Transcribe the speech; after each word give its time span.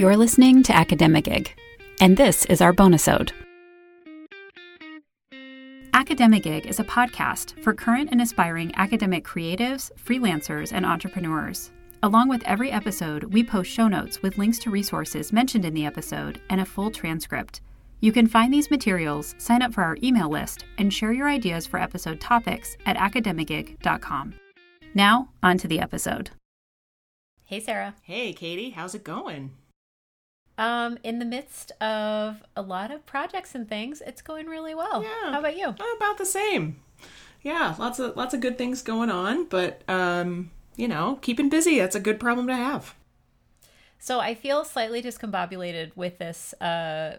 You're 0.00 0.16
listening 0.16 0.62
to 0.62 0.74
Academic 0.74 1.24
Gig, 1.24 1.54
and 2.00 2.16
this 2.16 2.46
is 2.46 2.62
our 2.62 2.72
bonusode. 2.72 3.32
Academic 5.92 6.44
Gig 6.44 6.64
is 6.64 6.80
a 6.80 6.84
podcast 6.84 7.62
for 7.62 7.74
current 7.74 8.08
and 8.10 8.22
aspiring 8.22 8.72
academic 8.76 9.26
creatives, 9.26 9.90
freelancers, 10.02 10.72
and 10.72 10.86
entrepreneurs. 10.86 11.70
Along 12.02 12.30
with 12.30 12.42
every 12.44 12.70
episode, 12.70 13.24
we 13.24 13.44
post 13.44 13.70
show 13.70 13.88
notes 13.88 14.22
with 14.22 14.38
links 14.38 14.58
to 14.60 14.70
resources 14.70 15.34
mentioned 15.34 15.66
in 15.66 15.74
the 15.74 15.84
episode 15.84 16.40
and 16.48 16.62
a 16.62 16.64
full 16.64 16.90
transcript. 16.90 17.60
You 18.00 18.10
can 18.10 18.26
find 18.26 18.54
these 18.54 18.70
materials, 18.70 19.34
sign 19.36 19.60
up 19.60 19.74
for 19.74 19.84
our 19.84 19.98
email 20.02 20.30
list, 20.30 20.64
and 20.78 20.90
share 20.90 21.12
your 21.12 21.28
ideas 21.28 21.66
for 21.66 21.78
episode 21.78 22.22
topics 22.22 22.74
at 22.86 22.96
academicgig.com. 22.96 24.32
Now, 24.94 25.28
on 25.42 25.58
to 25.58 25.68
the 25.68 25.78
episode. 25.78 26.30
Hey, 27.44 27.60
Sarah. 27.60 27.96
Hey, 28.00 28.32
Katie, 28.32 28.70
how's 28.70 28.94
it 28.94 29.04
going? 29.04 29.50
Um, 30.58 30.98
in 31.02 31.18
the 31.18 31.24
midst 31.24 31.72
of 31.80 32.42
a 32.54 32.62
lot 32.62 32.90
of 32.90 33.06
projects 33.06 33.54
and 33.54 33.68
things, 33.68 34.02
it's 34.06 34.20
going 34.20 34.46
really 34.46 34.74
well. 34.74 35.02
Yeah. 35.02 35.32
How 35.32 35.38
about 35.38 35.56
you? 35.56 35.68
About 35.68 36.18
the 36.18 36.26
same. 36.26 36.80
Yeah, 37.42 37.74
lots 37.78 37.98
of 37.98 38.16
lots 38.16 38.34
of 38.34 38.40
good 38.40 38.58
things 38.58 38.82
going 38.82 39.10
on, 39.10 39.46
but 39.46 39.82
um, 39.88 40.50
you 40.76 40.88
know, 40.88 41.18
keeping 41.22 41.48
busy, 41.48 41.78
that's 41.78 41.96
a 41.96 42.00
good 42.00 42.20
problem 42.20 42.46
to 42.48 42.56
have. 42.56 42.94
So 43.98 44.20
I 44.20 44.34
feel 44.34 44.64
slightly 44.64 45.02
discombobulated 45.02 45.96
with 45.96 46.18
this 46.18 46.52
uh 46.60 47.18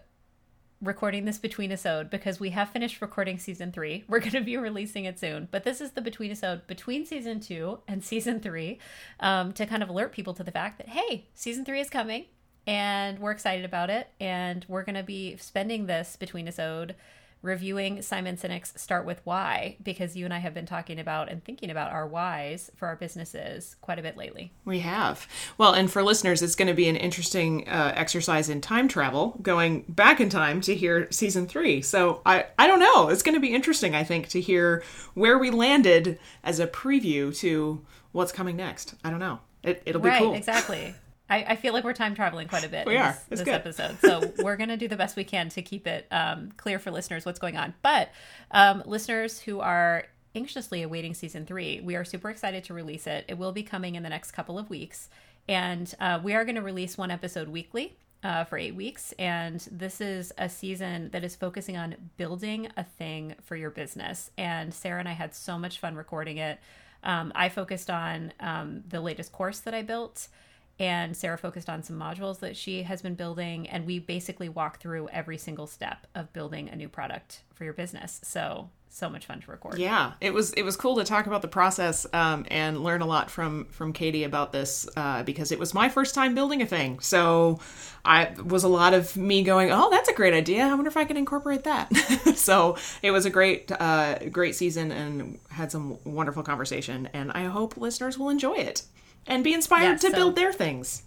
recording 0.80 1.24
this 1.24 1.38
between 1.38 1.70
episode 1.70 2.10
because 2.10 2.40
we 2.40 2.50
have 2.50 2.68
finished 2.70 3.00
recording 3.00 3.38
season 3.38 3.70
three. 3.72 4.04
We're 4.08 4.18
going 4.18 4.32
to 4.32 4.40
be 4.40 4.56
releasing 4.56 5.04
it 5.04 5.18
soon, 5.18 5.48
but 5.50 5.64
this 5.64 5.80
is 5.80 5.92
the 5.92 6.00
between 6.00 6.30
episode 6.30 6.66
between 6.66 7.06
season 7.06 7.40
two 7.40 7.78
and 7.88 8.04
season 8.12 8.40
three 8.40 8.78
um, 9.20 9.52
to 9.54 9.66
kind 9.66 9.82
of 9.82 9.88
alert 9.88 10.12
people 10.12 10.34
to 10.34 10.44
the 10.44 10.52
fact 10.52 10.78
that 10.78 10.88
hey, 10.88 11.26
season 11.34 11.64
three 11.64 11.80
is 11.80 11.90
coming 11.90 12.26
and 12.66 13.18
we're 13.18 13.32
excited 13.32 13.64
about 13.64 13.90
it. 13.90 14.08
And 14.20 14.64
we're 14.68 14.84
going 14.84 14.96
to 14.96 15.02
be 15.02 15.36
spending 15.36 15.86
this 15.86 16.16
between 16.16 16.46
episode 16.46 16.94
reviewing 17.42 18.00
Simon 18.02 18.36
Sinek's 18.36 18.80
Start 18.80 19.04
with 19.04 19.20
Why 19.24 19.76
because 19.82 20.16
you 20.16 20.24
and 20.24 20.32
I 20.32 20.38
have 20.38 20.54
been 20.54 20.64
talking 20.64 21.00
about 21.00 21.28
and 21.28 21.44
thinking 21.44 21.70
about 21.70 21.90
our 21.90 22.06
whys 22.06 22.70
for 22.76 22.86
our 22.86 22.94
businesses 22.94 23.74
quite 23.80 23.98
a 23.98 24.02
bit 24.02 24.16
lately. 24.16 24.52
We 24.64 24.78
have. 24.80 25.26
Well, 25.58 25.72
and 25.72 25.90
for 25.90 26.04
listeners, 26.04 26.40
it's 26.40 26.54
going 26.54 26.68
to 26.68 26.74
be 26.74 26.88
an 26.88 26.96
interesting 26.96 27.68
uh, 27.68 27.92
exercise 27.96 28.48
in 28.48 28.60
time 28.60 28.86
travel, 28.86 29.38
going 29.42 29.84
back 29.88 30.20
in 30.20 30.28
time 30.28 30.60
to 30.62 30.74
hear 30.74 31.10
season 31.10 31.48
three. 31.48 31.82
So 31.82 32.22
I, 32.24 32.46
I 32.58 32.68
don't 32.68 32.80
know. 32.80 33.08
It's 33.08 33.22
going 33.22 33.34
to 33.34 33.40
be 33.40 33.52
interesting, 33.52 33.96
I 33.96 34.04
think, 34.04 34.28
to 34.28 34.40
hear 34.40 34.84
where 35.14 35.36
we 35.36 35.50
landed 35.50 36.20
as 36.44 36.60
a 36.60 36.68
preview 36.68 37.36
to 37.38 37.84
what's 38.12 38.30
coming 38.30 38.56
next. 38.56 38.94
I 39.02 39.10
don't 39.10 39.20
know. 39.20 39.40
It, 39.64 39.82
it'll 39.84 40.00
be 40.00 40.08
right, 40.08 40.22
cool. 40.22 40.34
Exactly. 40.34 40.94
I, 41.32 41.44
I, 41.48 41.56
feel 41.56 41.72
like 41.72 41.82
we're 41.82 41.94
time 41.94 42.14
traveling 42.14 42.46
quite 42.46 42.64
a 42.64 42.68
bit. 42.68 42.86
We 42.86 42.98
are. 42.98 43.16
This, 43.30 43.40
this 43.40 43.48
episode, 43.48 43.96
so 44.02 44.32
we're 44.42 44.56
going 44.56 44.68
to 44.68 44.76
do 44.76 44.86
the 44.86 44.96
best 44.96 45.16
we 45.16 45.24
can 45.24 45.48
to 45.50 45.62
keep 45.62 45.86
it 45.86 46.06
um, 46.10 46.52
clear 46.58 46.78
for 46.78 46.90
listeners 46.90 47.24
what's 47.24 47.38
going 47.38 47.56
on. 47.56 47.72
But 47.80 48.10
um, 48.50 48.82
listeners 48.84 49.40
who 49.40 49.60
are 49.60 50.04
anxiously 50.34 50.82
awaiting 50.82 51.14
season 51.14 51.46
three, 51.46 51.80
we 51.80 51.96
are 51.96 52.04
super 52.04 52.28
excited 52.28 52.64
to 52.64 52.74
release 52.74 53.06
it. 53.06 53.24
It 53.28 53.38
will 53.38 53.52
be 53.52 53.62
coming 53.62 53.94
in 53.94 54.02
the 54.02 54.10
next 54.10 54.32
couple 54.32 54.58
of 54.58 54.68
weeks, 54.68 55.08
and 55.48 55.92
uh, 56.00 56.20
we 56.22 56.34
are 56.34 56.44
going 56.44 56.56
to 56.56 56.62
release 56.62 56.98
one 56.98 57.10
episode 57.10 57.48
weekly. 57.48 57.96
Uh, 58.24 58.44
for 58.44 58.56
eight 58.56 58.76
weeks. 58.76 59.12
And 59.18 59.58
this 59.72 60.00
is 60.00 60.32
a 60.38 60.48
season 60.48 61.10
that 61.10 61.24
is 61.24 61.34
focusing 61.34 61.76
on 61.76 61.96
building 62.16 62.68
a 62.76 62.84
thing 62.84 63.34
for 63.42 63.56
your 63.56 63.70
business. 63.70 64.30
And 64.38 64.72
Sarah 64.72 65.00
and 65.00 65.08
I 65.08 65.12
had 65.12 65.34
so 65.34 65.58
much 65.58 65.80
fun 65.80 65.96
recording 65.96 66.36
it. 66.36 66.60
Um, 67.02 67.32
I 67.34 67.48
focused 67.48 67.90
on 67.90 68.32
um, 68.38 68.84
the 68.88 69.00
latest 69.00 69.32
course 69.32 69.58
that 69.58 69.74
I 69.74 69.82
built 69.82 70.28
and 70.78 71.16
Sarah 71.16 71.38
focused 71.38 71.68
on 71.68 71.82
some 71.82 71.98
modules 71.98 72.40
that 72.40 72.56
she 72.56 72.82
has 72.82 73.02
been 73.02 73.14
building 73.14 73.68
and 73.68 73.86
we 73.86 73.98
basically 73.98 74.48
walk 74.48 74.80
through 74.80 75.08
every 75.08 75.38
single 75.38 75.66
step 75.66 76.06
of 76.14 76.32
building 76.32 76.68
a 76.68 76.76
new 76.76 76.88
product 76.88 77.42
for 77.54 77.64
your 77.64 77.74
business. 77.74 78.20
So 78.24 78.70
so 78.92 79.08
much 79.08 79.24
fun 79.24 79.40
to 79.40 79.50
record. 79.50 79.78
Yeah, 79.78 80.12
it 80.20 80.34
was 80.34 80.52
it 80.52 80.64
was 80.64 80.76
cool 80.76 80.96
to 80.96 81.04
talk 81.04 81.26
about 81.26 81.40
the 81.40 81.48
process 81.48 82.06
um, 82.12 82.44
and 82.50 82.84
learn 82.84 83.00
a 83.00 83.06
lot 83.06 83.30
from 83.30 83.64
from 83.66 83.94
Katie 83.94 84.24
about 84.24 84.52
this 84.52 84.86
uh, 84.96 85.22
because 85.22 85.50
it 85.50 85.58
was 85.58 85.72
my 85.72 85.88
first 85.88 86.14
time 86.14 86.34
building 86.34 86.60
a 86.60 86.66
thing. 86.66 87.00
So 87.00 87.58
I 88.04 88.34
was 88.44 88.64
a 88.64 88.68
lot 88.68 88.92
of 88.92 89.16
me 89.16 89.44
going, 89.44 89.70
oh, 89.72 89.88
that's 89.90 90.10
a 90.10 90.12
great 90.12 90.34
idea. 90.34 90.64
I 90.64 90.74
wonder 90.74 90.88
if 90.88 90.98
I 90.98 91.04
can 91.04 91.16
incorporate 91.16 91.64
that. 91.64 91.94
so 92.36 92.76
it 93.02 93.12
was 93.12 93.24
a 93.24 93.30
great 93.30 93.72
uh, 93.72 94.18
great 94.30 94.54
season 94.54 94.92
and 94.92 95.38
had 95.48 95.72
some 95.72 95.98
wonderful 96.04 96.42
conversation. 96.42 97.08
And 97.14 97.32
I 97.32 97.44
hope 97.44 97.78
listeners 97.78 98.18
will 98.18 98.28
enjoy 98.28 98.56
it 98.56 98.82
and 99.26 99.44
be 99.44 99.54
inspired 99.54 99.84
yeah, 99.84 99.96
to 99.96 100.10
so, 100.10 100.12
build 100.12 100.36
their 100.36 100.52
things. 100.52 101.02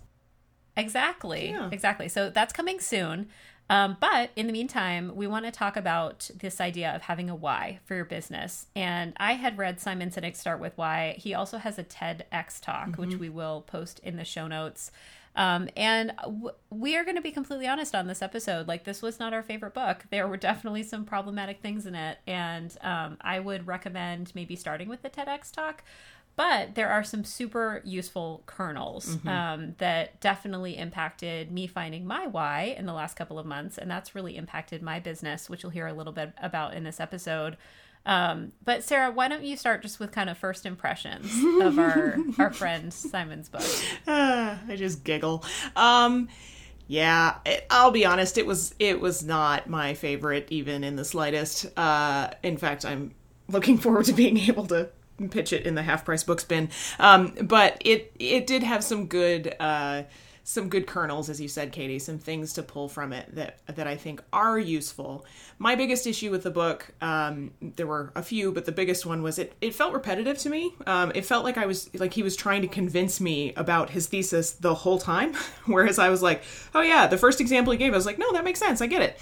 Exactly. 0.77 1.49
Yeah. 1.49 1.69
Exactly. 1.71 2.09
So 2.09 2.29
that's 2.29 2.53
coming 2.53 2.79
soon. 2.79 3.29
Um, 3.69 3.97
but 3.99 4.29
in 4.35 4.45
the 4.45 4.53
meantime, 4.53 5.15
we 5.15 5.25
want 5.25 5.45
to 5.45 5.51
talk 5.51 5.75
about 5.75 6.29
this 6.35 6.61
idea 6.61 6.95
of 6.95 7.01
having 7.01 7.29
a 7.29 7.35
why 7.35 7.79
for 7.85 7.95
your 7.95 8.05
business. 8.05 8.67
And 8.75 9.13
I 9.17 9.33
had 9.33 9.57
read 9.57 9.79
Simon 9.79 10.11
Sinek 10.11 10.35
start 10.35 10.59
with 10.59 10.77
why. 10.77 11.15
He 11.17 11.33
also 11.33 11.57
has 11.57 11.79
a 11.79 11.83
TEDx 11.83 12.61
talk, 12.61 12.89
mm-hmm. 12.89 13.01
which 13.01 13.15
we 13.15 13.29
will 13.29 13.61
post 13.61 13.99
in 14.03 14.17
the 14.17 14.25
show 14.25 14.47
notes. 14.47 14.91
Um, 15.35 15.67
and 15.75 16.13
w- 16.23 16.51
we 16.69 16.95
are 16.95 17.03
going 17.03 17.15
to 17.15 17.21
be 17.21 17.31
completely 17.31 17.67
honest 17.67 17.95
on 17.95 18.07
this 18.07 18.21
episode. 18.21 18.67
Like, 18.67 18.83
this 18.83 19.01
was 19.01 19.19
not 19.19 19.33
our 19.33 19.43
favorite 19.43 19.73
book. 19.73 20.05
There 20.11 20.27
were 20.27 20.37
definitely 20.37 20.83
some 20.83 21.03
problematic 21.03 21.59
things 21.61 21.85
in 21.85 21.95
it. 21.95 22.19
And 22.27 22.75
um, 22.81 23.17
I 23.19 23.39
would 23.39 23.67
recommend 23.67 24.31
maybe 24.35 24.55
starting 24.55 24.87
with 24.87 25.01
the 25.01 25.09
TEDx 25.09 25.51
talk 25.51 25.83
but 26.35 26.75
there 26.75 26.89
are 26.89 27.03
some 27.03 27.23
super 27.23 27.81
useful 27.85 28.43
kernels 28.45 29.15
mm-hmm. 29.15 29.27
um, 29.27 29.75
that 29.77 30.19
definitely 30.19 30.77
impacted 30.77 31.51
me 31.51 31.65
finding 31.65 32.05
my 32.05 32.27
why 32.27 32.75
in 32.77 32.85
the 32.85 32.93
last 32.93 33.15
couple 33.15 33.39
of 33.39 33.45
months. 33.45 33.77
And 33.77 33.89
that's 33.89 34.13
really 34.13 34.35
impacted 34.35 34.81
my 34.81 34.99
business, 34.99 35.49
which 35.49 35.63
you'll 35.63 35.71
hear 35.71 35.87
a 35.87 35.93
little 35.93 36.11
bit 36.11 36.33
about 36.41 36.73
in 36.73 36.83
this 36.83 36.99
episode. 36.99 37.55
Um, 38.05 38.51
but 38.63 38.83
Sarah, 38.83 39.11
why 39.11 39.29
don't 39.29 39.43
you 39.43 39.55
start 39.55 39.81
just 39.81 39.99
with 39.99 40.11
kind 40.11 40.29
of 40.29 40.37
first 40.37 40.65
impressions 40.65 41.33
of 41.61 41.79
our 41.79 42.17
our 42.37 42.53
friend 42.53 42.93
Simon's 42.93 43.49
book? 43.49 43.63
Uh, 44.05 44.57
I 44.67 44.75
just 44.75 45.03
giggle. 45.03 45.43
Um, 45.75 46.27
yeah, 46.87 47.37
it, 47.45 47.65
I'll 47.71 47.91
be 47.91 48.05
honest. 48.05 48.37
It 48.37 48.45
was 48.45 48.75
it 48.77 48.99
was 48.99 49.23
not 49.23 49.69
my 49.69 49.95
favorite, 49.95 50.47
even 50.51 50.83
in 50.83 50.97
the 50.97 51.05
slightest. 51.05 51.65
Uh, 51.77 52.29
in 52.43 52.57
fact, 52.57 52.85
I'm 52.85 53.15
looking 53.47 53.77
forward 53.77 54.05
to 54.05 54.13
being 54.13 54.37
able 54.49 54.67
to 54.67 54.89
pitch 55.29 55.53
it 55.53 55.65
in 55.65 55.75
the 55.75 55.83
half 55.83 56.05
price 56.05 56.23
books 56.23 56.43
bin. 56.43 56.69
Um, 56.99 57.33
but 57.41 57.81
it 57.83 58.11
it 58.19 58.47
did 58.47 58.63
have 58.63 58.83
some 58.83 59.07
good 59.07 59.55
uh, 59.59 60.03
some 60.47 60.69
good 60.69 60.85
kernels, 60.85 61.27
as 61.27 61.41
you 61.41 61.47
said, 61.47 61.71
Katie, 61.71 61.97
some 61.97 62.19
things 62.19 62.53
to 62.53 62.61
pull 62.61 62.87
from 62.87 63.11
it 63.13 63.33
that 63.35 63.57
that 63.67 63.87
I 63.87 63.95
think 63.95 64.21
are 64.31 64.59
useful. 64.59 65.25
My 65.57 65.75
biggest 65.75 66.05
issue 66.05 66.29
with 66.29 66.43
the 66.43 66.51
book, 66.51 66.91
um, 67.01 67.51
there 67.61 67.87
were 67.87 68.11
a 68.15 68.21
few, 68.21 68.51
but 68.51 68.65
the 68.65 68.71
biggest 68.71 69.07
one 69.07 69.23
was 69.23 69.39
it 69.39 69.55
it 69.59 69.73
felt 69.73 69.93
repetitive 69.93 70.37
to 70.39 70.49
me. 70.49 70.73
Um, 70.85 71.11
it 71.15 71.25
felt 71.25 71.43
like 71.43 71.57
I 71.57 71.65
was 71.65 71.93
like 71.95 72.13
he 72.13 72.23
was 72.23 72.35
trying 72.35 72.61
to 72.61 72.67
convince 72.67 73.19
me 73.19 73.53
about 73.55 73.89
his 73.89 74.05
thesis 74.05 74.51
the 74.51 74.75
whole 74.75 74.99
time, 74.99 75.33
whereas 75.65 75.97
I 75.97 76.09
was 76.09 76.21
like, 76.21 76.43
oh 76.75 76.81
yeah, 76.81 77.07
the 77.07 77.17
first 77.17 77.41
example 77.41 77.71
he 77.71 77.79
gave, 77.79 77.93
I 77.93 77.97
was 77.97 78.05
like, 78.05 78.19
no, 78.19 78.31
that 78.33 78.43
makes 78.43 78.59
sense, 78.59 78.81
I 78.81 78.87
get 78.87 79.01
it 79.01 79.19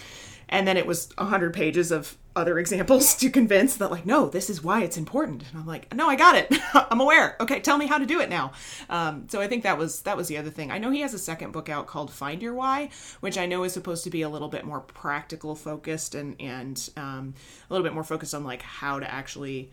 and 0.49 0.67
then 0.67 0.77
it 0.77 0.85
was 0.85 1.09
100 1.17 1.53
pages 1.53 1.91
of 1.91 2.15
other 2.35 2.57
examples 2.59 3.15
to 3.19 3.29
convince 3.29 3.77
that 3.77 3.91
like 3.91 4.05
no 4.05 4.27
this 4.27 4.49
is 4.49 4.63
why 4.63 4.83
it's 4.83 4.97
important. 4.97 5.43
And 5.49 5.59
i'm 5.59 5.67
like 5.67 5.93
no 5.93 6.07
i 6.07 6.15
got 6.15 6.35
it. 6.35 6.53
I'm 6.73 7.01
aware. 7.01 7.35
Okay 7.39 7.59
tell 7.59 7.77
me 7.77 7.87
how 7.87 7.97
to 7.97 8.05
do 8.05 8.19
it 8.19 8.29
now. 8.29 8.53
Um, 8.89 9.27
so 9.29 9.41
i 9.41 9.47
think 9.47 9.63
that 9.63 9.77
was 9.77 10.01
that 10.01 10.17
was 10.17 10.27
the 10.27 10.37
other 10.37 10.49
thing. 10.49 10.71
I 10.71 10.77
know 10.77 10.91
he 10.91 11.01
has 11.01 11.13
a 11.13 11.19
second 11.19 11.51
book 11.51 11.69
out 11.69 11.87
called 11.87 12.11
find 12.11 12.41
your 12.41 12.53
why 12.53 12.89
which 13.19 13.37
i 13.37 13.45
know 13.45 13.63
is 13.63 13.73
supposed 13.73 14.03
to 14.03 14.09
be 14.09 14.21
a 14.21 14.29
little 14.29 14.49
bit 14.49 14.65
more 14.65 14.81
practical 14.81 15.55
focused 15.55 16.15
and 16.15 16.35
and 16.39 16.89
um, 16.97 17.33
a 17.69 17.73
little 17.73 17.83
bit 17.83 17.93
more 17.93 18.03
focused 18.03 18.33
on 18.33 18.43
like 18.43 18.61
how 18.61 18.99
to 18.99 19.11
actually 19.11 19.71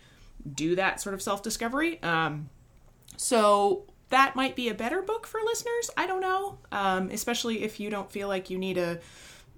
do 0.55 0.77
that 0.77 1.01
sort 1.01 1.15
of 1.15 1.23
self-discovery. 1.23 2.03
Um, 2.03 2.49
so 3.17 3.85
that 4.09 4.35
might 4.37 4.57
be 4.57 4.69
a 4.69 4.75
better 4.75 5.03
book 5.03 5.27
for 5.27 5.41
listeners. 5.45 5.91
I 5.97 6.07
don't 6.07 6.21
know. 6.21 6.59
Um, 6.73 7.11
especially 7.11 7.63
if 7.63 7.81
you 7.81 7.91
don't 7.91 8.11
feel 8.11 8.29
like 8.29 8.51
you 8.51 8.59
need 8.59 8.79
a 8.79 9.01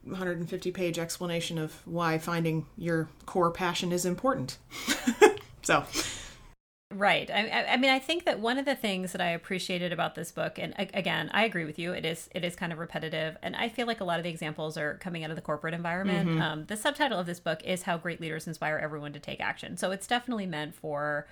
150 0.04 0.70
page 0.72 0.99
explanation 0.99 1.58
of 1.58 1.87
why 1.87 2.19
finding 2.19 2.66
your 2.76 3.08
core 3.26 3.50
passion 3.50 3.93
is 3.93 4.04
important. 4.04 4.58
so, 5.62 5.84
right. 6.93 7.31
I, 7.31 7.66
I, 7.69 7.76
mean, 7.76 7.90
I 7.90 7.99
think 7.99 8.25
that 8.25 8.40
one 8.40 8.58
of 8.58 8.64
the 8.64 8.75
things 8.75 9.12
that 9.12 9.20
I 9.20 9.31
appreciated 9.31 9.93
about 9.93 10.14
this 10.14 10.32
book, 10.32 10.58
and 10.58 10.75
again, 10.78 11.31
I 11.32 11.44
agree 11.44 11.64
with 11.64 11.78
you. 11.78 11.93
It 11.93 12.04
is 12.04 12.28
it 12.34 12.44
is 12.44 12.56
kind 12.56 12.72
of 12.72 12.78
repetitive, 12.78 13.37
and 13.43 13.54
I 13.54 13.69
feel 13.69 13.87
like 13.87 14.00
a 14.00 14.04
lot 14.04 14.19
of 14.19 14.25
the 14.25 14.31
examples 14.31 14.76
are 14.76 14.94
coming 14.94 15.25
out 15.25 15.31
of 15.31 15.37
the 15.37 15.43
corporate 15.43 15.75
environment. 15.75 16.31
Mm-hmm. 16.31 16.43
Um, 16.43 16.64
the 16.66 16.76
subtitle 16.76 17.19
of 17.19 17.26
this 17.26 17.40
book 17.40 17.62
is 17.64 17.82
"How 17.82 17.99
Great 17.99 18.20
Leaders 18.20 18.46
Inspire 18.46 18.78
Everyone 18.78 19.12
to 19.12 19.20
Take 19.20 19.40
Action," 19.40 19.76
so 19.76 19.90
it's 19.90 20.06
definitely 20.06 20.46
meant 20.46 20.75
for 20.75 21.26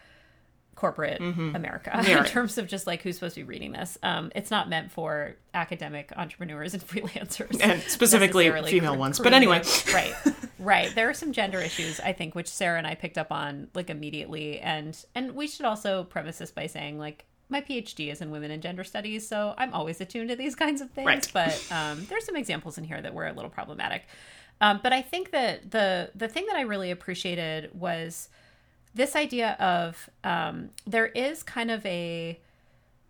corporate 0.75 1.21
mm-hmm. 1.21 1.55
America 1.55 2.03
in 2.09 2.25
terms 2.25 2.57
of 2.59 2.67
just 2.67 2.87
like 2.87 3.03
who's 3.03 3.17
supposed 3.17 3.35
to 3.35 3.41
be 3.41 3.45
reading 3.45 3.73
this. 3.73 3.99
Um, 4.03 4.33
it's 4.35 4.51
not 4.51 4.69
meant 4.69 4.91
for 4.91 5.37
academic 5.53 6.13
entrepreneurs 6.17 6.75
and 6.75 6.83
freelancers, 6.87 7.61
and 7.63 7.83
specifically 7.83 8.51
female 8.65 8.97
ones. 8.97 9.19
But 9.19 9.33
anyway, 9.33 9.63
right, 9.95 10.15
right. 10.59 10.95
There 10.95 11.09
are 11.09 11.15
some 11.15 11.33
gender 11.33 11.61
issues 11.61 12.01
I 12.01 12.13
think 12.13 12.35
which 12.35 12.49
Sarah 12.49 12.79
and 12.79 12.87
I 12.87 12.95
picked 12.95 13.19
up 13.19 13.31
on 13.31 13.69
like 13.75 13.91
immediately, 13.91 14.59
and 14.61 14.97
and 15.15 15.35
we 15.35 15.47
should 15.47 15.67
also 15.67 16.05
preface 16.05 16.39
this 16.39 16.51
by 16.51 16.67
saying 16.67 16.99
like 16.99 17.25
my 17.51 17.61
PhD 17.61 18.11
is 18.13 18.21
in 18.21 18.31
women 18.31 18.51
and 18.51 18.63
gender 18.63 18.85
studies, 18.85 19.27
so 19.27 19.55
I'm 19.59 19.75
always 19.75 20.01
attuned 20.01 20.31
to 20.31 20.37
these 20.37 20.55
kinds 20.55 20.81
of 20.81 20.91
things. 20.91 21.07
Right. 21.07 21.31
But 21.33 21.67
um, 21.71 22.07
there's 22.09 22.25
some 22.25 22.37
examples 22.37 22.79
in 22.79 22.85
here 22.85 23.01
that 23.01 23.13
were 23.13 23.27
a 23.27 23.33
little 23.33 23.51
problematic. 23.51 24.05
Um, 24.61 24.81
but 24.83 24.93
I 24.93 25.03
think 25.03 25.31
that 25.33 25.71
the 25.71 26.11
the 26.15 26.29
thing 26.29 26.47
that 26.47 26.57
I 26.57 26.63
really 26.63 26.91
appreciated 26.91 27.71
was 27.79 28.29
this 28.95 29.15
idea 29.17 29.53
of 29.61 30.11
um, 30.25 30.71
there 30.87 31.07
is 31.07 31.43
kind 31.43 31.71
of 31.71 31.85
a 31.87 32.41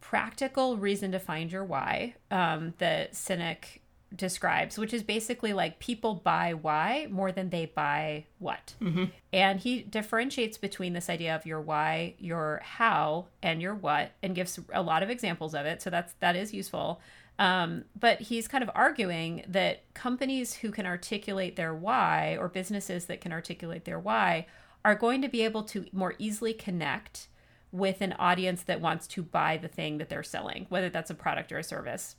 practical 0.00 0.77
reason 0.77 1.12
to 1.12 1.19
find 1.19 1.53
your 1.53 1.65
why 1.65 2.15
um, 2.31 2.75
that 2.79 3.12
Sinek 3.12 3.81
describes, 4.15 4.77
which 4.77 4.93
is 4.93 5.03
basically 5.03 5.53
like 5.53 5.79
people 5.79 6.15
buy 6.15 6.53
why 6.53 7.06
more 7.11 7.31
than 7.31 7.50
they 7.50 7.67
buy 7.67 8.25
what. 8.38 8.75
Mm-hmm. 8.81 9.05
And 9.32 9.61
he 9.61 9.82
differentiates 9.82 10.59
between 10.59 10.93
this 10.93 11.09
idea 11.09 11.35
of 11.37 11.47
your 11.47 11.61
why, 11.61 12.15
your 12.19 12.61
how, 12.65 13.26
and 13.43 13.62
your 13.62 13.75
what, 13.75 14.12
and 14.23 14.35
gives 14.35 14.59
a 14.73 14.83
lot 14.83 15.03
of 15.03 15.11
examples 15.11 15.55
of 15.55 15.65
it. 15.65 15.81
So 15.81 15.91
that's 15.91 16.12
that 16.21 16.35
is 16.35 16.53
useful. 16.53 17.00
Um, 17.38 17.85
but 17.99 18.21
he's 18.21 18.49
kind 18.49 18.62
of 18.62 18.71
arguing 18.75 19.44
that 19.49 19.83
companies 19.94 20.55
who 20.55 20.71
can 20.71 20.87
articulate 20.87 21.56
their 21.56 21.75
why 21.75 22.37
or 22.38 22.49
businesses 22.49 23.06
that 23.06 23.21
can 23.21 23.33
articulate 23.33 23.85
their 23.87 23.99
why 23.99 24.47
are 24.85 24.94
going 24.94 25.23
to 25.23 25.29
be 25.29 25.43
able 25.43 25.62
to 25.65 25.87
more 25.93 26.15
easily 26.19 26.53
connect 26.53 27.29
with 27.73 28.00
an 28.00 28.15
audience 28.19 28.62
that 28.62 28.81
wants 28.81 29.06
to 29.06 29.23
buy 29.23 29.56
the 29.56 29.69
thing 29.69 29.99
that 29.99 30.09
they're 30.09 30.23
selling, 30.23 30.67
whether 30.69 30.88
that's 30.88 31.11
a 31.11 31.15
product 31.15 31.53
or 31.53 31.59
a 31.59 31.65
service. 31.65 32.17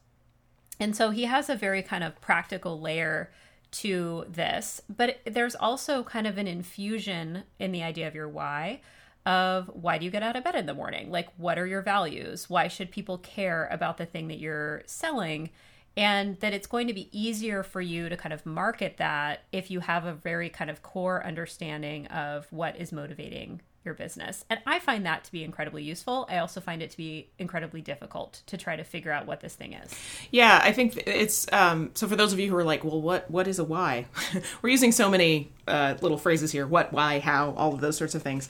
And 0.79 0.95
so 0.95 1.09
he 1.09 1.25
has 1.25 1.49
a 1.49 1.55
very 1.55 1.81
kind 1.81 2.03
of 2.03 2.19
practical 2.21 2.79
layer 2.79 3.31
to 3.71 4.25
this, 4.29 4.81
but 4.89 5.19
there's 5.25 5.55
also 5.55 6.03
kind 6.03 6.27
of 6.27 6.37
an 6.37 6.47
infusion 6.47 7.43
in 7.59 7.71
the 7.71 7.83
idea 7.83 8.07
of 8.07 8.15
your 8.15 8.27
why 8.27 8.81
of 9.25 9.69
why 9.73 9.97
do 9.97 10.05
you 10.05 10.11
get 10.11 10.23
out 10.23 10.35
of 10.35 10.43
bed 10.43 10.55
in 10.55 10.65
the 10.65 10.73
morning? 10.73 11.11
Like, 11.11 11.27
what 11.37 11.59
are 11.59 11.67
your 11.67 11.81
values? 11.81 12.49
Why 12.49 12.67
should 12.67 12.91
people 12.91 13.17
care 13.19 13.67
about 13.71 13.97
the 13.97 14.05
thing 14.05 14.27
that 14.29 14.39
you're 14.39 14.83
selling? 14.85 15.51
And 15.97 16.39
that 16.39 16.53
it's 16.53 16.67
going 16.67 16.87
to 16.87 16.93
be 16.93 17.09
easier 17.11 17.63
for 17.63 17.81
you 17.81 18.07
to 18.07 18.15
kind 18.15 18.31
of 18.31 18.45
market 18.45 18.97
that 18.97 19.43
if 19.51 19.69
you 19.69 19.81
have 19.81 20.05
a 20.05 20.13
very 20.13 20.49
kind 20.49 20.69
of 20.69 20.81
core 20.81 21.25
understanding 21.25 22.07
of 22.07 22.47
what 22.51 22.77
is 22.77 22.91
motivating 22.91 23.61
your 23.83 23.93
business. 23.93 24.45
And 24.49 24.59
I 24.65 24.79
find 24.79 25.05
that 25.05 25.23
to 25.23 25.31
be 25.31 25.43
incredibly 25.43 25.83
useful. 25.83 26.27
I 26.29 26.37
also 26.37 26.61
find 26.61 26.81
it 26.81 26.91
to 26.91 26.97
be 26.97 27.29
incredibly 27.39 27.81
difficult 27.81 28.43
to 28.45 28.57
try 28.57 28.75
to 28.75 28.83
figure 28.83 29.11
out 29.11 29.25
what 29.25 29.41
this 29.41 29.55
thing 29.55 29.73
is. 29.73 29.93
Yeah, 30.29 30.59
I 30.61 30.71
think 30.71 31.01
it's 31.07 31.51
um, 31.51 31.89
so 31.95 32.07
for 32.07 32.15
those 32.15 32.31
of 32.31 32.39
you 32.39 32.49
who 32.49 32.55
are 32.55 32.63
like, 32.63 32.83
well, 32.83 33.01
what 33.01 33.29
what 33.31 33.47
is 33.47 33.57
a 33.59 33.63
why? 33.63 34.05
We're 34.61 34.69
using 34.69 34.91
so 34.91 35.09
many 35.09 35.51
uh, 35.67 35.95
little 36.01 36.17
phrases 36.17 36.51
here: 36.51 36.67
what, 36.67 36.93
why, 36.93 37.19
how, 37.19 37.53
all 37.57 37.73
of 37.73 37.81
those 37.81 37.97
sorts 37.97 38.13
of 38.13 38.21
things. 38.21 38.49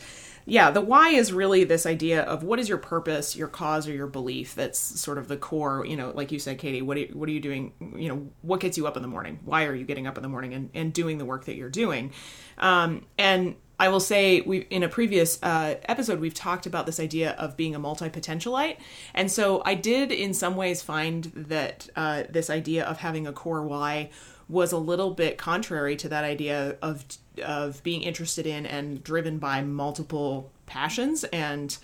Yeah, 0.51 0.69
the 0.69 0.81
why 0.81 1.11
is 1.11 1.31
really 1.31 1.63
this 1.63 1.85
idea 1.85 2.23
of 2.23 2.43
what 2.43 2.59
is 2.59 2.67
your 2.67 2.77
purpose, 2.77 3.37
your 3.37 3.47
cause, 3.47 3.87
or 3.87 3.93
your 3.93 4.07
belief. 4.07 4.53
That's 4.53 4.77
sort 4.77 5.17
of 5.17 5.29
the 5.29 5.37
core. 5.37 5.85
You 5.85 5.95
know, 5.95 6.11
like 6.13 6.29
you 6.29 6.39
said, 6.39 6.57
Katie, 6.57 6.81
what 6.81 6.97
are 6.97 7.05
what 7.13 7.29
are 7.29 7.31
you 7.31 7.39
doing? 7.39 7.71
You 7.95 8.09
know, 8.09 8.27
what 8.41 8.59
gets 8.59 8.77
you 8.77 8.85
up 8.85 8.97
in 8.97 9.01
the 9.01 9.07
morning? 9.07 9.39
Why 9.45 9.63
are 9.63 9.73
you 9.73 9.85
getting 9.85 10.07
up 10.07 10.17
in 10.17 10.23
the 10.23 10.27
morning 10.27 10.53
and, 10.53 10.69
and 10.73 10.91
doing 10.91 11.19
the 11.19 11.23
work 11.23 11.45
that 11.45 11.55
you're 11.55 11.69
doing? 11.69 12.11
Um, 12.57 13.05
and 13.17 13.55
I 13.79 13.87
will 13.87 14.01
say 14.01 14.41
we 14.41 14.57
in 14.69 14.83
a 14.83 14.89
previous 14.89 15.41
uh, 15.41 15.75
episode 15.85 16.19
we've 16.19 16.33
talked 16.33 16.65
about 16.65 16.85
this 16.85 16.99
idea 16.99 17.31
of 17.31 17.55
being 17.55 17.73
a 17.73 17.79
multi-potentialite, 17.79 18.75
and 19.13 19.31
so 19.31 19.61
I 19.65 19.75
did 19.75 20.11
in 20.11 20.33
some 20.33 20.57
ways 20.57 20.81
find 20.81 21.31
that 21.33 21.87
uh, 21.95 22.23
this 22.29 22.49
idea 22.49 22.83
of 22.83 22.97
having 22.97 23.25
a 23.25 23.31
core 23.31 23.65
why 23.65 24.09
was 24.51 24.73
a 24.73 24.77
little 24.77 25.11
bit 25.11 25.37
contrary 25.37 25.95
to 25.95 26.09
that 26.09 26.23
idea 26.23 26.75
of 26.81 27.05
of 27.43 27.81
being 27.83 28.01
interested 28.03 28.45
in 28.45 28.65
and 28.65 29.01
driven 29.03 29.39
by 29.39 29.61
multiple 29.61 30.51
passions 30.65 31.23
and 31.25 31.77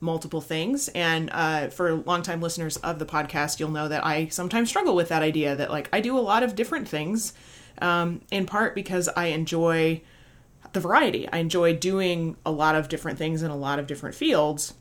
multiple 0.00 0.40
things. 0.40 0.88
And 0.88 1.28
uh, 1.32 1.68
for 1.68 1.94
longtime 1.94 2.40
listeners 2.40 2.78
of 2.78 2.98
the 2.98 3.06
podcast, 3.06 3.60
you'll 3.60 3.70
know 3.70 3.88
that 3.88 4.04
I 4.04 4.28
sometimes 4.28 4.70
struggle 4.70 4.96
with 4.96 5.10
that 5.10 5.22
idea 5.22 5.54
that 5.54 5.70
like 5.70 5.88
I 5.92 6.00
do 6.00 6.18
a 6.18 6.20
lot 6.20 6.42
of 6.42 6.54
different 6.54 6.88
things, 6.88 7.34
um, 7.80 8.22
in 8.30 8.46
part 8.46 8.74
because 8.74 9.08
I 9.08 9.26
enjoy 9.26 10.00
the 10.72 10.80
variety. 10.80 11.28
I 11.30 11.38
enjoy 11.38 11.76
doing 11.76 12.36
a 12.44 12.50
lot 12.50 12.74
of 12.74 12.88
different 12.88 13.18
things 13.18 13.42
in 13.42 13.50
a 13.50 13.56
lot 13.56 13.78
of 13.78 13.86
different 13.86 14.14
fields. 14.14 14.74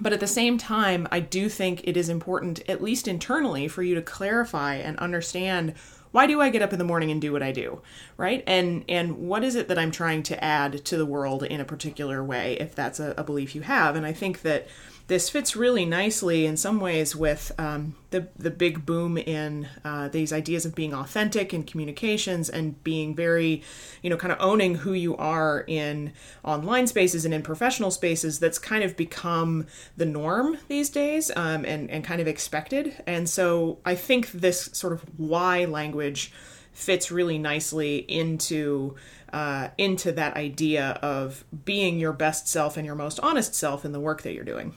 But 0.00 0.12
at 0.12 0.20
the 0.20 0.26
same 0.26 0.58
time, 0.58 1.06
I 1.12 1.20
do 1.20 1.48
think 1.48 1.82
it 1.84 1.96
is 1.96 2.08
important, 2.08 2.62
at 2.68 2.82
least 2.82 3.06
internally, 3.06 3.68
for 3.68 3.82
you 3.82 3.94
to 3.94 4.02
clarify 4.02 4.76
and 4.76 4.98
understand 4.98 5.74
why 6.12 6.26
do 6.26 6.40
I 6.40 6.50
get 6.50 6.62
up 6.62 6.72
in 6.72 6.78
the 6.78 6.84
morning 6.84 7.10
and 7.10 7.20
do 7.20 7.32
what 7.32 7.42
I 7.42 7.52
do, 7.52 7.80
right? 8.16 8.44
And 8.46 8.84
and 8.88 9.18
what 9.18 9.42
is 9.42 9.54
it 9.56 9.68
that 9.68 9.78
I'm 9.78 9.90
trying 9.90 10.22
to 10.24 10.44
add 10.44 10.84
to 10.84 10.96
the 10.96 11.06
world 11.06 11.42
in 11.42 11.60
a 11.60 11.64
particular 11.64 12.22
way, 12.22 12.56
if 12.60 12.74
that's 12.74 13.00
a, 13.00 13.14
a 13.16 13.24
belief 13.24 13.54
you 13.54 13.62
have. 13.62 13.96
And 13.96 14.06
I 14.06 14.12
think 14.12 14.42
that 14.42 14.68
this 15.12 15.28
fits 15.28 15.54
really 15.54 15.84
nicely 15.84 16.46
in 16.46 16.56
some 16.56 16.80
ways 16.80 17.14
with 17.14 17.52
um, 17.58 17.94
the 18.08 18.28
the 18.38 18.50
big 18.50 18.86
boom 18.86 19.18
in 19.18 19.68
uh, 19.84 20.08
these 20.08 20.32
ideas 20.32 20.64
of 20.64 20.74
being 20.74 20.94
authentic 20.94 21.52
in 21.52 21.64
communications 21.64 22.48
and 22.48 22.82
being 22.82 23.14
very, 23.14 23.62
you 24.00 24.08
know, 24.08 24.16
kind 24.16 24.32
of 24.32 24.38
owning 24.40 24.76
who 24.76 24.94
you 24.94 25.14
are 25.18 25.66
in 25.68 26.14
online 26.42 26.86
spaces 26.86 27.26
and 27.26 27.34
in 27.34 27.42
professional 27.42 27.90
spaces. 27.90 28.38
That's 28.38 28.58
kind 28.58 28.82
of 28.82 28.96
become 28.96 29.66
the 29.98 30.06
norm 30.06 30.56
these 30.68 30.88
days 30.88 31.30
um, 31.36 31.66
and 31.66 31.90
and 31.90 32.02
kind 32.02 32.22
of 32.22 32.26
expected. 32.26 33.02
And 33.06 33.28
so 33.28 33.80
I 33.84 33.96
think 33.96 34.32
this 34.32 34.70
sort 34.72 34.94
of 34.94 35.02
why 35.18 35.66
language 35.66 36.32
fits 36.72 37.10
really 37.10 37.36
nicely 37.36 37.98
into 37.98 38.94
uh, 39.30 39.68
into 39.76 40.10
that 40.12 40.38
idea 40.38 40.98
of 41.02 41.44
being 41.66 41.98
your 41.98 42.14
best 42.14 42.48
self 42.48 42.78
and 42.78 42.86
your 42.86 42.94
most 42.94 43.20
honest 43.20 43.54
self 43.54 43.84
in 43.84 43.92
the 43.92 44.00
work 44.00 44.22
that 44.22 44.32
you're 44.32 44.42
doing. 44.42 44.72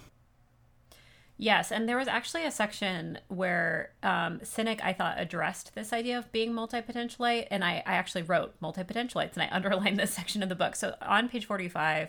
Yes, 1.37 1.71
and 1.71 1.87
there 1.87 1.97
was 1.97 2.07
actually 2.07 2.45
a 2.45 2.51
section 2.51 3.19
where 3.27 3.91
um, 4.03 4.39
Sinek, 4.39 4.79
I 4.81 4.93
thought, 4.93 5.19
addressed 5.19 5.75
this 5.75 5.91
idea 5.91 6.17
of 6.17 6.31
being 6.31 6.53
multi-potentialite, 6.53 7.47
and 7.51 7.63
I, 7.63 7.83
I 7.85 7.95
actually 7.95 8.21
wrote 8.21 8.55
multi-potentialites, 8.61 9.33
and 9.33 9.43
I 9.43 9.49
underlined 9.51 9.99
this 9.99 10.13
section 10.13 10.41
of 10.43 10.49
the 10.49 10.55
book. 10.55 10.75
So 10.75 10.95
on 11.01 11.27
page 11.27 11.45
45, 11.45 12.07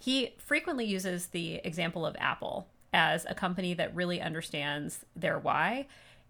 he 0.00 0.34
frequently 0.38 0.84
uses 0.84 1.26
the 1.26 1.56
example 1.64 2.04
of 2.04 2.16
Apple 2.18 2.66
as 2.92 3.24
a 3.28 3.34
company 3.34 3.74
that 3.74 3.94
really 3.94 4.20
understands 4.20 5.04
their 5.14 5.38
why. 5.38 5.86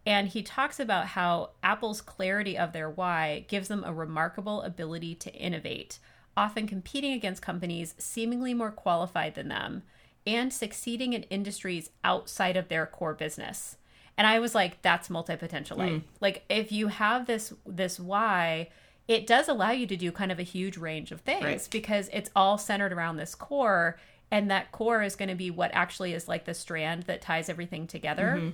And 0.07 0.29
he 0.29 0.43
talks 0.43 0.79
about 0.79 1.07
how 1.09 1.51
Apple's 1.63 2.03
clarity 2.03 2.59
of 2.59 2.73
their 2.73 2.91
why 2.91 3.47
gives 3.49 3.69
them 3.69 3.85
a 3.85 3.93
remarkable 3.93 4.61
ability 4.63 5.15
to 5.17 5.33
innovate, 5.33 5.99
often 6.37 6.67
competing 6.67 7.13
against 7.13 7.41
companies 7.41 7.95
seemingly 7.97 8.53
more 8.53 8.71
qualified 8.71 9.35
than 9.35 9.49
them 9.49 9.83
and 10.27 10.53
succeeding 10.53 11.13
in 11.13 11.23
industries 11.25 11.91
outside 12.03 12.57
of 12.57 12.69
their 12.69 12.87
core 12.87 13.15
business. 13.15 13.77
And 14.17 14.27
I 14.27 14.39
was 14.39 14.55
like, 14.55 14.81
that's 14.83 15.11
multi-potential. 15.11 15.77
Mm. 15.79 16.03
Like 16.21 16.45
if 16.49 16.71
you 16.71 16.89
have 16.89 17.27
this 17.27 17.53
this 17.67 17.99
why, 17.99 18.69
it 19.09 19.27
does 19.27 19.49
allow 19.49 19.71
you 19.71 19.87
to 19.87 19.97
do 19.97 20.13
kind 20.13 20.33
of 20.33 20.39
a 20.39 20.45
huge 20.45 20.77
range 20.77 21.13
of 21.13 21.21
things 21.21 21.45
right. 21.45 21.69
because 21.71 22.09
it's 22.13 22.31
all 22.35 22.57
centered 22.57 22.93
around 22.93 23.17
this 23.17 23.35
core 23.35 23.99
and 24.31 24.51
that 24.51 24.73
core 24.73 25.03
is 25.03 25.17
going 25.17 25.29
to 25.29 25.35
be 25.35 25.51
what 25.51 25.71
actually 25.75 26.13
is 26.13 26.29
like 26.29 26.45
the 26.45 26.55
strand 26.55 27.05
that 27.05 27.21
ties 27.21 27.49
everything 27.49 27.87
together. 27.87 28.37
Mm-hmm. 28.39 28.51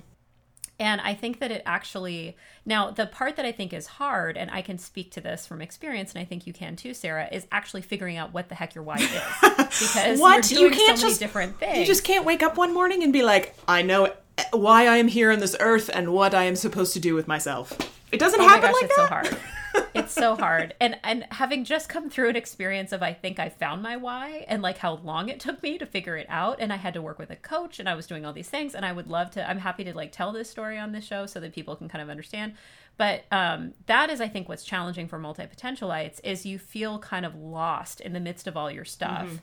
And 0.80 1.00
I 1.02 1.12
think 1.12 1.40
that 1.40 1.52
it 1.52 1.62
actually 1.66 2.38
now 2.64 2.90
the 2.90 3.06
part 3.06 3.36
that 3.36 3.44
I 3.44 3.52
think 3.52 3.74
is 3.74 3.86
hard, 3.86 4.38
and 4.38 4.50
I 4.50 4.62
can 4.62 4.78
speak 4.78 5.12
to 5.12 5.20
this 5.20 5.46
from 5.46 5.60
experience, 5.60 6.12
and 6.14 6.20
I 6.20 6.24
think 6.24 6.46
you 6.46 6.54
can 6.54 6.74
too, 6.74 6.94
Sarah, 6.94 7.28
is 7.30 7.46
actually 7.52 7.82
figuring 7.82 8.16
out 8.16 8.32
what 8.32 8.48
the 8.48 8.54
heck 8.54 8.74
your 8.74 8.82
why 8.82 8.96
is 8.96 9.10
because 9.56 10.18
what? 10.18 10.50
you 10.50 10.70
can't 10.70 10.98
so 10.98 11.08
just, 11.08 11.20
different 11.20 11.58
things. 11.58 11.78
You 11.78 11.84
just 11.84 12.02
can't 12.02 12.24
wake 12.24 12.42
up 12.42 12.56
one 12.56 12.72
morning 12.72 13.02
and 13.02 13.12
be 13.12 13.22
like, 13.22 13.54
I 13.68 13.82
know 13.82 14.06
eh, 14.38 14.44
why 14.52 14.86
I 14.86 14.96
am 14.96 15.08
here 15.08 15.30
on 15.30 15.38
this 15.38 15.54
earth 15.60 15.90
and 15.92 16.14
what 16.14 16.34
I 16.34 16.44
am 16.44 16.56
supposed 16.56 16.94
to 16.94 17.00
do 17.00 17.14
with 17.14 17.28
myself. 17.28 17.76
It 18.12 18.18
doesn't 18.18 18.40
oh 18.40 18.48
happen 18.48 18.70
gosh, 18.70 18.74
like 18.74 18.84
it's 18.84 18.96
that. 18.96 19.08
so 19.08 19.14
hard 19.14 19.38
it's 19.94 20.12
so 20.12 20.36
hard. 20.36 20.74
And 20.80 20.98
and 21.02 21.26
having 21.30 21.64
just 21.64 21.88
come 21.88 22.10
through 22.10 22.30
an 22.30 22.36
experience 22.36 22.92
of 22.92 23.02
I 23.02 23.12
think 23.12 23.38
I 23.38 23.48
found 23.48 23.82
my 23.82 23.96
why 23.96 24.44
and 24.48 24.62
like 24.62 24.78
how 24.78 24.94
long 24.96 25.28
it 25.28 25.40
took 25.40 25.62
me 25.62 25.78
to 25.78 25.86
figure 25.86 26.16
it 26.16 26.26
out 26.28 26.56
and 26.60 26.72
I 26.72 26.76
had 26.76 26.94
to 26.94 27.02
work 27.02 27.18
with 27.18 27.30
a 27.30 27.36
coach 27.36 27.78
and 27.78 27.88
I 27.88 27.94
was 27.94 28.06
doing 28.06 28.24
all 28.24 28.32
these 28.32 28.48
things 28.48 28.74
and 28.74 28.84
I 28.84 28.92
would 28.92 29.08
love 29.08 29.30
to 29.32 29.48
I'm 29.48 29.58
happy 29.58 29.84
to 29.84 29.94
like 29.94 30.12
tell 30.12 30.32
this 30.32 30.50
story 30.50 30.78
on 30.78 30.92
this 30.92 31.04
show 31.04 31.26
so 31.26 31.40
that 31.40 31.52
people 31.52 31.76
can 31.76 31.88
kind 31.88 32.02
of 32.02 32.10
understand. 32.10 32.54
But 32.96 33.24
um, 33.30 33.74
that 33.86 34.10
is 34.10 34.20
I 34.20 34.28
think 34.28 34.48
what's 34.48 34.64
challenging 34.64 35.08
for 35.08 35.18
multi-potentialites 35.18 36.20
is 36.24 36.44
you 36.44 36.58
feel 36.58 36.98
kind 36.98 37.24
of 37.24 37.34
lost 37.34 38.00
in 38.00 38.12
the 38.12 38.20
midst 38.20 38.46
of 38.46 38.56
all 38.56 38.70
your 38.70 38.84
stuff. 38.84 39.26
Mm-hmm. 39.26 39.36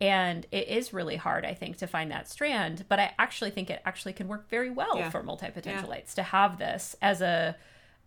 And 0.00 0.46
it 0.52 0.68
is 0.68 0.92
really 0.92 1.16
hard, 1.16 1.44
I 1.44 1.54
think, 1.54 1.78
to 1.78 1.88
find 1.88 2.12
that 2.12 2.28
strand. 2.28 2.84
But 2.88 3.00
I 3.00 3.14
actually 3.18 3.50
think 3.50 3.68
it 3.68 3.82
actually 3.84 4.12
can 4.12 4.28
work 4.28 4.48
very 4.48 4.70
well 4.70 4.96
yeah. 4.96 5.10
for 5.10 5.24
multi 5.24 5.46
potentialites 5.46 6.10
yeah. 6.10 6.14
to 6.16 6.22
have 6.22 6.58
this 6.58 6.94
as 7.02 7.20
a 7.20 7.56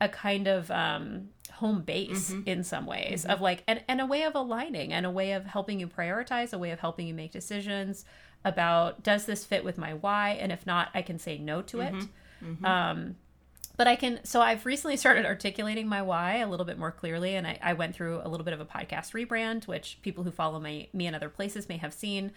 a 0.01 0.09
kind 0.09 0.47
of 0.47 0.69
um, 0.71 1.29
home 1.53 1.81
base 1.81 2.31
mm-hmm. 2.31 2.41
in 2.49 2.63
some 2.63 2.85
ways 2.85 3.21
mm-hmm. 3.21 3.31
of 3.31 3.39
like 3.39 3.63
and, 3.67 3.81
and 3.87 4.01
a 4.01 4.05
way 4.05 4.23
of 4.23 4.35
aligning 4.35 4.91
and 4.91 5.05
a 5.05 5.11
way 5.11 5.31
of 5.31 5.45
helping 5.45 5.79
you 5.79 5.87
prioritize 5.87 6.51
a 6.51 6.57
way 6.57 6.71
of 6.71 6.79
helping 6.79 7.07
you 7.07 7.13
make 7.13 7.31
decisions 7.31 8.03
about 8.43 9.03
does 9.03 9.25
this 9.25 9.45
fit 9.45 9.63
with 9.63 9.77
my 9.77 9.93
why 9.93 10.31
and 10.31 10.51
if 10.51 10.65
not 10.65 10.89
i 10.95 11.01
can 11.01 11.19
say 11.19 11.37
no 11.37 11.61
to 11.61 11.79
it 11.79 11.93
mm-hmm. 11.93 12.51
mm-hmm. 12.51 12.65
um, 12.65 13.15
but 13.77 13.87
i 13.87 13.95
can 13.95 14.19
so 14.25 14.41
i've 14.41 14.65
recently 14.65 14.97
started 15.03 15.25
articulating 15.25 15.87
my 15.87 16.01
why 16.01 16.37
a 16.37 16.49
little 16.49 16.65
bit 16.65 16.79
more 16.79 16.91
clearly 16.91 17.35
and 17.35 17.45
I, 17.45 17.59
I 17.61 17.73
went 17.73 17.95
through 17.95 18.21
a 18.23 18.27
little 18.27 18.43
bit 18.43 18.55
of 18.55 18.59
a 18.59 18.65
podcast 18.65 19.13
rebrand 19.13 19.67
which 19.67 19.99
people 20.01 20.23
who 20.23 20.31
follow 20.31 20.59
my, 20.59 20.87
me 20.93 21.05
in 21.05 21.13
other 21.13 21.29
places 21.29 21.69
may 21.69 21.77
have 21.77 21.93
seen 21.93 22.31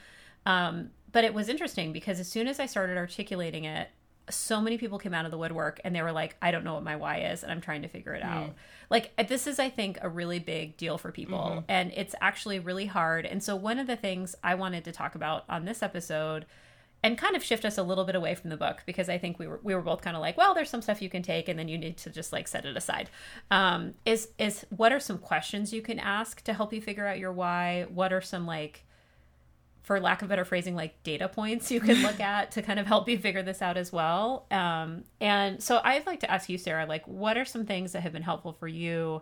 um, 0.46 0.90
but 1.12 1.24
it 1.24 1.32
was 1.32 1.48
interesting 1.48 1.92
because 1.92 2.20
as 2.20 2.28
soon 2.28 2.48
as 2.48 2.60
I 2.60 2.66
started 2.66 2.98
articulating 2.98 3.64
it, 3.64 3.88
so 4.30 4.60
many 4.60 4.78
people 4.78 4.98
came 4.98 5.14
out 5.14 5.24
of 5.24 5.30
the 5.30 5.38
woodwork 5.38 5.80
and 5.84 5.94
they 5.94 6.02
were 6.02 6.12
like, 6.12 6.36
I 6.40 6.50
don't 6.50 6.64
know 6.64 6.74
what 6.74 6.82
my 6.82 6.96
why 6.96 7.20
is 7.20 7.42
and 7.42 7.52
I'm 7.52 7.60
trying 7.60 7.82
to 7.82 7.88
figure 7.88 8.14
it 8.14 8.22
mm. 8.22 8.28
out. 8.28 8.54
Like, 8.90 9.14
this 9.28 9.46
is, 9.46 9.58
I 9.58 9.70
think, 9.70 9.98
a 10.02 10.08
really 10.08 10.38
big 10.38 10.76
deal 10.76 10.98
for 10.98 11.10
people 11.10 11.38
mm-hmm. 11.38 11.58
and 11.68 11.92
it's 11.94 12.14
actually 12.20 12.58
really 12.58 12.86
hard. 12.86 13.26
And 13.26 13.42
so, 13.42 13.56
one 13.56 13.78
of 13.78 13.86
the 13.86 13.96
things 13.96 14.34
I 14.42 14.54
wanted 14.54 14.84
to 14.84 14.92
talk 14.92 15.14
about 15.14 15.44
on 15.48 15.64
this 15.64 15.82
episode 15.82 16.46
and 17.04 17.18
kind 17.18 17.36
of 17.36 17.44
shift 17.44 17.66
us 17.66 17.76
a 17.76 17.82
little 17.82 18.04
bit 18.04 18.14
away 18.14 18.34
from 18.34 18.48
the 18.48 18.56
book 18.56 18.82
because 18.86 19.10
I 19.10 19.18
think 19.18 19.38
we 19.38 19.46
were 19.46 19.60
we 19.62 19.74
were 19.74 19.82
both 19.82 20.00
kind 20.00 20.16
of 20.16 20.22
like, 20.22 20.38
well, 20.38 20.54
there's 20.54 20.70
some 20.70 20.80
stuff 20.80 21.02
you 21.02 21.10
can 21.10 21.22
take 21.22 21.50
and 21.50 21.58
then 21.58 21.68
you 21.68 21.76
need 21.76 21.98
to 21.98 22.10
just 22.10 22.32
like 22.32 22.48
set 22.48 22.64
it 22.64 22.78
aside. 22.78 23.10
Um, 23.50 23.92
is 24.06 24.30
is 24.38 24.64
what 24.70 24.90
are 24.90 25.00
some 25.00 25.18
questions 25.18 25.70
you 25.72 25.82
can 25.82 25.98
ask 25.98 26.42
to 26.44 26.54
help 26.54 26.72
you 26.72 26.80
figure 26.80 27.06
out 27.06 27.18
your 27.18 27.30
why? 27.30 27.86
What 27.90 28.14
are 28.14 28.22
some 28.22 28.46
like 28.46 28.86
for 29.84 30.00
lack 30.00 30.22
of 30.22 30.28
better 30.28 30.46
phrasing, 30.46 30.74
like 30.74 31.00
data 31.02 31.28
points 31.28 31.70
you 31.70 31.78
can 31.78 32.02
look 32.02 32.18
at 32.18 32.50
to 32.52 32.62
kind 32.62 32.80
of 32.80 32.86
help 32.86 33.06
you 33.06 33.18
figure 33.18 33.42
this 33.42 33.60
out 33.60 33.76
as 33.76 33.92
well. 33.92 34.46
Um, 34.50 35.04
and 35.20 35.62
so 35.62 35.78
I'd 35.84 36.06
like 36.06 36.20
to 36.20 36.30
ask 36.30 36.48
you, 36.48 36.56
Sarah, 36.56 36.86
like, 36.86 37.06
what 37.06 37.36
are 37.36 37.44
some 37.44 37.66
things 37.66 37.92
that 37.92 38.00
have 38.00 38.12
been 38.12 38.22
helpful 38.22 38.54
for 38.54 38.66
you 38.66 39.20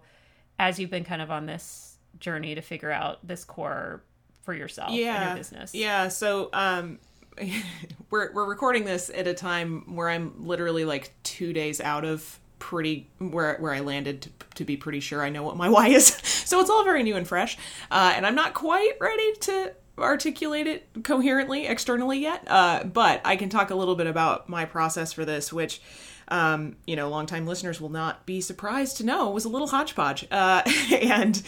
as 0.61 0.79
you've 0.79 0.91
been 0.91 1.03
kind 1.03 1.21
of 1.21 1.33
on 1.33 1.47
this 1.47 1.97
journey 2.21 2.55
to 2.55 2.63
figure 2.63 2.93
out 2.93 3.27
this 3.27 3.45
core 3.45 4.05
for 4.43 4.55
yourself 4.55 4.93
yeah, 4.93 5.17
and 5.17 5.25
your 5.31 5.37
business? 5.37 5.75
Yeah. 5.75 6.07
So, 6.07 6.49
um, 6.53 7.01
we're 8.11 8.33
we're 8.33 8.47
recording 8.47 8.85
this 8.85 9.11
at 9.13 9.27
a 9.27 9.35
time 9.35 9.97
where 9.97 10.09
I'm 10.09 10.47
literally 10.47 10.85
like 10.85 11.13
two 11.25 11.53
days 11.53 11.81
out 11.81 12.05
of 12.05 12.39
pretty 12.61 13.11
where 13.19 13.57
where 13.57 13.73
I 13.73 13.81
landed 13.81 14.23
to, 14.23 14.31
to 14.57 14.65
be 14.65 14.77
pretty 14.77 15.01
sure 15.01 15.23
I 15.23 15.31
know 15.31 15.43
what 15.43 15.57
my 15.57 15.69
why 15.71 15.89
is. 15.89 16.07
so 16.07 16.61
it's 16.61 16.71
all 16.71 16.85
very 16.85 17.03
new 17.03 17.17
and 17.17 17.27
fresh, 17.27 17.59
uh, 17.91 18.13
and 18.15 18.25
I'm 18.25 18.37
not 18.37 18.55
quite 18.55 18.93
ready 19.01 19.33
to 19.41 19.73
articulate 19.99 20.67
it 20.67 20.89
coherently 21.05 21.67
externally 21.67 22.19
yet. 22.19 22.45
Uh, 22.47 22.85
but 22.85 23.21
I 23.25 23.37
can 23.37 23.49
talk 23.49 23.71
a 23.71 23.75
little 23.75 23.95
bit 23.95 24.07
about 24.07 24.49
my 24.49 24.65
process 24.65 25.13
for 25.13 25.25
this, 25.25 25.53
which. 25.53 25.81
Um, 26.29 26.77
you 26.87 26.97
know, 26.97 27.11
longtime 27.11 27.47
listeners 27.47 27.79
will 27.79 27.91
not 27.91 28.25
be 28.25 28.41
surprised 28.41 28.97
to 28.99 29.05
know 29.05 29.29
was 29.29 29.45
a 29.45 29.51
little 29.51 29.67
hodgepodge. 29.67 30.27
Uh, 30.31 30.63
and 31.03 31.43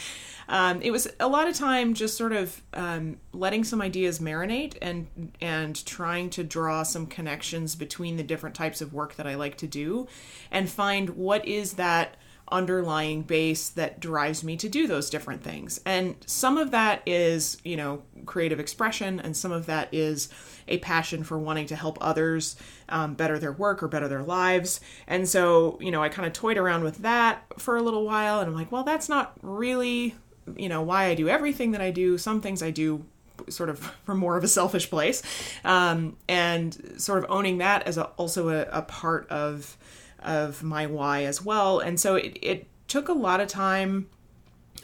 um, 0.49 0.83
it 0.83 0.91
was 0.91 1.09
a 1.21 1.29
lot 1.29 1.49
of 1.49 1.55
time 1.55 1.95
just 1.95 2.17
sort 2.17 2.33
of 2.33 2.61
um, 2.75 3.19
letting 3.33 3.65
some 3.65 3.81
ideas 3.81 4.19
marinate 4.19 4.77
and 4.83 5.33
and 5.41 5.85
trying 5.87 6.31
to 6.31 6.45
draw 6.45 6.83
some 6.83 7.07
connections 7.07 7.75
between 7.77 8.17
the 8.17 8.23
different 8.23 8.55
types 8.55 8.81
of 8.81 8.93
work 8.93 9.15
that 9.17 9.27
I 9.27 9.37
like 9.37 9.57
to 9.59 9.67
do, 9.67 10.07
and 10.51 10.69
find 10.69 11.11
what 11.11 11.47
is 11.47 11.75
that 11.75 12.17
underlying 12.51 13.23
base 13.23 13.69
that 13.71 14.01
drives 14.01 14.45
me 14.45 14.57
to 14.57 14.69
do 14.69 14.87
those 14.87 15.11
different 15.11 15.43
things. 15.43 15.81
And 15.87 16.17
some 16.27 16.59
of 16.59 16.71
that 16.73 17.03
is, 17.07 17.59
you 17.65 17.77
know, 17.77 18.03
creative 18.27 18.61
expression, 18.61 19.21
and 19.21 19.37
some 19.37 19.53
of 19.53 19.67
that 19.67 19.89
is 19.93 20.29
a 20.69 20.79
passion 20.79 21.25
for 21.25 21.39
wanting 21.39 21.67
to 21.67 21.77
help 21.77 21.99
others 22.01 22.57
um, 22.89 23.15
better 23.15 23.39
their 23.39 23.53
work 23.53 23.83
or 23.83 23.89
better 23.89 24.09
their 24.09 24.23
lives. 24.23 24.81
And 25.07 25.29
so, 25.29 25.79
you 25.81 25.91
know, 25.91 26.03
I 26.03 26.09
kind 26.09 26.27
of 26.27 26.33
toyed 26.33 26.57
around 26.57 26.85
with 26.85 26.99
that 26.99 27.45
for 27.59 27.77
a 27.77 27.83
little 27.83 28.05
while, 28.05 28.41
and 28.41 28.49
I'm 28.49 28.55
like, 28.55 28.73
well, 28.73 28.85
that's 28.85 29.09
not 29.09 29.35
really 29.43 30.15
you 30.57 30.69
know 30.69 30.83
why 30.83 31.07
I 31.07 31.15
do 31.15 31.29
everything 31.29 31.73
that 31.73 31.81
I 31.81 31.91
do. 31.91 32.19
Some 32.19 32.41
things 32.41 32.63
I 32.63 32.71
do 32.71 33.05
sort 33.49 33.69
of 33.69 33.79
from 34.05 34.19
more 34.19 34.37
of 34.37 34.45
a 34.45 34.49
selfish 34.49 34.91
place, 34.91 35.23
um, 35.65 36.17
and 36.29 36.95
sort 37.01 37.23
of 37.23 37.31
owning 37.31 37.59
that 37.59 37.85
as 37.85 37.99
a, 37.99 38.05
also 38.17 38.49
a, 38.49 38.63
a, 38.71 38.83
part 38.83 39.29
of 39.29 39.77
of 40.25 40.63
my 40.63 40.87
why 40.87 41.25
as 41.25 41.45
well. 41.45 41.79
And 41.79 42.01
so 42.01 42.17
it, 42.17 42.39
it 42.41 42.67
took 42.89 43.09
a 43.09 43.13
lot 43.13 43.41
of 43.41 43.49
time 43.49 44.09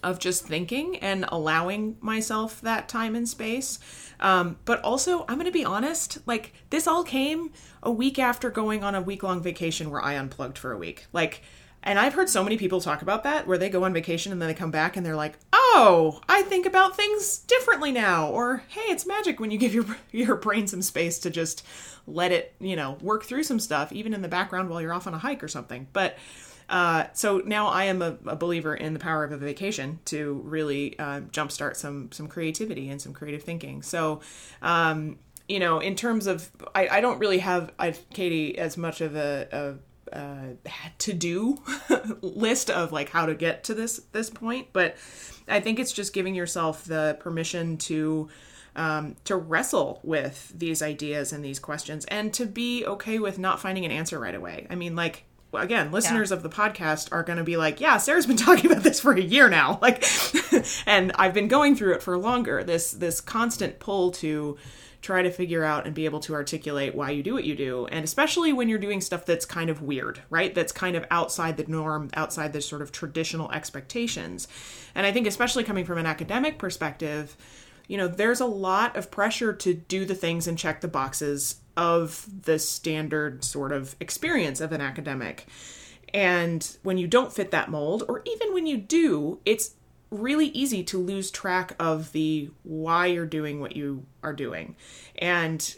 of 0.03 0.19
just 0.19 0.47
thinking 0.47 0.97
and 0.99 1.25
allowing 1.29 1.97
myself 2.01 2.61
that 2.61 2.89
time 2.89 3.15
and 3.15 3.29
space. 3.29 3.79
Um, 4.21 4.59
but 4.65 4.81
also, 4.83 5.25
I'm 5.29 5.37
going 5.37 5.47
to 5.47 5.53
be 5.53 5.65
honest, 5.65 6.19
like, 6.27 6.53
this 6.71 6.87
all 6.87 7.05
came 7.05 7.53
a 7.83 7.91
week 7.91 8.19
after 8.19 8.51
going 8.51 8.85
on 8.85 8.95
a 8.95 9.01
week 9.01 9.23
long 9.23 9.43
vacation 9.43 9.91
where 9.91 10.03
I 10.03 10.15
unplugged 10.15 10.59
for 10.59 10.73
a 10.73 10.79
week. 10.79 11.07
Like, 11.13 11.43
and 11.83 11.99
I've 11.99 12.15
heard 12.15 12.29
so 12.29 12.45
many 12.45 12.59
people 12.59 12.81
talk 12.81 13.01
about 13.01 13.25
that 13.25 13.47
where 13.47 13.57
they 13.57 13.71
go 13.71 13.85
on 13.85 13.95
vacation 13.95 14.33
and 14.33 14.41
then 14.41 14.49
they 14.49 14.55
come 14.55 14.71
back 14.71 14.97
and 14.97 15.05
they're 15.05 15.17
like, 15.17 15.39
"Oh, 15.73 16.21
I 16.29 16.43
think 16.43 16.67
about 16.67 16.97
things 16.97 17.39
differently 17.39 17.93
now." 17.93 18.29
Or, 18.29 18.65
"Hey, 18.69 18.93
it's 18.93 19.07
magic 19.07 19.41
when 19.41 19.51
you 19.51 19.59
give 19.59 19.75
your 19.75 19.87
your 20.11 20.37
brain 20.37 20.67
some 20.67 20.83
space 20.83 21.19
to 21.21 21.31
just 21.31 21.65
let 22.07 22.33
it, 22.33 22.55
you 22.61 22.77
know, 22.77 22.99
work 23.01 23.25
through 23.25 23.45
some 23.45 23.61
stuff 23.61 23.93
even 23.93 24.15
in 24.15 24.23
the 24.23 24.29
background 24.29 24.69
while 24.69 24.81
you're 24.81 24.93
off 24.93 25.07
on 25.07 25.15
a 25.15 25.19
hike 25.19 25.43
or 25.43 25.49
something." 25.49 25.89
But 25.93 26.17
uh, 26.71 27.07
so 27.13 27.39
now 27.45 27.67
I 27.67 27.85
am 27.85 28.01
a, 28.01 28.17
a, 28.27 28.37
believer 28.37 28.77
in 28.77 28.93
the 28.93 29.01
power 29.01 29.25
of 29.25 29.33
a 29.33 29.37
vacation 29.37 29.99
to 30.05 30.41
really 30.45 30.97
uh, 31.01 31.23
jumpstart 31.23 31.75
some 31.75 32.13
some 32.13 32.29
creativity 32.29 32.89
and 32.89 33.03
some 33.03 33.13
creative 33.13 33.43
thinking. 33.43 33.83
So, 33.83 34.21
um, 34.63 35.19
you 35.49 35.59
know, 35.59 35.81
in 35.81 35.97
terms 35.97 36.29
of, 36.29 36.49
I, 36.77 36.87
I 36.87 37.01
don't 37.01 37.19
really 37.19 37.39
have, 37.39 37.73
I've 37.77 38.09
Katie 38.11 38.57
as 38.57 38.77
much 38.77 39.01
of 39.01 39.17
a, 39.17 39.49
a 39.51 39.75
uh, 40.13 40.69
to 40.99 41.13
do 41.13 41.59
list 42.21 42.71
of 42.71 42.93
like 42.93 43.11
how 43.11 43.27
to 43.27 43.35
get 43.35 43.65
to 43.65 43.75
this 43.75 43.99
this 44.13 44.31
point 44.31 44.69
but 44.73 44.97
i 45.49 45.61
think 45.61 45.79
it's 45.79 45.93
just 45.93 46.13
giving 46.13 46.35
yourself 46.35 46.85
the 46.85 47.17
permission 47.21 47.77
to 47.77 48.29
um, 48.77 49.17
to 49.25 49.37
wrestle 49.37 50.01
with 50.03 50.53
these 50.57 50.83
ideas 50.83 51.33
and 51.33 51.45
these 51.45 51.59
questions 51.59 52.05
and 52.07 52.33
to 52.35 52.47
be 52.47 52.85
okay 52.87 53.19
with 53.19 53.39
not 53.39 53.61
finding 53.61 53.85
an 53.85 53.91
answer 53.91 54.19
right 54.19 54.35
away. 54.35 54.67
I 54.71 54.75
mean 54.75 54.97
like 54.97 55.25
again 55.53 55.91
listeners 55.91 56.31
yeah. 56.31 56.37
of 56.37 56.45
the 56.45 56.49
podcast 56.49 57.09
are 57.11 57.25
going 57.25 57.39
to 57.39 57.43
be 57.43 57.57
like 57.57 57.81
yeah 57.81 57.97
sarah's 57.97 58.25
been 58.25 58.37
talking 58.49 58.71
about 58.71 58.85
this 58.85 59.01
for 59.01 59.13
a 59.13 59.21
year 59.21 59.49
now. 59.49 59.79
Like 59.83 60.05
and 60.87 61.13
i've 61.17 61.35
been 61.35 61.49
going 61.49 61.75
through 61.75 61.95
it 61.95 62.03
for 62.03 62.17
longer. 62.17 62.63
This 62.63 62.93
this 62.93 63.21
constant 63.21 63.79
pull 63.81 64.13
to 64.13 64.57
try 65.03 65.23
to 65.23 65.31
figure 65.31 65.65
out 65.65 65.87
and 65.87 65.95
be 65.95 66.05
able 66.05 66.21
to 66.21 66.35
articulate 66.35 66.95
why 66.95 67.11
you 67.11 67.23
do 67.23 67.33
what 67.33 67.45
you 67.45 67.55
do. 67.55 67.87
And 67.87 68.05
especially 68.05 68.53
when 68.53 68.69
you're 68.69 68.79
doing 68.79 69.01
stuff 69.01 69.25
that's 69.25 69.47
kind 69.47 69.71
of 69.71 69.83
weird, 69.83 70.23
right? 70.29 70.55
That's 70.55 70.73
kind 70.73 70.97
of 70.97 71.07
outside 71.11 71.57
the 71.57 71.65
norm, 71.65 72.11
outside 72.15 72.53
the 72.53 72.61
sort 72.61 72.83
of 72.83 72.93
traditional 72.93 73.51
expectations. 73.51 74.47
And 74.95 75.07
I 75.07 75.13
think, 75.13 75.27
especially 75.27 75.65
coming 75.65 75.85
from 75.85 75.99
an 75.99 76.07
academic 76.07 76.59
perspective, 76.59 77.37
you 77.89 77.97
know, 77.97 78.09
there's 78.09 78.41
a 78.41 78.47
lot 78.47 78.97
of 78.97 79.11
pressure 79.11 79.53
to 79.53 79.75
do 79.75 80.05
the 80.05 80.15
things 80.15 80.47
and 80.47 80.59
check 80.59 80.81
the 80.81 80.89
boxes 80.89 81.57
of 81.77 82.27
the 82.43 82.59
standard 82.59 83.43
sort 83.43 83.73
of 83.73 83.97
experience 84.01 84.61
of 84.61 84.73
an 84.73 84.81
academic. 84.81 85.47
And 86.13 86.77
when 86.83 86.99
you 86.99 87.07
don't 87.07 87.33
fit 87.33 87.51
that 87.53 87.71
mold, 87.71 88.05
or 88.09 88.23
even 88.27 88.53
when 88.53 88.67
you 88.67 88.77
do, 88.77 89.41
it's 89.45 89.75
really 90.11 90.47
easy 90.49 90.83
to 90.85 90.99
lose 90.99 91.31
track 91.31 91.75
of 91.79 92.13
the 92.13 92.51
why 92.63 93.07
you're 93.07 93.27
doing 93.27 93.61
what 93.61 93.77
you 93.77 94.05
are 94.23 94.33
doing. 94.33 94.77
And 95.19 95.75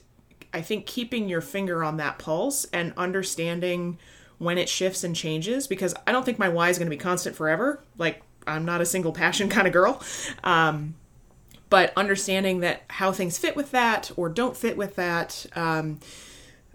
I 0.52 0.62
think 0.62 0.86
keeping 0.86 1.28
your 1.28 1.40
finger 1.40 1.84
on 1.84 1.98
that 1.98 2.18
pulse 2.18 2.64
and 2.72 2.92
understanding 2.96 3.98
when 4.38 4.58
it 4.58 4.68
shifts 4.68 5.04
and 5.04 5.14
changes, 5.14 5.66
because 5.66 5.94
I 6.06 6.12
don't 6.12 6.24
think 6.24 6.38
my 6.38 6.48
why 6.48 6.68
is 6.68 6.78
going 6.78 6.86
to 6.86 6.96
be 6.96 7.00
constant 7.00 7.36
forever. 7.36 7.82
Like, 7.98 8.22
I'm 8.46 8.64
not 8.64 8.80
a 8.80 8.86
single 8.86 9.12
passion 9.12 9.48
kind 9.50 9.66
of 9.66 9.72
girl. 9.72 10.02
Um, 10.42 10.94
but 11.70 11.92
understanding 11.96 12.60
that 12.60 12.82
how 12.88 13.12
things 13.12 13.38
fit 13.38 13.56
with 13.56 13.70
that 13.70 14.10
or 14.16 14.28
don't 14.28 14.56
fit 14.56 14.76
with 14.76 14.96
that. 14.96 15.46
Um, 15.54 16.00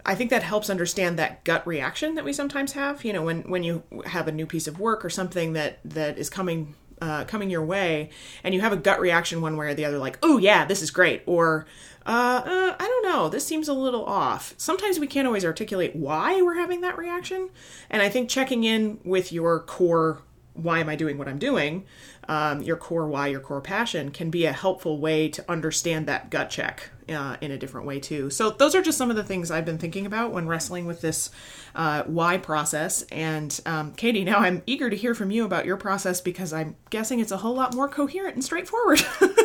I 0.04 0.14
think 0.14 0.30
that 0.30 0.42
helps 0.42 0.70
understand 0.70 1.18
that 1.18 1.44
gut 1.44 1.64
reaction 1.66 2.14
that 2.14 2.24
we 2.24 2.32
sometimes 2.32 2.72
have. 2.72 3.04
You 3.04 3.12
know, 3.12 3.22
when 3.22 3.42
when 3.42 3.62
you 3.62 3.84
have 4.06 4.26
a 4.26 4.32
new 4.32 4.46
piece 4.46 4.66
of 4.66 4.80
work 4.80 5.04
or 5.04 5.10
something 5.10 5.52
that 5.52 5.78
that 5.84 6.18
is 6.18 6.30
coming 6.30 6.74
uh, 7.00 7.24
coming 7.24 7.50
your 7.50 7.64
way 7.64 8.10
and 8.42 8.54
you 8.54 8.60
have 8.60 8.72
a 8.72 8.76
gut 8.76 9.00
reaction 9.00 9.40
one 9.40 9.56
way 9.56 9.68
or 9.68 9.74
the 9.74 9.84
other 9.84 9.98
like 9.98 10.18
oh 10.22 10.38
yeah 10.38 10.64
this 10.64 10.82
is 10.82 10.90
great 10.90 11.22
or 11.26 11.66
uh, 12.06 12.42
uh, 12.44 12.76
i 12.78 12.86
don't 12.86 13.02
know 13.02 13.28
this 13.28 13.46
seems 13.46 13.68
a 13.68 13.72
little 13.72 14.04
off. 14.04 14.54
Sometimes 14.56 14.98
we 14.98 15.06
can't 15.06 15.26
always 15.26 15.44
articulate 15.44 15.94
why 15.94 16.40
we're 16.42 16.54
having 16.54 16.80
that 16.80 16.98
reaction 16.98 17.50
and 17.90 18.02
i 18.02 18.08
think 18.08 18.28
checking 18.28 18.64
in 18.64 18.98
with 19.04 19.32
your 19.32 19.60
core 19.60 20.22
why 20.54 20.78
am 20.80 20.88
i 20.88 20.96
doing 20.96 21.18
what 21.18 21.28
i'm 21.28 21.38
doing 21.38 21.84
um, 22.30 22.60
your 22.60 22.76
core 22.76 23.08
why, 23.08 23.28
your 23.28 23.40
core 23.40 23.62
passion 23.62 24.10
can 24.10 24.28
be 24.30 24.44
a 24.44 24.52
helpful 24.52 24.98
way 25.00 25.28
to 25.30 25.50
understand 25.50 26.06
that 26.06 26.30
gut 26.30 26.50
check 26.50 26.90
uh, 27.08 27.36
in 27.40 27.50
a 27.50 27.58
different 27.58 27.86
way 27.86 28.00
too. 28.00 28.30
So 28.30 28.50
those 28.50 28.74
are 28.74 28.82
just 28.82 28.98
some 28.98 29.10
of 29.10 29.16
the 29.16 29.24
things 29.24 29.50
I've 29.50 29.64
been 29.64 29.78
thinking 29.78 30.06
about 30.06 30.32
when 30.32 30.46
wrestling 30.46 30.86
with 30.86 31.00
this 31.00 31.30
uh, 31.74 32.02
why 32.04 32.38
process. 32.38 33.02
And 33.10 33.58
um, 33.66 33.92
Katie, 33.92 34.24
now 34.24 34.38
I'm 34.38 34.62
eager 34.66 34.90
to 34.90 34.96
hear 34.96 35.14
from 35.14 35.30
you 35.30 35.44
about 35.44 35.66
your 35.66 35.76
process 35.76 36.20
because 36.20 36.52
I'm 36.52 36.76
guessing 36.90 37.20
it's 37.20 37.32
a 37.32 37.38
whole 37.38 37.54
lot 37.54 37.74
more 37.74 37.88
coherent 37.88 38.34
and 38.34 38.44
straightforward. 38.44 39.00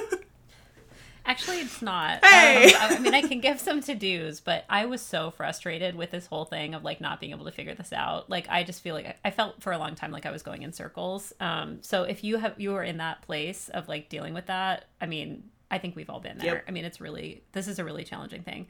Actually, 1.26 1.60
it's 1.60 1.82
not. 1.82 2.24
Hey! 2.24 2.74
Um, 2.74 2.92
I 2.92 3.00
mean, 3.00 3.14
I 3.14 3.22
can 3.22 3.40
give 3.40 3.60
some 3.60 3.80
to 3.82 3.96
dos, 3.96 4.42
but 4.42 4.66
I 4.70 4.86
was 4.86 5.02
so 5.02 5.32
frustrated 5.32 5.96
with 5.96 6.12
this 6.12 6.26
whole 6.26 6.44
thing 6.44 6.74
of 6.74 6.84
like 6.84 7.00
not 7.00 7.22
being 7.22 7.32
able 7.32 7.46
to 7.46 7.52
figure 7.52 7.74
this 7.74 7.94
out. 7.94 8.30
Like, 8.30 8.48
I 8.50 8.64
just 8.64 8.82
feel 8.82 8.94
like 8.94 9.18
I 9.24 9.32
felt 9.32 9.62
for 9.62 9.72
a 9.72 9.78
long 9.78 9.96
time 9.96 10.12
like 10.12 10.26
I 10.26 10.32
was 10.32 10.44
going 10.44 10.64
in 10.64 10.74
circles. 10.74 11.32
Um, 11.40 11.82
so 11.82 12.04
if 12.04 12.26
you 12.26 12.38
have 12.38 12.60
you 12.60 12.76
are 12.76 12.84
in 12.84 12.98
that 12.98 13.22
place 13.22 13.70
of 13.70 13.88
like 13.88 14.10
dealing 14.10 14.34
with 14.34 14.48
that, 14.48 14.86
I 15.00 15.06
mean, 15.06 15.46
I 15.72 15.78
think 15.78 15.96
we've 15.96 16.10
all 16.10 16.20
been 16.20 16.38
there. 16.38 16.56
Yep. 16.56 16.66
I 16.68 16.72
mean, 16.72 16.86
it's 16.86 17.02
really 17.02 17.44
this 17.52 17.68
is 17.68 17.80
a 17.80 17.84
really 17.84 18.04
challenging 18.04 18.44
thing. 18.44 18.68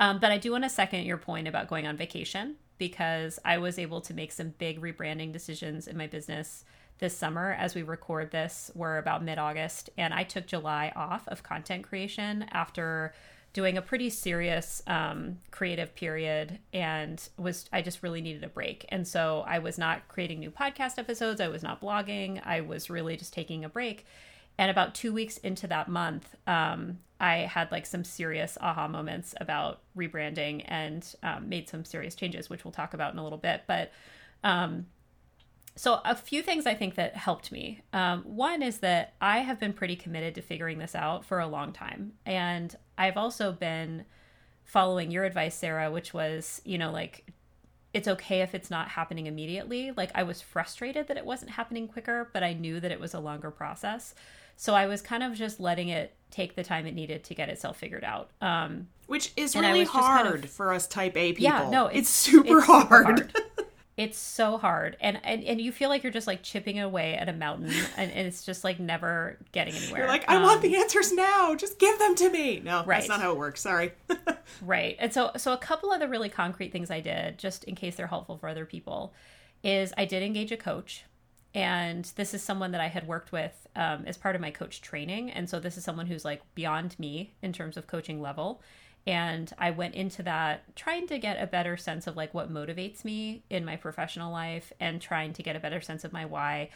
Um, 0.00 0.18
but 0.18 0.32
I 0.32 0.38
do 0.38 0.52
want 0.52 0.64
to 0.64 0.70
second 0.70 1.04
your 1.04 1.18
point 1.18 1.46
about 1.46 1.68
going 1.68 1.86
on 1.86 1.96
vacation 1.96 2.56
because 2.78 3.38
I 3.44 3.58
was 3.58 3.78
able 3.78 4.00
to 4.02 4.14
make 4.14 4.32
some 4.32 4.54
big 4.58 4.80
rebranding 4.80 5.32
decisions 5.32 5.86
in 5.86 5.96
my 5.96 6.06
business 6.06 6.64
this 6.98 7.16
summer 7.16 7.56
as 7.58 7.74
we 7.74 7.82
record 7.82 8.30
this 8.30 8.70
we're 8.76 8.98
about 8.98 9.24
mid-august 9.24 9.90
and 9.98 10.14
i 10.14 10.22
took 10.22 10.46
july 10.46 10.92
off 10.94 11.26
of 11.26 11.42
content 11.42 11.82
creation 11.82 12.44
after 12.52 13.12
doing 13.52 13.76
a 13.76 13.82
pretty 13.82 14.08
serious 14.08 14.82
um, 14.86 15.38
creative 15.50 15.94
period 15.94 16.58
and 16.72 17.28
was 17.36 17.66
I 17.72 17.82
just 17.82 18.02
really 18.02 18.20
needed 18.20 18.44
a 18.44 18.48
break. 18.48 18.86
And 18.88 19.06
so 19.06 19.44
I 19.46 19.58
was 19.58 19.76
not 19.76 20.08
creating 20.08 20.40
new 20.40 20.50
podcast 20.50 20.98
episodes. 20.98 21.40
I 21.40 21.48
was 21.48 21.62
not 21.62 21.80
blogging. 21.80 22.40
I 22.44 22.62
was 22.62 22.88
really 22.88 23.16
just 23.16 23.32
taking 23.32 23.64
a 23.64 23.68
break. 23.68 24.06
And 24.58 24.70
about 24.70 24.94
two 24.94 25.12
weeks 25.12 25.38
into 25.38 25.66
that 25.68 25.88
month, 25.88 26.34
um, 26.46 26.98
I 27.18 27.38
had 27.38 27.70
like 27.70 27.86
some 27.86 28.04
serious 28.04 28.58
aha 28.60 28.88
moments 28.88 29.34
about 29.40 29.80
rebranding 29.96 30.64
and 30.66 31.14
um, 31.22 31.48
made 31.48 31.68
some 31.68 31.84
serious 31.84 32.14
changes, 32.14 32.50
which 32.50 32.64
we'll 32.64 32.72
talk 32.72 32.94
about 32.94 33.12
in 33.12 33.18
a 33.18 33.22
little 33.22 33.38
bit. 33.38 33.62
But 33.66 33.92
um, 34.44 34.86
so 35.74 36.00
a 36.04 36.14
few 36.14 36.42
things 36.42 36.66
I 36.66 36.74
think 36.74 36.96
that 36.96 37.16
helped 37.16 37.50
me. 37.50 37.80
Um, 37.92 38.22
one 38.22 38.62
is 38.62 38.78
that 38.78 39.14
I 39.20 39.38
have 39.38 39.58
been 39.58 39.72
pretty 39.72 39.96
committed 39.96 40.34
to 40.34 40.42
figuring 40.42 40.78
this 40.78 40.94
out 40.94 41.24
for 41.24 41.40
a 41.40 41.46
long 41.46 41.72
time, 41.72 42.12
and 42.26 42.74
I've 42.98 43.16
also 43.16 43.52
been 43.52 44.04
following 44.64 45.10
your 45.10 45.24
advice, 45.24 45.54
Sarah, 45.54 45.90
which 45.90 46.12
was 46.12 46.60
you 46.64 46.76
know 46.76 46.90
like 46.90 47.26
it's 47.94 48.08
okay 48.08 48.40
if 48.40 48.54
it's 48.54 48.70
not 48.70 48.88
happening 48.88 49.26
immediately. 49.26 49.92
Like 49.96 50.10
I 50.14 50.24
was 50.24 50.40
frustrated 50.40 51.08
that 51.08 51.16
it 51.16 51.24
wasn't 51.26 51.52
happening 51.52 51.88
quicker, 51.88 52.30
but 52.32 52.42
I 52.42 52.52
knew 52.52 52.80
that 52.80 52.90
it 52.92 53.00
was 53.00 53.14
a 53.14 53.20
longer 53.20 53.50
process. 53.50 54.14
So 54.62 54.76
I 54.76 54.86
was 54.86 55.02
kind 55.02 55.24
of 55.24 55.34
just 55.34 55.58
letting 55.58 55.88
it 55.88 56.14
take 56.30 56.54
the 56.54 56.62
time 56.62 56.86
it 56.86 56.94
needed 56.94 57.24
to 57.24 57.34
get 57.34 57.48
itself 57.48 57.78
figured 57.78 58.04
out. 58.04 58.30
Um, 58.40 58.86
Which 59.08 59.32
is 59.36 59.56
really 59.56 59.82
hard 59.82 60.24
kind 60.24 60.44
of, 60.44 60.50
for 60.50 60.72
us 60.72 60.86
type 60.86 61.16
A 61.16 61.32
people. 61.32 61.42
Yeah, 61.42 61.68
no, 61.68 61.88
it's, 61.88 61.98
it's 61.98 62.08
super 62.10 62.58
it's 62.58 62.66
hard. 62.66 62.88
Super 62.88 63.02
hard. 63.02 63.34
it's 63.96 64.16
so 64.16 64.58
hard 64.58 64.96
and, 65.00 65.18
and 65.24 65.42
and 65.42 65.60
you 65.60 65.72
feel 65.72 65.88
like 65.88 66.04
you're 66.04 66.12
just 66.12 66.28
like 66.28 66.44
chipping 66.44 66.78
away 66.78 67.14
at 67.14 67.28
a 67.28 67.32
mountain 67.32 67.72
and, 67.96 68.12
and 68.12 68.26
it's 68.26 68.44
just 68.44 68.62
like 68.62 68.78
never 68.78 69.36
getting 69.50 69.74
anywhere 69.74 70.02
you're 70.02 70.08
like 70.08 70.24
i 70.30 70.36
um, 70.36 70.42
want 70.42 70.62
the 70.62 70.74
answers 70.76 71.12
now 71.12 71.54
just 71.54 71.78
give 71.78 71.98
them 71.98 72.14
to 72.14 72.30
me 72.30 72.58
no 72.64 72.78
right. 72.86 73.00
that's 73.00 73.08
not 73.08 73.20
how 73.20 73.30
it 73.32 73.36
works 73.36 73.60
sorry 73.60 73.92
right 74.62 74.96
and 74.98 75.12
so 75.12 75.30
so 75.36 75.52
a 75.52 75.58
couple 75.58 75.92
of 75.92 76.00
the 76.00 76.08
really 76.08 76.30
concrete 76.30 76.72
things 76.72 76.90
i 76.90 77.00
did 77.00 77.36
just 77.36 77.64
in 77.64 77.74
case 77.74 77.96
they're 77.96 78.06
helpful 78.06 78.38
for 78.38 78.48
other 78.48 78.64
people 78.64 79.12
is 79.62 79.92
i 79.98 80.06
did 80.06 80.22
engage 80.22 80.50
a 80.50 80.56
coach 80.56 81.04
and 81.54 82.04
this 82.16 82.34
is 82.34 82.42
someone 82.42 82.72
that 82.72 82.80
i 82.80 82.88
had 82.88 83.06
worked 83.06 83.32
with 83.32 83.66
um, 83.76 84.04
as 84.06 84.16
part 84.16 84.34
of 84.34 84.40
my 84.40 84.50
coach 84.50 84.80
training. 84.80 85.30
And 85.30 85.48
so 85.48 85.60
this 85.60 85.76
is 85.76 85.84
someone 85.84 86.06
who's 86.06 86.24
like 86.24 86.42
beyond 86.54 86.98
me 86.98 87.34
in 87.42 87.52
terms 87.52 87.76
of 87.76 87.86
coaching 87.86 88.20
level. 88.20 88.62
And 89.06 89.52
i 89.58 89.70
went 89.70 89.94
into 89.94 90.22
that 90.24 90.76
trying 90.76 91.06
to 91.08 91.18
get 91.18 91.42
a 91.42 91.46
better 91.46 91.76
sense 91.76 92.06
of 92.06 92.16
like 92.16 92.34
what 92.34 92.52
motivates 92.52 93.04
me 93.04 93.44
in 93.50 93.64
my 93.64 93.76
professional 93.76 94.32
life 94.32 94.72
and 94.80 95.00
trying 95.00 95.32
to 95.34 95.42
get 95.42 95.56
a 95.56 95.60
better 95.60 95.80
sense 95.80 96.04
of 96.04 96.12
my 96.12 96.24
why. 96.24 96.70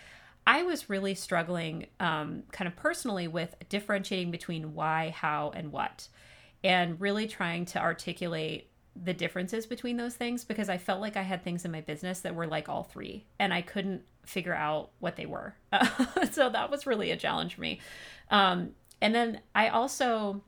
I 0.48 0.62
was 0.62 0.88
really 0.88 1.16
struggling 1.16 1.86
um, 1.98 2.44
kind 2.52 2.68
of 2.68 2.76
personally 2.76 3.26
with 3.26 3.56
differentiating 3.68 4.30
between 4.30 4.74
why 4.74 5.10
how 5.10 5.50
and 5.54 5.72
what 5.72 6.08
and 6.62 7.00
really 7.00 7.26
trying 7.26 7.64
to 7.66 7.80
articulate 7.80 8.70
the 9.04 9.14
differences 9.14 9.66
between 9.66 9.96
those 9.96 10.14
things 10.14 10.44
because 10.44 10.68
i 10.68 10.78
felt 10.78 11.00
like 11.00 11.16
i 11.16 11.22
had 11.22 11.42
things 11.42 11.64
in 11.64 11.70
my 11.70 11.80
business 11.80 12.20
that 12.20 12.34
were 12.34 12.46
like 12.46 12.68
all 12.68 12.82
three 12.82 13.24
and 13.38 13.52
i 13.52 13.60
couldn't 13.60 14.02
figure 14.24 14.54
out 14.54 14.90
what 14.98 15.16
they 15.16 15.26
were 15.26 15.54
so 16.30 16.48
that 16.48 16.70
was 16.70 16.86
really 16.86 17.10
a 17.10 17.16
challenge 17.16 17.54
for 17.54 17.60
me 17.60 17.80
um, 18.30 18.70
and 19.00 19.14
then 19.14 19.40
i 19.54 19.68
also 19.68 20.42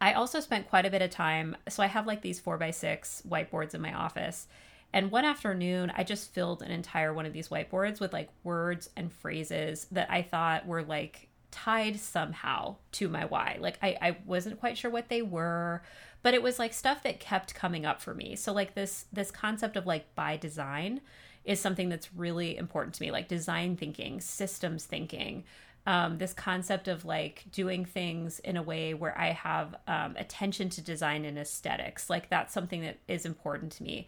I 0.00 0.14
also 0.14 0.40
spent 0.40 0.68
quite 0.68 0.86
a 0.86 0.90
bit 0.90 1.02
of 1.02 1.10
time. 1.10 1.56
So 1.68 1.82
I 1.82 1.86
have 1.86 2.06
like 2.06 2.22
these 2.22 2.40
four 2.40 2.56
by 2.56 2.70
six 2.70 3.22
whiteboards 3.28 3.74
in 3.74 3.82
my 3.82 3.92
office. 3.92 4.46
And 4.92 5.10
one 5.10 5.24
afternoon, 5.24 5.92
I 5.94 6.04
just 6.04 6.32
filled 6.32 6.62
an 6.62 6.70
entire 6.70 7.12
one 7.12 7.26
of 7.26 7.32
these 7.32 7.48
whiteboards 7.48 8.00
with 8.00 8.12
like 8.12 8.30
words 8.42 8.88
and 8.96 9.12
phrases 9.12 9.86
that 9.92 10.10
I 10.10 10.22
thought 10.22 10.66
were 10.66 10.82
like 10.82 11.28
tied 11.50 11.98
somehow 11.98 12.76
to 12.92 13.08
my 13.08 13.24
why. 13.24 13.58
Like 13.60 13.78
I, 13.82 13.96
I 14.00 14.16
wasn't 14.26 14.60
quite 14.60 14.78
sure 14.78 14.90
what 14.90 15.08
they 15.08 15.22
were, 15.22 15.82
but 16.22 16.34
it 16.34 16.42
was 16.42 16.58
like 16.58 16.72
stuff 16.72 17.02
that 17.02 17.20
kept 17.20 17.54
coming 17.54 17.84
up 17.84 18.00
for 18.00 18.14
me. 18.14 18.36
So 18.36 18.52
like 18.52 18.74
this 18.74 19.06
this 19.12 19.30
concept 19.30 19.76
of 19.76 19.86
like 19.86 20.14
by 20.14 20.36
design 20.36 21.00
is 21.44 21.60
something 21.60 21.88
that's 21.88 22.12
really 22.14 22.56
important 22.56 22.94
to 22.94 23.02
me, 23.02 23.10
like 23.10 23.28
design 23.28 23.76
thinking, 23.76 24.20
systems 24.20 24.84
thinking, 24.84 25.44
um, 25.86 26.18
this 26.18 26.34
concept 26.34 26.88
of 26.88 27.04
like 27.04 27.44
doing 27.50 27.84
things 27.84 28.38
in 28.40 28.56
a 28.56 28.62
way 28.62 28.92
where 28.94 29.18
I 29.18 29.28
have 29.28 29.74
um, 29.86 30.16
attention 30.16 30.68
to 30.70 30.82
design 30.82 31.24
and 31.24 31.38
aesthetics. 31.38 32.10
Like 32.10 32.28
that's 32.28 32.52
something 32.52 32.82
that 32.82 32.98
is 33.08 33.24
important 33.24 33.72
to 33.72 33.82
me. 33.82 34.06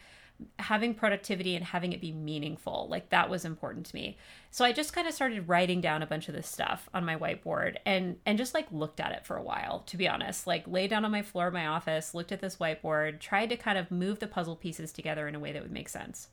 Having 0.59 0.95
productivity 0.95 1.57
and 1.57 1.65
having 1.65 1.93
it 1.93 2.01
be 2.01 2.13
meaningful, 2.13 2.87
like 2.91 3.11
that 3.11 3.31
was 3.31 3.45
important 3.45 3.87
to 3.87 3.95
me. 3.95 4.17
So 4.51 4.65
I 4.65 4.73
just 4.73 4.93
kind 4.93 5.09
of 5.09 5.15
started 5.15 5.49
writing 5.49 5.81
down 5.81 6.03
a 6.03 6.07
bunch 6.07 6.29
of 6.29 6.35
this 6.35 6.49
stuff 6.49 6.89
on 6.93 7.05
my 7.05 7.17
whiteboard 7.17 7.77
and 7.87 8.17
and 8.27 8.39
just 8.39 8.55
like 8.55 8.67
looked 8.71 9.01
at 9.01 9.13
it 9.13 9.27
for 9.27 9.37
a 9.37 9.43
while, 9.43 9.81
to 9.87 9.97
be 9.97 10.09
honest. 10.09 10.47
Like 10.47 10.65
lay 10.67 10.89
down 10.89 11.05
on 11.05 11.11
my 11.11 11.23
floor 11.23 11.49
of 11.49 11.55
my 11.55 11.67
office, 11.67 12.15
looked 12.15 12.33
at 12.33 12.41
this 12.41 12.57
whiteboard, 12.57 13.21
tried 13.21 13.51
to 13.51 13.57
kind 13.57 13.79
of 13.79 13.91
move 13.91 14.19
the 14.19 14.27
puzzle 14.27 14.57
pieces 14.57 14.93
together 14.93 15.29
in 15.29 15.35
a 15.35 15.41
way 15.41 15.53
that 15.53 15.63
would 15.63 15.73
make 15.73 15.89
sense. 15.89 16.29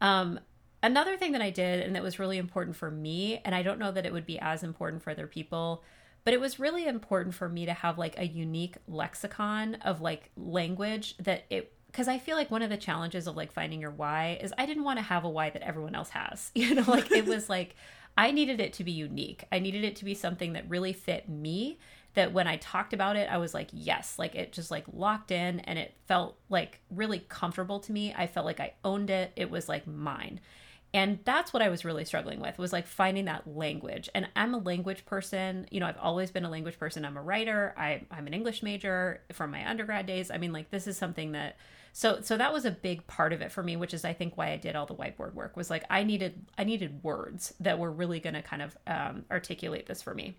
Um, 0.00 0.40
Another 0.82 1.16
thing 1.16 1.32
that 1.32 1.42
I 1.42 1.50
did 1.50 1.80
and 1.80 1.96
that 1.96 2.02
was 2.02 2.18
really 2.18 2.38
important 2.38 2.76
for 2.76 2.90
me, 2.90 3.40
and 3.44 3.54
I 3.54 3.62
don't 3.62 3.80
know 3.80 3.90
that 3.90 4.06
it 4.06 4.12
would 4.12 4.26
be 4.26 4.38
as 4.38 4.62
important 4.62 5.02
for 5.02 5.10
other 5.10 5.26
people, 5.26 5.82
but 6.24 6.34
it 6.34 6.40
was 6.40 6.60
really 6.60 6.86
important 6.86 7.34
for 7.34 7.48
me 7.48 7.66
to 7.66 7.72
have 7.72 7.98
like 7.98 8.16
a 8.18 8.26
unique 8.26 8.76
lexicon 8.86 9.76
of 9.76 10.00
like 10.00 10.30
language 10.36 11.16
that 11.18 11.46
it 11.50 11.72
because 11.98 12.06
I 12.06 12.20
feel 12.20 12.36
like 12.36 12.48
one 12.48 12.62
of 12.62 12.70
the 12.70 12.76
challenges 12.76 13.26
of 13.26 13.36
like 13.36 13.50
finding 13.50 13.80
your 13.80 13.90
why 13.90 14.38
is 14.40 14.54
I 14.56 14.66
didn't 14.66 14.84
want 14.84 15.00
to 15.00 15.02
have 15.02 15.24
a 15.24 15.28
why 15.28 15.50
that 15.50 15.62
everyone 15.62 15.96
else 15.96 16.10
has. 16.10 16.52
You 16.58 16.76
know, 16.76 16.84
like 16.86 17.10
it 17.10 17.26
was 17.26 17.48
like 17.48 17.74
I 18.16 18.30
needed 18.30 18.60
it 18.60 18.72
to 18.74 18.84
be 18.84 18.92
unique. 18.92 19.42
I 19.50 19.58
needed 19.58 19.82
it 19.82 19.96
to 19.96 20.04
be 20.04 20.14
something 20.14 20.52
that 20.52 20.70
really 20.70 20.92
fit 20.92 21.28
me 21.28 21.80
that 22.14 22.32
when 22.32 22.46
I 22.46 22.56
talked 22.58 22.92
about 22.92 23.16
it, 23.16 23.28
I 23.28 23.38
was 23.38 23.52
like, 23.52 23.66
yes, 23.72 24.14
like 24.16 24.36
it 24.36 24.52
just 24.52 24.70
like 24.70 24.84
locked 24.92 25.32
in 25.32 25.58
and 25.60 25.76
it 25.76 25.92
felt 26.06 26.38
like 26.48 26.78
really 26.88 27.24
comfortable 27.28 27.80
to 27.80 27.92
me. 27.92 28.14
I 28.16 28.28
felt 28.28 28.46
like 28.46 28.60
I 28.60 28.74
owned 28.84 29.10
it. 29.10 29.32
It 29.34 29.50
was 29.50 29.68
like 29.68 29.88
mine 29.88 30.38
and 30.94 31.18
that's 31.24 31.52
what 31.52 31.62
i 31.62 31.68
was 31.68 31.84
really 31.84 32.04
struggling 32.04 32.40
with 32.40 32.58
was 32.58 32.72
like 32.72 32.86
finding 32.86 33.26
that 33.26 33.46
language. 33.46 34.08
And 34.14 34.28
i'm 34.36 34.54
a 34.54 34.58
language 34.58 35.04
person. 35.06 35.66
You 35.70 35.80
know 35.80 35.86
i've 35.86 35.98
always 35.98 36.30
been 36.30 36.44
a 36.44 36.50
language 36.50 36.78
person. 36.78 37.04
I'm 37.04 37.16
a 37.16 37.22
writer. 37.22 37.74
I, 37.76 38.02
i'm 38.10 38.26
an 38.26 38.34
english 38.34 38.62
major 38.62 39.20
from 39.32 39.50
my 39.50 39.68
undergrad 39.68 40.06
days. 40.06 40.30
I 40.30 40.38
mean 40.38 40.52
like 40.52 40.70
this 40.70 40.86
is 40.86 40.96
something 40.96 41.32
that 41.32 41.56
so 41.92 42.20
so 42.20 42.36
that 42.36 42.52
was 42.52 42.64
a 42.64 42.70
big 42.70 43.06
part 43.06 43.32
of 43.32 43.40
it 43.40 43.50
for 43.50 43.62
me 43.62 43.74
which 43.74 43.94
is 43.94 44.04
i 44.04 44.12
think 44.12 44.36
why 44.36 44.50
i 44.50 44.56
did 44.56 44.76
all 44.76 44.84
the 44.84 44.94
whiteboard 44.94 45.32
work 45.32 45.56
was 45.56 45.70
like 45.70 45.84
i 45.88 46.04
needed 46.04 46.46
i 46.58 46.62
needed 46.62 47.02
words 47.02 47.54
that 47.58 47.78
were 47.78 47.90
really 47.90 48.20
going 48.20 48.34
to 48.34 48.42
kind 48.42 48.60
of 48.62 48.76
um, 48.86 49.24
articulate 49.30 49.86
this 49.86 50.02
for 50.02 50.14
me. 50.14 50.36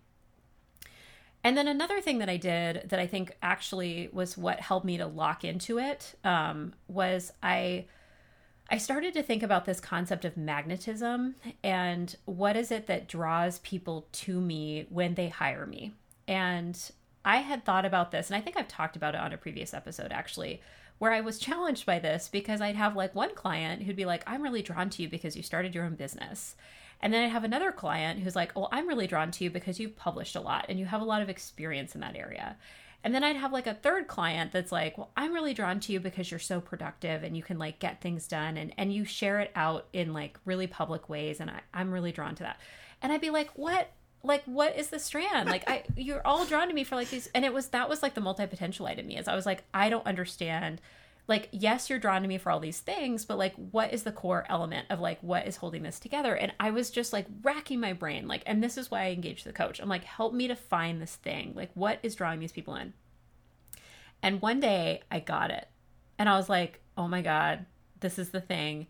And 1.43 1.57
then 1.57 1.67
another 1.67 2.01
thing 2.01 2.19
that 2.19 2.29
I 2.29 2.37
did 2.37 2.89
that 2.89 2.99
I 2.99 3.07
think 3.07 3.31
actually 3.41 4.09
was 4.11 4.37
what 4.37 4.59
helped 4.59 4.85
me 4.85 4.97
to 4.97 5.07
lock 5.07 5.43
into 5.45 5.79
it 5.79 6.15
um, 6.23 6.73
was 6.87 7.31
I 7.41 7.85
I 8.71 8.77
started 8.77 9.13
to 9.15 9.23
think 9.23 9.41
about 9.41 9.65
this 9.65 9.79
concept 9.79 10.25
of 10.25 10.37
magnetism 10.37 11.35
and 11.63 12.15
what 12.25 12.55
is 12.55 12.71
it 12.71 12.85
that 12.87 13.07
draws 13.07 13.59
people 13.59 14.07
to 14.11 14.39
me 14.39 14.85
when 14.89 15.15
they 15.15 15.29
hire 15.29 15.65
me. 15.65 15.93
And 16.27 16.79
I 17.25 17.37
had 17.37 17.65
thought 17.65 17.85
about 17.85 18.11
this, 18.11 18.29
and 18.29 18.37
I 18.37 18.41
think 18.41 18.55
I've 18.55 18.67
talked 18.67 18.95
about 18.95 19.15
it 19.15 19.21
on 19.21 19.33
a 19.33 19.37
previous 19.37 19.73
episode 19.73 20.11
actually, 20.11 20.61
where 20.99 21.11
I 21.11 21.21
was 21.21 21.39
challenged 21.39 21.85
by 21.85 21.97
this 21.97 22.27
because 22.27 22.61
I'd 22.61 22.75
have 22.75 22.95
like 22.95 23.15
one 23.15 23.33
client 23.33 23.83
who'd 23.83 23.95
be 23.95 24.05
like, 24.05 24.23
I'm 24.27 24.43
really 24.43 24.61
drawn 24.61 24.89
to 24.91 25.01
you 25.01 25.09
because 25.09 25.35
you 25.35 25.41
started 25.41 25.73
your 25.73 25.85
own 25.85 25.95
business. 25.95 26.55
And 27.01 27.13
then 27.13 27.23
I'd 27.23 27.31
have 27.31 27.45
another 27.45 27.71
client 27.71 28.19
who's 28.19 28.35
like, 28.35 28.55
Well, 28.55 28.69
I'm 28.71 28.87
really 28.87 29.07
drawn 29.07 29.31
to 29.31 29.43
you 29.43 29.49
because 29.49 29.79
you've 29.79 29.95
published 29.95 30.35
a 30.35 30.41
lot 30.41 30.65
and 30.69 30.77
you 30.77 30.85
have 30.85 31.01
a 31.01 31.05
lot 31.05 31.21
of 31.21 31.29
experience 31.29 31.95
in 31.95 32.01
that 32.01 32.17
area. 32.17 32.57
And 33.03 33.15
then 33.15 33.23
I'd 33.23 33.37
have 33.37 33.53
like 33.53 33.67
a 33.67 33.73
third 33.73 34.07
client 34.07 34.51
that's 34.51 34.71
like, 34.71 34.97
well, 34.97 35.09
I'm 35.15 35.33
really 35.33 35.53
drawn 35.53 35.79
to 35.81 35.93
you 35.93 35.99
because 35.99 36.29
you're 36.29 36.39
so 36.39 36.59
productive 36.59 37.23
and 37.23 37.35
you 37.37 37.43
can 37.43 37.57
like 37.57 37.79
get 37.79 38.01
things 38.01 38.27
done 38.27 38.57
and, 38.57 38.73
and 38.77 38.93
you 38.93 39.05
share 39.05 39.39
it 39.39 39.51
out 39.55 39.87
in 39.93 40.13
like 40.13 40.37
really 40.43 40.67
public 40.67 41.07
ways. 41.07 41.39
And 41.39 41.49
I, 41.49 41.61
I'm 41.73 41.91
really 41.91 42.11
drawn 42.11 42.35
to 42.35 42.43
that. 42.43 42.59
And 43.01 43.13
I'd 43.13 43.21
be 43.21 43.29
like, 43.29 43.51
what? 43.55 43.91
Like, 44.21 44.43
what 44.43 44.77
is 44.77 44.89
the 44.89 44.99
strand? 44.99 45.47
Like, 45.47 45.69
I, 45.69 45.83
you're 45.95 46.25
all 46.27 46.43
drawn 46.43 46.67
to 46.67 46.73
me 46.73 46.83
for 46.83 46.97
like 46.97 47.09
these. 47.09 47.29
And 47.33 47.45
it 47.45 47.53
was, 47.53 47.69
that 47.69 47.87
was 47.87 48.03
like 48.03 48.15
the 48.15 48.21
multi 48.21 48.45
potentialite 48.45 48.97
in 48.97 49.07
me 49.07 49.17
is 49.17 49.29
I 49.29 49.35
was 49.35 49.45
like, 49.45 49.63
I 49.73 49.89
don't 49.89 50.05
understand 50.05 50.81
like 51.29 51.47
yes 51.51 51.89
you're 51.89 51.99
drawn 51.99 52.23
to 52.23 52.27
me 52.27 52.39
for 52.39 52.51
all 52.51 52.59
these 52.59 52.79
things 52.79 53.23
but 53.23 53.37
like 53.37 53.53
what 53.71 53.93
is 53.93 54.01
the 54.01 54.11
core 54.11 54.45
element 54.49 54.87
of 54.89 54.99
like 54.99 55.21
what 55.21 55.47
is 55.47 55.57
holding 55.57 55.83
this 55.83 55.99
together? 55.99 56.35
And 56.35 56.51
i 56.59 56.71
was 56.71 56.89
just 56.89 57.13
like 57.13 57.27
racking 57.43 57.79
my 57.79 57.93
brain 57.93 58.27
like 58.27 58.41
and 58.45 58.61
this 58.61 58.77
is 58.77 58.91
why 58.91 59.03
i 59.03 59.11
engaged 59.11 59.45
the 59.45 59.53
coach. 59.53 59.79
I'm 59.79 59.87
like 59.87 60.03
help 60.03 60.33
me 60.33 60.47
to 60.47 60.55
find 60.55 61.01
this 61.01 61.15
thing. 61.15 61.53
Like 61.55 61.69
what 61.75 61.99
is 62.03 62.15
drawing 62.15 62.39
these 62.39 62.51
people 62.51 62.75
in? 62.75 62.93
And 64.21 64.41
one 64.41 64.59
day 64.59 65.03
i 65.09 65.19
got 65.19 65.51
it. 65.51 65.67
And 66.17 66.27
i 66.27 66.35
was 66.35 66.49
like 66.49 66.81
oh 66.97 67.07
my 67.07 67.21
god 67.21 67.65
this 67.99 68.17
is 68.17 68.31
the 68.31 68.41
thing. 68.41 68.87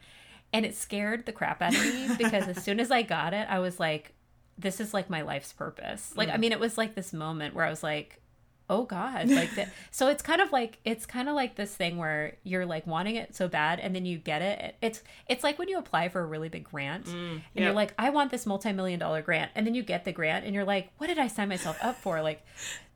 And 0.51 0.65
it 0.65 0.75
scared 0.75 1.25
the 1.25 1.31
crap 1.31 1.61
out 1.61 1.75
of 1.75 1.83
me 1.83 2.09
because 2.17 2.47
as 2.47 2.63
soon 2.63 2.79
as 2.79 2.89
i 2.89 3.01
got 3.01 3.33
it 3.33 3.47
i 3.49 3.59
was 3.59 3.79
like 3.79 4.13
this 4.57 4.79
is 4.79 4.93
like 4.93 5.09
my 5.09 5.21
life's 5.21 5.51
purpose. 5.51 6.13
Like 6.15 6.29
mm. 6.29 6.35
i 6.35 6.37
mean 6.37 6.53
it 6.53 6.59
was 6.59 6.77
like 6.77 6.95
this 6.95 7.11
moment 7.11 7.53
where 7.53 7.65
i 7.65 7.69
was 7.69 7.83
like 7.83 8.21
oh 8.69 8.83
god 8.83 9.29
like 9.29 9.53
that 9.55 9.71
so 9.91 10.07
it's 10.07 10.21
kind 10.21 10.41
of 10.41 10.51
like 10.51 10.77
it's 10.85 11.05
kind 11.05 11.27
of 11.27 11.35
like 11.35 11.55
this 11.55 11.75
thing 11.75 11.97
where 11.97 12.35
you're 12.43 12.65
like 12.65 12.85
wanting 12.85 13.15
it 13.15 13.35
so 13.35 13.47
bad 13.47 13.79
and 13.79 13.95
then 13.95 14.05
you 14.05 14.17
get 14.17 14.41
it 14.41 14.75
it's 14.81 15.01
it's 15.27 15.43
like 15.43 15.57
when 15.57 15.67
you 15.67 15.77
apply 15.77 16.07
for 16.07 16.21
a 16.21 16.25
really 16.25 16.49
big 16.49 16.63
grant 16.63 17.05
mm, 17.05 17.13
and 17.13 17.41
yep. 17.53 17.63
you're 17.63 17.73
like 17.73 17.93
i 17.97 18.09
want 18.09 18.31
this 18.31 18.45
multi-million 18.45 18.99
dollar 18.99 19.21
grant 19.21 19.51
and 19.55 19.65
then 19.65 19.73
you 19.73 19.81
get 19.81 20.05
the 20.05 20.11
grant 20.11 20.45
and 20.45 20.53
you're 20.53 20.63
like 20.63 20.91
what 20.97 21.07
did 21.07 21.17
i 21.17 21.27
sign 21.27 21.49
myself 21.49 21.77
up 21.81 21.99
for 21.99 22.21
like 22.21 22.45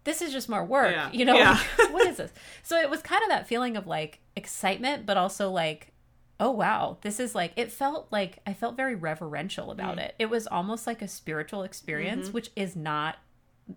this 0.03 0.21
is 0.21 0.31
just 0.31 0.49
more 0.49 0.63
work 0.63 0.91
yeah. 0.91 1.09
you 1.11 1.25
know 1.25 1.35
yeah. 1.35 1.57
what 1.91 2.05
is 2.07 2.17
this 2.17 2.31
so 2.61 2.77
it 2.79 2.89
was 2.89 3.01
kind 3.01 3.23
of 3.23 3.29
that 3.29 3.47
feeling 3.47 3.75
of 3.75 3.87
like 3.87 4.19
excitement 4.35 5.05
but 5.05 5.17
also 5.17 5.49
like 5.49 5.91
oh 6.39 6.51
wow 6.51 6.97
this 7.01 7.19
is 7.19 7.33
like 7.33 7.53
it 7.55 7.71
felt 7.71 8.07
like 8.11 8.39
i 8.45 8.53
felt 8.53 8.75
very 8.75 8.95
reverential 8.95 9.71
about 9.71 9.97
mm. 9.97 10.01
it 10.01 10.15
it 10.19 10.29
was 10.29 10.45
almost 10.47 10.85
like 10.85 11.01
a 11.01 11.07
spiritual 11.07 11.63
experience 11.63 12.27
mm-hmm. 12.27 12.33
which 12.33 12.51
is 12.55 12.75
not 12.75 13.17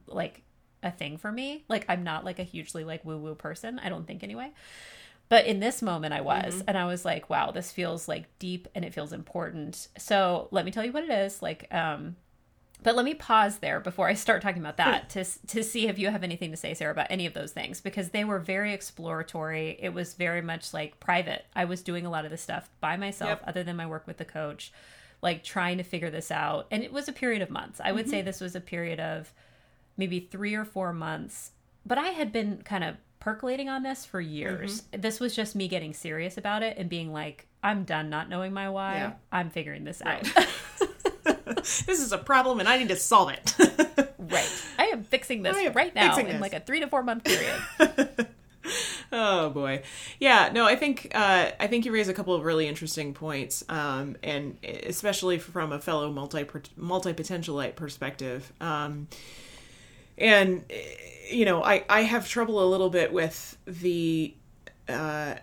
like 0.07 0.43
a 0.87 0.91
thing 0.91 1.17
for 1.19 1.31
me. 1.31 1.65
Like 1.69 1.85
I'm 1.89 2.03
not 2.03 2.25
like 2.25 2.39
a 2.39 2.45
hugely 2.45 2.85
like 2.85 3.05
woo 3.05 3.19
woo 3.19 3.35
person. 3.35 3.79
I 3.79 3.89
don't 3.89 4.07
think 4.07 4.23
anyway. 4.23 4.53
But 5.29 5.47
in 5.47 5.61
this 5.61 5.83
moment 5.83 6.15
I 6.15 6.21
was 6.21 6.55
mm-hmm. 6.55 6.69
and 6.69 6.79
I 6.79 6.87
was 6.87 7.05
like, 7.05 7.29
wow, 7.29 7.51
this 7.51 7.73
feels 7.73 8.09
like 8.09 8.27
deep 8.39 8.69
and 8.75 8.85
it 8.85 8.95
feels 8.95 9.13
important. 9.13 9.89
So, 9.99 10.49
let 10.51 10.65
me 10.65 10.71
tell 10.71 10.85
you 10.85 10.93
what 10.93 11.05
it 11.05 11.11
is. 11.11 11.43
Like 11.43 11.73
um 11.73 12.17
but 12.83 12.95
let 12.95 13.05
me 13.05 13.15
pause 13.15 13.59
there 13.59 13.81
before 13.81 14.07
I 14.07 14.15
start 14.15 14.43
talking 14.43 14.63
about 14.63 14.77
that 14.77 15.11
to 15.11 15.25
to 15.49 15.63
see 15.65 15.89
if 15.89 15.99
you 15.99 16.11
have 16.11 16.23
anything 16.23 16.51
to 16.51 16.57
say, 16.57 16.75
Sarah, 16.75 16.93
about 16.93 17.09
any 17.11 17.27
of 17.27 17.35
those 17.35 17.53
things 17.53 17.81
because 17.81 18.11
they 18.11 18.25
were 18.25 18.39
very 18.39 18.73
exploratory. 18.73 19.77
It 19.81 19.93
was 19.93 20.15
very 20.15 20.43
much 20.43 20.73
like 20.73 21.01
private. 21.01 21.47
I 21.55 21.65
was 21.65 21.83
doing 21.83 22.07
a 22.07 22.11
lot 22.11 22.25
of 22.25 22.31
this 22.31 22.43
stuff 22.43 22.69
by 22.81 22.97
myself, 22.97 23.41
yep. 23.41 23.45
other 23.47 23.65
than 23.65 23.77
my 23.77 23.87
work 23.87 24.07
with 24.07 24.19
the 24.19 24.25
coach, 24.25 24.73
like 25.23 25.43
trying 25.43 25.79
to 25.79 25.85
figure 25.85 26.11
this 26.11 26.31
out. 26.31 26.67
And 26.71 26.83
it 26.83 26.93
was 26.93 27.09
a 27.09 27.13
period 27.13 27.43
of 27.43 27.51
months. 27.51 27.81
I 27.83 27.93
would 27.93 28.05
mm-hmm. 28.05 28.11
say 28.11 28.23
this 28.23 28.41
was 28.41 28.55
a 28.55 28.61
period 28.61 29.01
of 29.01 29.33
maybe 29.97 30.21
three 30.21 30.55
or 30.55 30.65
four 30.65 30.93
months. 30.93 31.53
But 31.85 31.99
I 31.99 32.09
had 32.09 32.33
been 32.33 32.63
kind 32.65 32.85
of 32.85 32.97
percolating 33.21 33.69
on 33.69 33.83
this 33.83 34.05
for 34.05 34.21
years. 34.21 34.83
Mm-hmm. 34.83 35.01
This 35.01 35.19
was 35.19 35.35
just 35.35 35.57
me 35.57 35.69
getting 35.69 35.93
serious 35.93 36.37
about 36.37 36.63
it 36.63 36.77
and 36.79 36.89
being 36.89 37.13
like, 37.13 37.49
I'm 37.63 37.85
done 37.85 38.09
not 38.09 38.29
knowing 38.29 38.53
my 38.53 38.71
why. 38.71 38.95
Yeah. 38.95 39.13
I'm 39.33 39.51
figuring 39.51 39.85
this 39.85 40.01
right. 40.05 40.25
out. 40.39 40.47
this 41.57 42.01
is 42.01 42.13
a 42.13 42.19
problem 42.19 42.61
and 42.61 42.69
I 42.69 42.79
need 42.79 42.89
to 42.89 42.97
solve 42.97 43.31
it. 43.31 43.55
right. 44.19 44.65
I 44.79 44.85
am 44.93 45.03
fixing 45.03 45.43
this 45.43 45.57
am 45.57 45.73
right 45.73 45.93
now 45.93 46.17
in 46.17 46.27
this. 46.27 46.41
like 46.41 46.53
a 46.53 46.61
three 46.61 46.81
to 46.81 46.87
four 46.87 47.03
month 47.03 47.25
period. 47.25 47.61
oh 49.13 49.51
boy 49.51 49.81
yeah 50.19 50.51
no 50.53 50.65
i 50.65 50.75
think 50.75 51.13
uh, 51.15 51.51
i 51.61 51.69
think 51.69 51.85
you 51.85 51.93
raise 51.93 52.09
a 52.09 52.13
couple 52.13 52.35
of 52.35 52.45
really 52.45 52.67
interesting 52.67 53.15
points 53.15 53.65
um, 53.69 54.17
and 54.25 54.59
especially 54.65 55.39
from 55.39 55.71
a 55.71 55.79
fellow 55.79 56.11
multi 56.11 56.45
multi 56.77 57.13
potentialite 57.13 57.77
perspective 57.77 58.53
um, 58.61 59.07
and 60.19 60.65
you 61.31 61.45
know 61.45 61.63
i 61.63 61.85
i 61.89 62.03
have 62.03 62.29
trouble 62.29 62.63
a 62.63 62.69
little 62.69 62.91
bit 62.91 63.13
with 63.13 63.57
the 63.67 64.35
uh, 64.89 65.35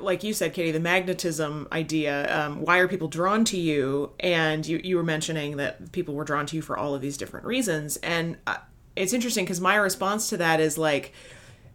like 0.00 0.22
you 0.22 0.34
said, 0.34 0.52
Katie, 0.52 0.72
the 0.72 0.80
magnetism 0.80 1.66
idea. 1.72 2.38
Um, 2.38 2.60
why 2.60 2.78
are 2.78 2.88
people 2.88 3.08
drawn 3.08 3.44
to 3.46 3.56
you? 3.56 4.12
And 4.20 4.66
you 4.66 4.80
you 4.84 4.96
were 4.96 5.02
mentioning 5.02 5.56
that 5.56 5.92
people 5.92 6.14
were 6.14 6.24
drawn 6.24 6.46
to 6.46 6.56
you 6.56 6.62
for 6.62 6.76
all 6.76 6.94
of 6.94 7.00
these 7.00 7.16
different 7.16 7.46
reasons. 7.46 7.96
And 7.98 8.36
uh, 8.46 8.58
it's 8.96 9.12
interesting 9.12 9.44
because 9.44 9.60
my 9.60 9.76
response 9.76 10.28
to 10.30 10.36
that 10.36 10.60
is 10.60 10.76
like, 10.76 11.14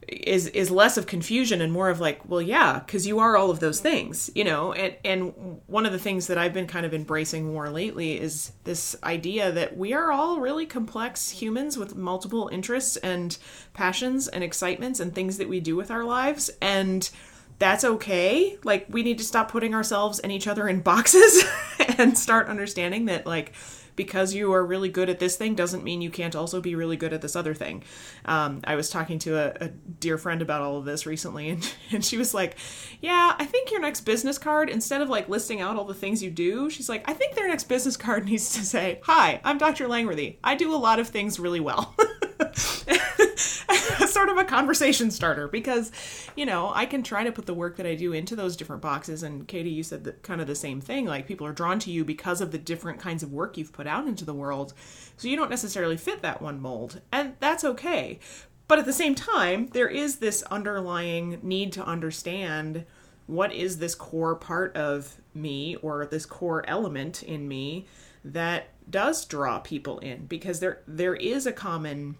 is 0.08 0.48
is 0.48 0.72
less 0.72 0.98
of 0.98 1.08
confusion 1.08 1.62
and 1.62 1.72
more 1.72 1.90
of 1.90 2.00
like 2.00 2.20
well 2.28 2.42
yeah 2.42 2.80
because 2.80 3.08
you 3.08 3.20
are 3.20 3.36
all 3.36 3.50
of 3.50 3.60
those 3.60 3.80
things 3.80 4.30
you 4.36 4.44
know? 4.44 4.74
And 4.74 4.96
and 5.04 5.62
one 5.68 5.86
of 5.86 5.92
the 5.92 6.00
things 6.00 6.28
that 6.28 6.38
i've 6.38 6.54
been 6.54 6.68
kind 6.68 6.86
of 6.86 6.94
embracing 6.94 7.52
more 7.52 7.70
lately 7.70 8.20
is 8.20 8.52
this 8.64 8.96
idea 9.04 9.52
that 9.52 9.78
we 9.78 9.94
are 9.94 10.12
all 10.12 10.40
really 10.40 10.66
complex 10.66 11.30
humans 11.30 11.78
with 11.78 11.96
multiple 11.96 12.50
interests 12.52 12.98
and 12.98 13.38
passions 13.74 14.28
and 14.28 14.44
excitements 14.44 15.00
and 15.00 15.14
things 15.14 15.38
that 15.38 15.50
we 15.50 15.60
do 15.60 15.76
with 15.76 15.92
our 15.92 16.04
lives 16.04 16.50
and 16.62 17.10
that's 17.58 17.84
okay. 17.84 18.58
Like 18.64 18.86
we 18.90 19.04
need 19.04 19.18
to 19.20 19.24
stop 19.24 19.50
putting 19.50 19.74
ourselves 19.74 20.20
and 20.20 20.32
each 20.32 20.48
other 20.48 20.68
in 20.68 20.82
boxes 20.82 21.44
and 21.98 22.18
start 22.18 22.48
understanding 22.48 23.06
that 23.06 23.26
like 23.26 23.54
because 23.96 24.34
you 24.34 24.54
are 24.54 24.66
really 24.66 24.90
good 24.90 25.10
at 25.10 25.20
this 25.20 25.36
thing 25.36 25.56
doesn't 25.56 25.84
mean 25.84 26.02
you 26.02 26.10
can't 26.10 26.36
also 26.36 26.62
be 26.62 26.76
really 26.76 26.98
good 26.98 27.14
at 27.14 27.22
this 27.22 27.36
other 27.36 27.54
thing. 27.54 27.84
Um, 28.26 28.62
I 28.64 28.76
was 28.76 28.90
talking 28.90 29.20
to 29.20 29.38
a, 29.38 29.66
a, 29.66 29.70
dear 29.70 30.18
friend 30.18 30.42
about 30.42 30.62
all 30.62 30.78
of 30.78 30.86
this 30.86 31.06
recently, 31.06 31.50
and, 31.52 31.74
and 31.92 32.04
she 32.04 32.18
was 32.18 32.34
like, 32.34 32.58
Yeah, 33.02 33.36
I 33.38 33.46
think 33.46 33.72
your 33.72 33.82
next 33.82 34.02
business 34.02 34.38
card, 34.38 34.70
instead 34.70 35.02
of 35.02 35.10
like 35.10 35.30
listing 35.30 35.62
out 35.62 35.78
all 35.78 35.86
the 35.86 35.94
things 35.94 36.22
you 36.22 36.32
do, 36.32 36.70
she's 36.70 36.90
like, 36.90 37.08
I 37.10 37.14
think 37.14 37.36
their 37.36 37.48
next 37.48 37.66
business 37.66 37.98
card 37.98 38.26
needs 38.30 38.54
to 38.54 38.64
say, 38.64 39.00
Hi, 39.04 39.42
I'm 39.44 39.58
Dr. 39.58 39.88
Langworthy. 39.88 40.38
I 40.44 40.56
do 40.56 40.74
a 40.74 40.78
lot 40.78 41.00
of 41.00 41.08
things 41.08 41.40
really 41.40 41.60
well. 41.60 41.96
sort 44.08 44.30
of 44.30 44.38
a 44.38 44.46
conversation 44.46 45.12
starter 45.12 45.48
because, 45.48 45.92
you 46.36 46.46
know, 46.46 46.72
I 46.74 46.86
can 46.86 47.04
try 47.04 47.24
to 47.24 47.32
put 47.32 47.46
the 47.46 47.54
work 47.54 47.78
that 47.78 47.86
I 47.86 47.96
do 47.96 48.14
into 48.14 48.36
those 48.36 48.56
different 48.56 48.82
boxes. 48.82 49.24
And 49.24 49.48
Katie, 49.48 49.70
you 49.70 49.84
said 49.84 50.04
that 50.06 50.24
kind 50.24 50.42
of 50.42 50.48
the 50.48 50.56
same 50.56 50.82
thing. 50.82 51.06
Like 51.06 51.28
people 51.28 51.46
are 51.46 51.54
drawn 51.54 51.80
to 51.80 51.92
you 51.92 52.06
because 52.06 52.42
of 52.42 52.52
the 52.52 52.58
different 52.58 53.00
kinds 53.00 53.24
of 53.24 53.34
work 53.34 53.58
you've 53.58 53.74
put 53.74 53.88
out 53.88 54.08
into 54.08 54.26
the 54.26 54.34
world. 54.34 54.74
So 55.18 55.28
you 55.28 55.36
don't 55.36 55.50
necessarily 55.50 55.98
fit 55.98 56.22
that 56.22 56.42
one 56.42 56.62
mold. 56.62 57.02
And 57.12 57.36
that's 57.40 57.64
okay. 57.64 58.20
But 58.68 58.80
at 58.80 58.86
the 58.86 58.94
same 58.94 59.16
time, 59.16 59.68
there 59.68 59.90
is 59.90 60.18
this 60.18 60.42
underlying 60.44 61.40
need 61.44 61.72
to 61.74 61.86
understand 61.86 62.86
what 63.28 63.54
is 63.54 63.78
this 63.78 63.96
core 63.96 64.36
part 64.36 64.76
of 64.76 65.18
me 65.34 65.76
or 65.78 66.06
this 66.06 66.26
core 66.26 66.64
element 66.68 67.24
in 67.24 67.48
me 67.48 67.86
that 68.24 68.70
does 68.90 69.26
draw 69.26 69.60
people 69.60 70.00
in 70.00 70.26
because 70.26 70.60
there 70.60 70.82
there 70.88 71.16
is 71.16 71.46
a 71.46 71.52
common 71.52 72.16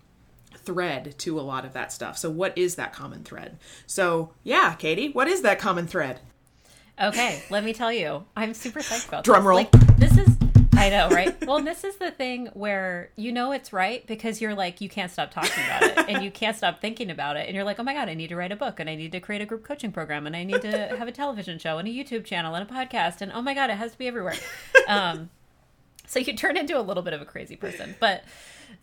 thread 0.66 1.16
to 1.20 1.40
a 1.40 1.42
lot 1.42 1.66
of 1.66 1.74
that 1.74 1.92
stuff. 1.92 2.18
So, 2.18 2.30
what 2.30 2.58
is 2.58 2.76
that 2.76 2.94
common 2.94 3.24
thread? 3.24 3.58
So, 3.86 4.32
yeah, 4.44 4.74
Katie, 4.76 5.10
what 5.10 5.28
is 5.28 5.42
that 5.42 5.60
common 5.60 5.88
thread? 5.88 6.20
Okay, 7.02 7.44
let 7.50 7.64
me 7.64 7.74
tell 7.74 7.92
you. 7.92 8.26
I'm 8.36 8.54
super 8.54 8.80
psyched 8.80 9.10
about 9.10 9.24
Drum 9.24 9.44
this. 9.44 9.48
roll. 9.48 9.58
Like, 9.58 9.72
this 9.98 10.18
is 10.18 10.36
I 10.78 10.90
know, 10.90 11.10
right? 11.10 11.46
well, 11.48 11.62
this 11.62 11.84
is 11.84 11.96
the 11.98 12.12
thing 12.12 12.48
where 12.54 13.10
you 13.16 13.32
know 13.32 13.52
it's 13.52 13.72
right 13.72 14.06
because 14.08 14.42
you're 14.42 14.54
like 14.54 14.82
you 14.82 14.90
can't 14.90 15.12
stop 15.12 15.32
talking 15.32 15.64
about 15.66 15.84
it 15.84 16.10
and 16.10 16.24
you 16.24 16.32
can't 16.32 16.56
stop 16.56 16.82
thinking 16.82 17.10
about 17.10 17.38
it 17.38 17.48
and 17.48 17.56
you're 17.56 17.64
like, 17.64 17.80
"Oh 17.80 17.84
my 17.84 17.94
god, 17.94 18.10
I 18.10 18.14
need 18.14 18.28
to 18.28 18.36
write 18.36 18.52
a 18.52 18.56
book 18.56 18.80
and 18.80 18.90
I 18.90 18.96
need 18.96 19.12
to 19.14 19.20
create 19.20 19.42
a 19.42 19.46
group 19.46 19.64
coaching 19.64 19.92
program 19.92 20.28
and 20.28 20.36
I 20.36 20.44
need 20.44 20.62
to 20.62 20.96
have 20.98 21.08
a 21.08 21.12
television 21.12 21.60
show 21.60 21.78
and 21.78 21.88
a 21.88 21.92
YouTube 21.92 22.26
channel 22.26 22.56
and 22.56 22.70
a 22.70 22.74
podcast 22.74 23.22
and 23.22 23.32
oh 23.32 23.42
my 23.42 23.54
god, 23.54 23.70
it 23.70 23.78
has 23.78 23.94
to 23.94 23.98
be 23.98 24.08
everywhere." 24.08 24.36
Um 24.88 25.30
so 26.08 26.20
you 26.20 26.36
turn 26.36 26.58
into 26.58 26.78
a 26.80 26.82
little 26.82 27.04
bit 27.04 27.14
of 27.14 27.22
a 27.22 27.26
crazy 27.26 27.56
person. 27.56 27.96
But 28.00 28.24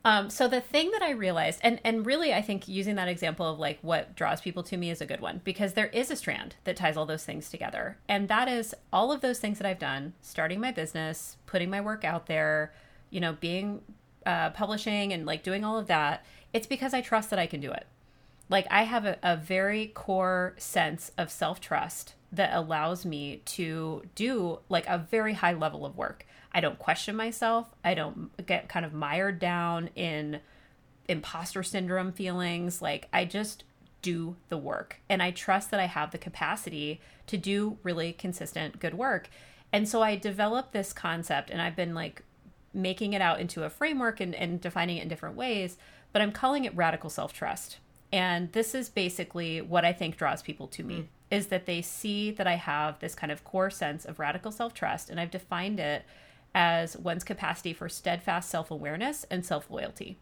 um, 0.04 0.30
so 0.30 0.48
the 0.48 0.60
thing 0.60 0.90
that 0.90 1.02
I 1.02 1.10
realized, 1.10 1.60
and 1.62 1.80
and 1.84 2.04
really, 2.04 2.34
I 2.34 2.42
think 2.42 2.66
using 2.66 2.96
that 2.96 3.08
example 3.08 3.46
of 3.46 3.58
like 3.58 3.78
what 3.82 4.16
draws 4.16 4.40
people 4.40 4.62
to 4.64 4.76
me 4.76 4.90
is 4.90 5.00
a 5.00 5.06
good 5.06 5.20
one 5.20 5.40
because 5.44 5.74
there 5.74 5.86
is 5.86 6.10
a 6.10 6.16
strand 6.16 6.56
that 6.64 6.76
ties 6.76 6.96
all 6.96 7.06
those 7.06 7.24
things 7.24 7.48
together, 7.48 7.98
and 8.08 8.28
that 8.28 8.48
is 8.48 8.74
all 8.92 9.12
of 9.12 9.20
those 9.20 9.38
things 9.38 9.58
that 9.58 9.66
I've 9.66 9.78
done: 9.78 10.14
starting 10.20 10.60
my 10.60 10.72
business, 10.72 11.36
putting 11.46 11.70
my 11.70 11.80
work 11.80 12.04
out 12.04 12.26
there, 12.26 12.72
you 13.10 13.20
know, 13.20 13.34
being 13.34 13.82
uh, 14.26 14.50
publishing, 14.50 15.12
and 15.12 15.24
like 15.24 15.42
doing 15.42 15.64
all 15.64 15.78
of 15.78 15.86
that. 15.86 16.24
It's 16.52 16.66
because 16.66 16.92
I 16.92 17.00
trust 17.00 17.30
that 17.30 17.38
I 17.38 17.46
can 17.46 17.60
do 17.60 17.70
it. 17.70 17.86
Like 18.48 18.66
I 18.70 18.82
have 18.82 19.04
a, 19.04 19.18
a 19.22 19.36
very 19.36 19.86
core 19.86 20.54
sense 20.58 21.12
of 21.16 21.30
self 21.30 21.60
trust 21.60 22.14
that 22.32 22.52
allows 22.54 23.04
me 23.04 23.42
to 23.44 24.02
do 24.14 24.58
like 24.68 24.86
a 24.88 24.98
very 24.98 25.34
high 25.34 25.52
level 25.52 25.86
of 25.86 25.96
work 25.96 26.26
I 26.52 26.60
don't 26.60 26.78
question 26.78 27.16
myself. 27.16 27.74
I 27.82 27.94
don't 27.94 28.46
get 28.46 28.68
kind 28.68 28.84
of 28.84 28.92
mired 28.92 29.38
down 29.38 29.88
in 29.94 30.40
imposter 31.08 31.62
syndrome 31.62 32.12
feelings. 32.12 32.82
Like 32.82 33.08
I 33.12 33.24
just 33.24 33.64
do 34.02 34.36
the 34.48 34.58
work 34.58 35.00
and 35.08 35.22
I 35.22 35.30
trust 35.30 35.70
that 35.70 35.80
I 35.80 35.86
have 35.86 36.10
the 36.10 36.18
capacity 36.18 37.00
to 37.28 37.38
do 37.38 37.78
really 37.82 38.12
consistent 38.12 38.80
good 38.80 38.94
work. 38.94 39.30
And 39.72 39.88
so 39.88 40.02
I 40.02 40.16
developed 40.16 40.72
this 40.72 40.92
concept 40.92 41.50
and 41.50 41.62
I've 41.62 41.76
been 41.76 41.94
like 41.94 42.22
making 42.74 43.12
it 43.12 43.22
out 43.22 43.40
into 43.40 43.64
a 43.64 43.70
framework 43.70 44.20
and, 44.20 44.34
and 44.34 44.60
defining 44.60 44.98
it 44.98 45.02
in 45.02 45.08
different 45.08 45.36
ways, 45.36 45.76
but 46.12 46.20
I'm 46.20 46.32
calling 46.32 46.64
it 46.64 46.76
radical 46.76 47.10
self 47.10 47.32
trust. 47.32 47.78
And 48.12 48.52
this 48.52 48.74
is 48.74 48.90
basically 48.90 49.62
what 49.62 49.84
I 49.84 49.92
think 49.92 50.16
draws 50.16 50.42
people 50.42 50.66
to 50.68 50.82
me 50.82 50.96
mm. 50.96 51.06
is 51.30 51.46
that 51.46 51.64
they 51.64 51.80
see 51.80 52.30
that 52.32 52.46
I 52.46 52.56
have 52.56 52.98
this 52.98 53.14
kind 53.14 53.32
of 53.32 53.44
core 53.44 53.70
sense 53.70 54.04
of 54.04 54.18
radical 54.18 54.52
self 54.52 54.74
trust. 54.74 55.08
And 55.08 55.18
I've 55.18 55.30
defined 55.30 55.80
it 55.80 56.04
as 56.54 56.96
one's 56.96 57.24
capacity 57.24 57.72
for 57.72 57.88
steadfast 57.88 58.50
self 58.50 58.70
awareness 58.70 59.24
and 59.30 59.44
self 59.44 59.70
loyalty. 59.70 60.18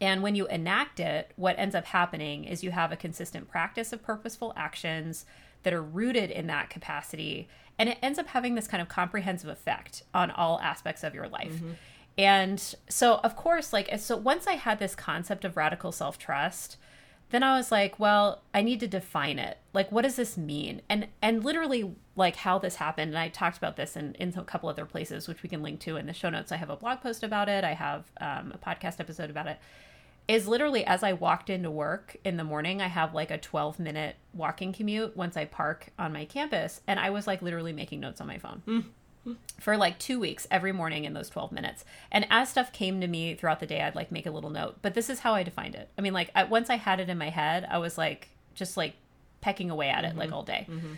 And 0.00 0.22
when 0.22 0.34
you 0.34 0.46
enact 0.48 1.00
it, 1.00 1.32
what 1.36 1.58
ends 1.58 1.74
up 1.74 1.86
happening 1.86 2.44
is 2.44 2.64
you 2.64 2.72
have 2.72 2.92
a 2.92 2.96
consistent 2.96 3.48
practice 3.48 3.92
of 3.92 4.02
purposeful 4.02 4.52
actions 4.56 5.24
that 5.62 5.72
are 5.72 5.82
rooted 5.82 6.30
in 6.30 6.46
that 6.48 6.68
capacity. 6.70 7.48
And 7.78 7.88
it 7.88 7.98
ends 8.02 8.18
up 8.18 8.28
having 8.28 8.54
this 8.54 8.68
kind 8.68 8.80
of 8.82 8.88
comprehensive 8.88 9.48
effect 9.50 10.02
on 10.12 10.30
all 10.30 10.60
aspects 10.60 11.04
of 11.04 11.14
your 11.14 11.28
life. 11.28 11.54
Mm-hmm. 11.54 11.72
And 12.16 12.74
so, 12.88 13.20
of 13.24 13.34
course, 13.34 13.72
like, 13.72 13.90
so 13.98 14.16
once 14.16 14.46
I 14.46 14.52
had 14.52 14.78
this 14.78 14.94
concept 14.94 15.44
of 15.44 15.56
radical 15.56 15.90
self 15.90 16.18
trust, 16.18 16.76
then 17.30 17.42
I 17.42 17.56
was 17.56 17.72
like, 17.72 17.98
well, 17.98 18.42
I 18.52 18.62
need 18.62 18.80
to 18.80 18.86
define 18.86 19.38
it. 19.38 19.58
Like, 19.72 19.90
what 19.90 20.02
does 20.02 20.16
this 20.16 20.36
mean? 20.36 20.82
And 20.88 21.08
and 21.20 21.44
literally, 21.44 21.94
like 22.16 22.36
how 22.36 22.58
this 22.58 22.76
happened. 22.76 23.10
And 23.10 23.18
I 23.18 23.28
talked 23.28 23.56
about 23.56 23.76
this 23.76 23.96
in 23.96 24.14
in 24.14 24.32
a 24.36 24.44
couple 24.44 24.68
other 24.68 24.86
places, 24.86 25.26
which 25.26 25.42
we 25.42 25.48
can 25.48 25.62
link 25.62 25.80
to 25.80 25.96
in 25.96 26.06
the 26.06 26.12
show 26.12 26.30
notes. 26.30 26.52
I 26.52 26.56
have 26.56 26.70
a 26.70 26.76
blog 26.76 27.00
post 27.00 27.22
about 27.22 27.48
it. 27.48 27.64
I 27.64 27.72
have 27.72 28.04
um, 28.20 28.52
a 28.54 28.58
podcast 28.58 29.00
episode 29.00 29.30
about 29.30 29.46
it. 29.46 29.58
is 30.28 30.46
literally 30.46 30.84
as 30.84 31.02
I 31.02 31.12
walked 31.12 31.50
into 31.50 31.70
work 31.70 32.16
in 32.24 32.36
the 32.36 32.44
morning, 32.44 32.80
I 32.80 32.88
have 32.88 33.14
like 33.14 33.30
a 33.30 33.38
12 33.38 33.78
minute 33.78 34.16
walking 34.32 34.72
commute 34.72 35.16
once 35.16 35.36
I 35.36 35.44
park 35.44 35.88
on 35.98 36.12
my 36.12 36.24
campus. 36.24 36.80
And 36.86 37.00
I 37.00 37.10
was 37.10 37.26
like 37.26 37.42
literally 37.42 37.72
making 37.72 38.00
notes 38.00 38.20
on 38.20 38.26
my 38.26 38.38
phone. 38.38 38.62
Mm 38.66 38.84
for 39.58 39.76
like 39.76 39.98
two 39.98 40.20
weeks 40.20 40.46
every 40.50 40.72
morning 40.72 41.04
in 41.04 41.14
those 41.14 41.30
12 41.30 41.52
minutes. 41.52 41.84
And 42.10 42.26
as 42.30 42.50
stuff 42.50 42.72
came 42.72 43.00
to 43.00 43.06
me 43.06 43.34
throughout 43.34 43.60
the 43.60 43.66
day, 43.66 43.80
I'd 43.80 43.94
like 43.94 44.12
make 44.12 44.26
a 44.26 44.30
little 44.30 44.50
note. 44.50 44.76
But 44.82 44.94
this 44.94 45.08
is 45.08 45.20
how 45.20 45.34
I 45.34 45.42
defined 45.42 45.74
it. 45.74 45.88
I 45.98 46.02
mean, 46.02 46.12
like 46.12 46.30
I, 46.34 46.44
once 46.44 46.70
I 46.70 46.76
had 46.76 47.00
it 47.00 47.08
in 47.08 47.18
my 47.18 47.30
head, 47.30 47.66
I 47.70 47.78
was 47.78 47.96
like 47.96 48.28
just 48.54 48.76
like 48.76 48.94
pecking 49.40 49.70
away 49.70 49.88
at 49.88 50.04
it 50.04 50.08
mm-hmm. 50.08 50.18
like 50.18 50.32
all 50.32 50.42
day. 50.42 50.66
Mm-hmm. 50.68 50.94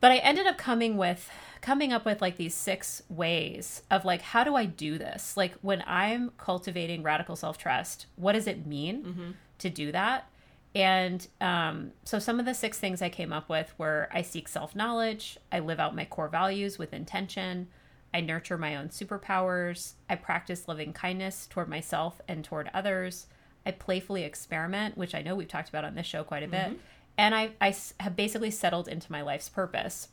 But 0.00 0.12
I 0.12 0.16
ended 0.18 0.46
up 0.46 0.58
coming 0.58 0.96
with 0.96 1.30
coming 1.60 1.92
up 1.92 2.04
with 2.04 2.20
like 2.20 2.36
these 2.36 2.54
six 2.54 3.02
ways 3.08 3.82
of 3.90 4.04
like 4.04 4.20
how 4.20 4.44
do 4.44 4.54
I 4.54 4.66
do 4.66 4.98
this? 4.98 5.36
Like 5.36 5.54
when 5.62 5.82
I'm 5.86 6.32
cultivating 6.36 7.02
radical 7.02 7.36
self-trust, 7.36 8.06
what 8.16 8.32
does 8.32 8.46
it 8.46 8.66
mean 8.66 9.02
mm-hmm. 9.02 9.30
to 9.58 9.70
do 9.70 9.92
that? 9.92 10.28
And 10.74 11.26
um, 11.40 11.92
so 12.04 12.18
some 12.18 12.40
of 12.40 12.46
the 12.46 12.54
six 12.54 12.78
things 12.78 13.00
I 13.00 13.08
came 13.08 13.32
up 13.32 13.48
with 13.48 13.72
were 13.78 14.08
I 14.12 14.22
seek 14.22 14.48
self 14.48 14.74
knowledge, 14.74 15.38
I 15.52 15.60
live 15.60 15.78
out 15.78 15.94
my 15.94 16.04
core 16.04 16.28
values 16.28 16.78
with 16.78 16.92
intention, 16.92 17.68
I 18.12 18.20
nurture 18.20 18.58
my 18.58 18.74
own 18.74 18.88
superpowers, 18.88 19.92
I 20.10 20.16
practice 20.16 20.66
loving 20.66 20.92
kindness 20.92 21.46
toward 21.46 21.68
myself 21.68 22.20
and 22.26 22.44
toward 22.44 22.70
others, 22.74 23.28
I 23.64 23.70
playfully 23.70 24.24
experiment, 24.24 24.98
which 24.98 25.14
I 25.14 25.22
know 25.22 25.36
we've 25.36 25.48
talked 25.48 25.68
about 25.68 25.84
on 25.84 25.94
this 25.94 26.06
show 26.06 26.24
quite 26.24 26.42
a 26.42 26.48
bit, 26.48 26.66
mm-hmm. 26.66 26.78
and 27.18 27.36
I, 27.36 27.50
I 27.60 27.74
have 28.00 28.16
basically 28.16 28.50
settled 28.50 28.88
into 28.88 29.12
my 29.12 29.22
life's 29.22 29.48
purpose. 29.48 30.08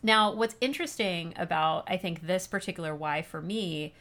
Now, 0.00 0.32
what's 0.32 0.56
interesting 0.60 1.34
about, 1.36 1.84
I 1.88 1.96
think, 1.96 2.26
this 2.26 2.46
particular 2.46 2.94
why 2.94 3.22
for 3.22 3.40
me 3.40 3.94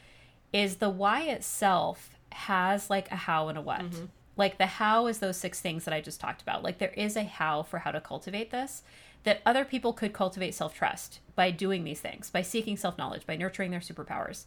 is 0.54 0.76
the 0.76 0.90
why 0.90 1.24
itself 1.24 2.12
has 2.32 2.90
like 2.90 3.12
a 3.12 3.16
how 3.16 3.50
and 3.50 3.58
a 3.58 3.62
what. 3.62 3.82
Mm-hmm 3.82 4.06
like 4.38 4.58
the 4.58 4.66
how 4.66 5.08
is 5.08 5.20
those 5.20 5.38
six 5.38 5.60
things 5.60 5.86
that 5.86 5.94
I 5.94 6.02
just 6.02 6.20
talked 6.20 6.42
about. 6.42 6.64
Like 6.64 6.78
there 6.78 6.94
is 6.96 7.16
a 7.16 7.24
how 7.24 7.64
for 7.64 7.80
how 7.80 7.92
to 7.92 8.02
cultivate 8.02 8.52
this 8.52 8.84
that 9.24 9.42
other 9.46 9.64
people 9.66 9.94
could 9.94 10.14
cultivate 10.14 10.56
self 10.56 10.74
trust 10.74 11.20
by 11.36 11.52
doing 11.52 11.84
these 11.84 12.00
things, 12.00 12.30
by 12.30 12.42
seeking 12.42 12.78
self 12.78 12.98
knowledge, 12.98 13.26
by 13.26 13.36
nurturing 13.36 13.72
their 13.72 13.80
superpowers. 13.80 14.46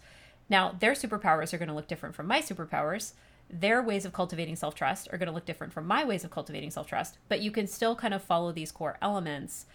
Now, 0.48 0.74
their 0.78 0.92
superpowers 0.92 1.52
are 1.52 1.58
going 1.58 1.68
to 1.68 1.74
look 1.74 1.88
different 1.88 2.14
from 2.14 2.26
my 2.26 2.40
superpowers. 2.40 3.12
Their 3.50 3.82
ways 3.82 4.04
of 4.04 4.12
cultivating 4.12 4.56
self 4.56 4.74
trust 4.74 5.08
are 5.12 5.18
going 5.18 5.28
to 5.28 5.34
look 5.34 5.46
different 5.46 5.72
from 5.72 5.86
my 5.86 6.04
ways 6.04 6.24
of 6.24 6.30
cultivating 6.30 6.70
self 6.70 6.86
trust, 6.86 7.18
but 7.28 7.40
you 7.40 7.50
can 7.50 7.66
still 7.66 7.94
kind 7.94 8.14
of 8.14 8.22
follow 8.22 8.52
these 8.52 8.72
core 8.72 8.98
elements 9.00 9.66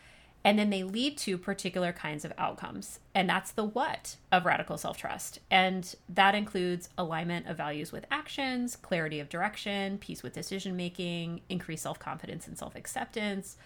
and 0.43 0.58
then 0.58 0.69
they 0.69 0.84
lead 0.84 1.17
to 1.17 1.38
particular 1.38 1.91
kinds 1.91 2.23
of 2.23 2.34
outcomes. 2.38 2.99
And 3.13 3.30
that's 3.30 3.52
the 3.52 3.63
what 3.63 4.15
of 4.32 4.45
radical 4.45 4.78
self 4.78 4.97
trust. 4.97 5.39
And 5.52 5.93
that 6.08 6.36
includes 6.36 6.89
alignment 6.97 7.47
of 7.47 7.58
values 7.58 7.91
with 7.91 8.06
actions, 8.10 8.75
clarity 8.75 9.19
of 9.19 9.30
direction, 9.30 9.97
peace 9.97 10.23
with 10.23 10.34
decision 10.34 10.75
making, 10.75 11.41
increased 11.49 11.84
self 11.84 11.99
confidence 11.99 12.47
and 12.47 12.58
self 12.58 12.75
acceptance. 12.75 13.58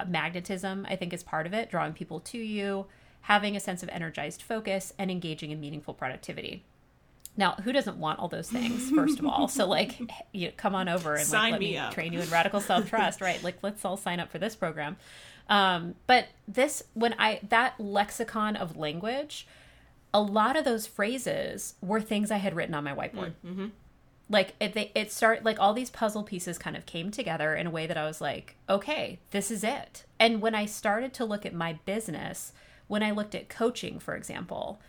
Uh, 0.00 0.06
magnetism, 0.06 0.86
I 0.88 0.96
think, 0.96 1.12
is 1.12 1.22
part 1.22 1.46
of 1.46 1.52
it, 1.52 1.70
drawing 1.70 1.92
people 1.92 2.20
to 2.20 2.38
you, 2.38 2.86
having 3.22 3.54
a 3.54 3.60
sense 3.60 3.82
of 3.82 3.90
energized 3.90 4.40
focus, 4.40 4.94
and 4.98 5.10
engaging 5.10 5.50
in 5.50 5.60
meaningful 5.60 5.92
productivity. 5.92 6.64
Now, 7.36 7.52
who 7.62 7.72
doesn't 7.72 7.96
want 7.96 8.18
all 8.18 8.28
those 8.28 8.50
things, 8.50 8.90
first 8.90 9.18
of 9.18 9.26
all? 9.26 9.48
So, 9.48 9.66
like, 9.66 9.98
you 10.32 10.50
come 10.56 10.74
on 10.74 10.88
over 10.88 11.14
and 11.14 11.28
like, 11.30 11.52
let 11.52 11.60
me, 11.60 11.78
me 11.78 11.90
train 11.90 12.12
you 12.12 12.20
in 12.20 12.28
radical 12.30 12.60
self 12.60 12.88
trust, 12.88 13.20
right? 13.20 13.42
Like, 13.42 13.58
let's 13.62 13.84
all 13.84 13.96
sign 13.96 14.18
up 14.20 14.30
for 14.30 14.38
this 14.38 14.54
program. 14.54 14.96
Um, 15.48 15.94
but 16.06 16.28
this, 16.46 16.82
when 16.94 17.14
I, 17.18 17.40
that 17.48 17.78
lexicon 17.78 18.56
of 18.56 18.76
language, 18.76 19.46
a 20.14 20.20
lot 20.20 20.56
of 20.56 20.64
those 20.64 20.86
phrases 20.86 21.74
were 21.80 22.00
things 22.00 22.30
I 22.30 22.36
had 22.36 22.54
written 22.54 22.74
on 22.74 22.84
my 22.84 22.94
whiteboard. 22.94 23.32
Mm, 23.44 23.50
mm-hmm. 23.50 23.66
Like 24.28 24.54
it, 24.60 24.72
they, 24.72 24.92
it 24.94 25.12
start 25.12 25.44
like 25.44 25.58
all 25.58 25.74
these 25.74 25.90
puzzle 25.90 26.22
pieces 26.22 26.58
kind 26.58 26.76
of 26.76 26.86
came 26.86 27.10
together 27.10 27.54
in 27.54 27.66
a 27.66 27.70
way 27.70 27.86
that 27.86 27.98
I 27.98 28.04
was 28.04 28.20
like, 28.20 28.56
okay, 28.68 29.18
this 29.30 29.50
is 29.50 29.62
it. 29.62 30.04
And 30.18 30.40
when 30.40 30.54
I 30.54 30.64
started 30.66 31.12
to 31.14 31.24
look 31.24 31.44
at 31.44 31.54
my 31.54 31.74
business, 31.84 32.52
when 32.88 33.02
I 33.02 33.10
looked 33.10 33.34
at 33.34 33.48
coaching, 33.48 33.98
for 33.98 34.14
example, 34.14 34.80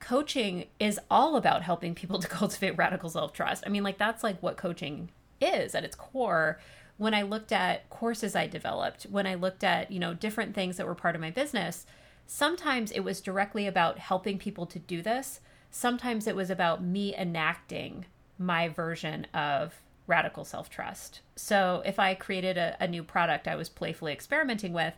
coaching 0.00 0.64
is 0.78 0.98
all 1.10 1.36
about 1.36 1.62
helping 1.62 1.94
people 1.94 2.18
to 2.20 2.28
cultivate 2.28 2.76
radical 2.76 3.10
self 3.10 3.32
trust. 3.32 3.64
I 3.66 3.70
mean, 3.70 3.84
like 3.84 3.98
that's 3.98 4.22
like 4.22 4.42
what 4.42 4.56
coaching 4.56 5.10
is 5.40 5.74
at 5.74 5.84
its 5.84 5.96
core 5.96 6.58
when 7.00 7.14
I 7.14 7.22
looked 7.22 7.50
at 7.50 7.88
courses 7.88 8.36
I 8.36 8.46
developed, 8.46 9.04
when 9.04 9.26
I 9.26 9.34
looked 9.34 9.64
at, 9.64 9.90
you 9.90 9.98
know, 9.98 10.12
different 10.12 10.54
things 10.54 10.76
that 10.76 10.86
were 10.86 10.94
part 10.94 11.14
of 11.14 11.20
my 11.22 11.30
business, 11.30 11.86
sometimes 12.26 12.92
it 12.92 13.00
was 13.00 13.22
directly 13.22 13.66
about 13.66 13.98
helping 13.98 14.36
people 14.36 14.66
to 14.66 14.78
do 14.78 15.00
this. 15.00 15.40
Sometimes 15.70 16.26
it 16.26 16.36
was 16.36 16.50
about 16.50 16.84
me 16.84 17.16
enacting 17.16 18.04
my 18.36 18.68
version 18.68 19.26
of 19.32 19.80
radical 20.06 20.44
self 20.44 20.68
trust. 20.68 21.20
So 21.36 21.82
if 21.86 21.98
I 21.98 22.12
created 22.12 22.58
a, 22.58 22.76
a, 22.78 22.86
new 22.86 23.02
product 23.02 23.48
I 23.48 23.56
was 23.56 23.70
playfully 23.70 24.12
experimenting 24.12 24.74
with, 24.74 24.92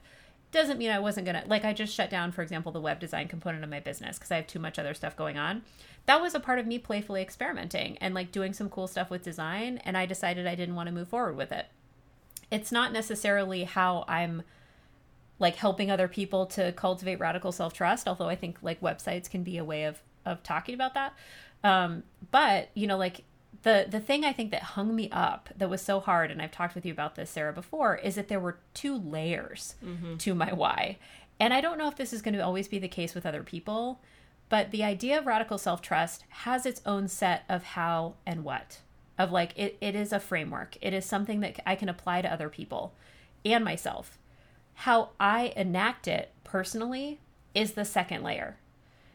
doesn't 0.50 0.78
mean 0.78 0.90
I 0.90 0.98
wasn't 0.98 1.26
gonna, 1.26 1.44
like, 1.46 1.64
I 1.64 1.72
just 1.72 1.94
shut 1.94 2.10
down, 2.10 2.32
for 2.32 2.42
example, 2.42 2.72
the 2.72 2.80
web 2.80 2.98
design 2.98 3.28
component 3.28 3.62
of 3.62 3.70
my 3.70 3.78
business 3.78 4.18
because 4.18 4.32
I 4.32 4.36
have 4.36 4.48
too 4.48 4.58
much 4.58 4.76
other 4.76 4.94
stuff 4.94 5.16
going 5.16 5.38
on. 5.38 5.62
That 6.06 6.20
was 6.20 6.34
a 6.34 6.40
part 6.40 6.58
of 6.58 6.66
me 6.66 6.80
playfully 6.80 7.22
experimenting 7.22 7.96
and 7.98 8.12
like 8.12 8.32
doing 8.32 8.54
some 8.54 8.68
cool 8.68 8.88
stuff 8.88 9.08
with 9.08 9.22
design. 9.22 9.78
And 9.84 9.96
I 9.96 10.04
decided 10.04 10.48
I 10.48 10.56
didn't 10.56 10.74
want 10.74 10.88
to 10.88 10.92
move 10.92 11.06
forward 11.06 11.36
with 11.36 11.52
it 11.52 11.66
it's 12.52 12.70
not 12.70 12.92
necessarily 12.92 13.64
how 13.64 14.04
I'm 14.06 14.42
like 15.38 15.56
helping 15.56 15.90
other 15.90 16.06
people 16.06 16.46
to 16.46 16.70
cultivate 16.72 17.18
radical 17.18 17.50
self-trust 17.50 18.06
although 18.06 18.28
i 18.28 18.36
think 18.36 18.58
like 18.62 18.80
websites 18.80 19.28
can 19.28 19.42
be 19.42 19.58
a 19.58 19.64
way 19.64 19.84
of 19.84 20.00
of 20.24 20.40
talking 20.44 20.72
about 20.72 20.94
that. 20.94 21.14
Um 21.64 22.04
but 22.30 22.68
you 22.74 22.86
know 22.86 22.96
like 22.96 23.24
the 23.62 23.86
the 23.88 24.00
thing 24.00 24.24
i 24.24 24.32
think 24.32 24.50
that 24.52 24.62
hung 24.62 24.94
me 24.94 25.10
up 25.10 25.48
that 25.56 25.68
was 25.68 25.82
so 25.82 25.98
hard 26.00 26.30
and 26.30 26.40
i've 26.40 26.52
talked 26.52 26.74
with 26.74 26.86
you 26.86 26.92
about 26.92 27.16
this 27.16 27.30
sarah 27.30 27.52
before 27.52 27.96
is 27.96 28.14
that 28.14 28.28
there 28.28 28.40
were 28.40 28.58
two 28.72 28.96
layers 28.96 29.74
mm-hmm. 29.84 30.16
to 30.16 30.34
my 30.34 30.52
why. 30.52 30.98
And 31.40 31.52
i 31.52 31.60
don't 31.60 31.78
know 31.78 31.88
if 31.88 31.96
this 31.96 32.12
is 32.12 32.22
going 32.22 32.34
to 32.34 32.44
always 32.44 32.68
be 32.68 32.78
the 32.78 32.88
case 32.88 33.14
with 33.14 33.26
other 33.26 33.42
people 33.42 34.00
but 34.48 34.70
the 34.70 34.84
idea 34.84 35.18
of 35.18 35.26
radical 35.26 35.58
self-trust 35.58 36.24
has 36.28 36.66
its 36.66 36.82
own 36.86 37.08
set 37.08 37.44
of 37.48 37.62
how 37.62 38.14
and 38.26 38.44
what 38.44 38.81
of 39.18 39.30
like 39.30 39.52
it, 39.56 39.76
it 39.80 39.94
is 39.94 40.12
a 40.12 40.20
framework. 40.20 40.76
It 40.80 40.92
is 40.92 41.04
something 41.04 41.40
that 41.40 41.60
i 41.66 41.74
can 41.74 41.88
apply 41.88 42.22
to 42.22 42.32
other 42.32 42.48
people 42.48 42.94
and 43.44 43.64
myself. 43.64 44.18
How 44.74 45.10
i 45.20 45.52
enact 45.56 46.08
it 46.08 46.30
personally 46.44 47.20
is 47.54 47.72
the 47.72 47.84
second 47.84 48.22
layer. 48.22 48.56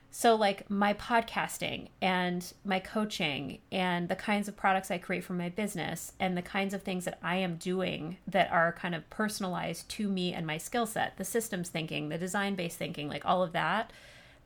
So 0.09 0.35
like 0.35 0.69
my 0.69 0.93
podcasting 0.93 1.89
and 2.01 2.51
my 2.63 2.79
coaching 2.79 3.59
and 3.71 4.09
the 4.09 4.15
kinds 4.15 4.47
of 4.47 4.55
products 4.55 4.89
i 4.89 4.97
create 4.97 5.23
for 5.23 5.33
my 5.33 5.49
business 5.49 6.13
and 6.19 6.35
the 6.35 6.41
kinds 6.41 6.73
of 6.73 6.81
things 6.81 7.05
that 7.05 7.19
i 7.21 7.35
am 7.35 7.57
doing 7.57 8.17
that 8.25 8.51
are 8.51 8.71
kind 8.71 8.95
of 8.95 9.07
personalized 9.09 9.89
to 9.89 10.07
me 10.07 10.33
and 10.33 10.47
my 10.47 10.57
skill 10.57 10.85
set 10.85 11.17
the 11.17 11.25
systems 11.25 11.69
thinking 11.69 12.09
the 12.09 12.17
design 12.17 12.55
based 12.55 12.77
thinking 12.77 13.09
like 13.09 13.25
all 13.25 13.43
of 13.43 13.51
that 13.51 13.91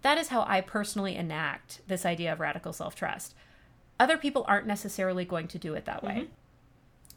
that 0.02 0.18
is 0.18 0.30
how 0.30 0.44
i 0.48 0.60
personally 0.60 1.16
enact 1.16 1.80
this 1.88 2.06
idea 2.06 2.34
of 2.34 2.40
radical 2.40 2.74
self-trust 2.74 3.34
other 4.02 4.18
people 4.18 4.44
aren't 4.48 4.66
necessarily 4.66 5.24
going 5.24 5.48
to 5.48 5.60
do 5.60 5.76
it 5.76 5.86
that 5.86 6.04
way. 6.04 6.12
Mm-hmm. 6.12 6.34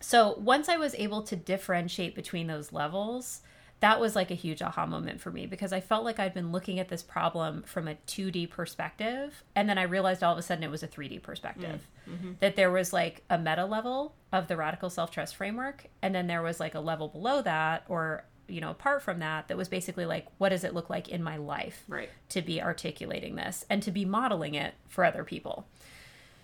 So 0.00 0.34
once 0.38 0.68
I 0.68 0.76
was 0.76 0.94
able 0.96 1.22
to 1.22 1.34
differentiate 1.34 2.14
between 2.14 2.46
those 2.46 2.74
levels, 2.74 3.40
that 3.80 3.98
was 3.98 4.14
like 4.14 4.30
a 4.30 4.34
huge 4.34 4.60
aha 4.60 4.84
moment 4.84 5.18
for 5.22 5.30
me 5.30 5.46
because 5.46 5.72
I 5.72 5.80
felt 5.80 6.04
like 6.04 6.20
I'd 6.20 6.34
been 6.34 6.52
looking 6.52 6.78
at 6.78 6.90
this 6.90 7.02
problem 7.02 7.62
from 7.62 7.88
a 7.88 7.94
2D 8.06 8.50
perspective. 8.50 9.42
And 9.56 9.66
then 9.66 9.78
I 9.78 9.84
realized 9.84 10.22
all 10.22 10.32
of 10.32 10.38
a 10.38 10.42
sudden 10.42 10.62
it 10.62 10.70
was 10.70 10.82
a 10.82 10.88
3D 10.88 11.22
perspective. 11.22 11.88
Mm-hmm. 12.06 12.32
That 12.40 12.54
there 12.54 12.70
was 12.70 12.92
like 12.92 13.24
a 13.30 13.38
meta 13.38 13.64
level 13.64 14.14
of 14.30 14.48
the 14.48 14.56
radical 14.58 14.90
self 14.90 15.10
trust 15.10 15.36
framework. 15.36 15.86
And 16.02 16.14
then 16.14 16.26
there 16.26 16.42
was 16.42 16.60
like 16.60 16.74
a 16.74 16.80
level 16.80 17.08
below 17.08 17.40
that 17.40 17.84
or 17.88 18.26
you 18.46 18.60
know 18.60 18.70
apart 18.70 19.02
from 19.02 19.20
that 19.20 19.48
that 19.48 19.56
was 19.56 19.68
basically 19.68 20.04
like 20.04 20.26
what 20.36 20.50
does 20.50 20.64
it 20.64 20.74
look 20.74 20.90
like 20.90 21.08
in 21.08 21.22
my 21.22 21.38
life 21.38 21.82
right 21.88 22.10
to 22.28 22.42
be 22.42 22.60
articulating 22.60 23.36
this 23.36 23.64
and 23.70 23.82
to 23.82 23.90
be 23.90 24.04
modeling 24.04 24.54
it 24.54 24.74
for 24.86 25.02
other 25.02 25.24
people 25.24 25.66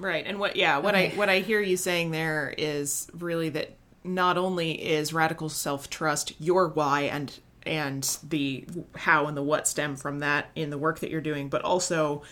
Right. 0.01 0.25
And 0.27 0.39
what 0.39 0.57
yeah, 0.57 0.79
what 0.79 0.95
okay. 0.95 1.13
I 1.13 1.17
what 1.17 1.29
I 1.29 1.41
hear 1.41 1.61
you 1.61 1.77
saying 1.77 2.11
there 2.11 2.53
is 2.57 3.11
really 3.17 3.51
that 3.51 3.77
not 4.03 4.39
only 4.39 4.73
is 4.73 5.13
radical 5.13 5.51
self-trust 5.51 6.33
your 6.41 6.69
why 6.69 7.03
and 7.03 7.39
and 7.67 8.19
the 8.27 8.65
how 8.97 9.27
and 9.27 9.37
the 9.37 9.43
what 9.43 9.69
stem 9.69 9.97
from 9.97 10.21
that 10.21 10.51
in 10.55 10.71
the 10.71 10.79
work 10.79 11.01
that 11.01 11.11
you're 11.11 11.21
doing, 11.21 11.49
but 11.49 11.63
also 11.63 12.23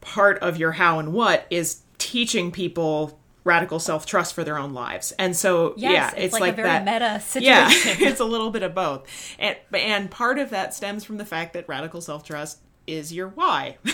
part 0.00 0.38
of 0.38 0.56
your 0.56 0.72
how 0.72 0.98
and 0.98 1.12
what 1.12 1.46
is 1.50 1.82
teaching 1.98 2.50
people 2.50 3.20
radical 3.44 3.78
self 3.78 4.04
trust 4.04 4.34
for 4.34 4.44
their 4.44 4.58
own 4.58 4.74
lives. 4.74 5.12
And 5.18 5.36
so, 5.36 5.74
yes, 5.76 5.92
yeah, 5.92 6.06
it's, 6.08 6.24
it's 6.24 6.32
like, 6.34 6.40
like, 6.40 6.52
a 6.54 6.56
very 6.56 6.68
that, 6.68 6.84
meta 6.84 7.20
situation. 7.24 8.00
Yeah, 8.00 8.08
it's 8.08 8.20
a 8.20 8.24
little 8.24 8.50
bit 8.50 8.62
of 8.62 8.74
both. 8.74 9.06
And 9.38 9.56
and 9.72 10.10
part 10.10 10.38
of 10.38 10.50
that 10.50 10.74
stems 10.74 11.04
from 11.04 11.16
the 11.18 11.24
fact 11.24 11.52
that 11.54 11.68
radical 11.68 12.00
self 12.00 12.24
trust 12.24 12.58
is 12.86 13.12
your 13.12 13.28
why. 13.28 13.78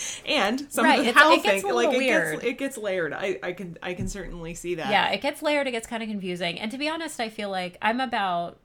and 0.26 0.72
some 0.72 0.84
right. 0.84 1.00
of 1.00 1.06
the 1.06 1.12
how 1.12 1.30
thing 1.38 1.62
like 1.62 1.94
it 1.94 2.00
gets 2.00 2.44
it 2.44 2.58
gets 2.58 2.78
layered. 2.78 3.12
I, 3.12 3.38
I 3.42 3.52
can 3.52 3.78
I 3.82 3.94
can 3.94 4.08
certainly 4.08 4.54
see 4.54 4.76
that. 4.76 4.90
Yeah, 4.90 5.10
it 5.10 5.20
gets 5.20 5.42
layered, 5.42 5.66
it 5.66 5.72
gets 5.72 5.86
kind 5.86 6.02
of 6.02 6.08
confusing. 6.08 6.58
And 6.58 6.70
to 6.70 6.78
be 6.78 6.88
honest, 6.88 7.20
I 7.20 7.28
feel 7.28 7.50
like 7.50 7.78
I'm 7.82 8.00
about 8.00 8.58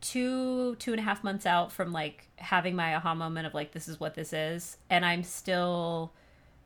two 0.00 0.74
two 0.76 0.92
and 0.92 1.00
a 1.00 1.02
half 1.02 1.22
months 1.22 1.46
out 1.46 1.72
from 1.72 1.92
like 1.92 2.28
having 2.36 2.74
my 2.74 2.94
aha 2.96 3.14
moment 3.14 3.46
of 3.46 3.54
like 3.54 3.72
this 3.72 3.86
is 3.86 4.00
what 4.00 4.14
this 4.16 4.32
is 4.32 4.76
and 4.90 5.06
i'm 5.06 5.22
still 5.22 6.12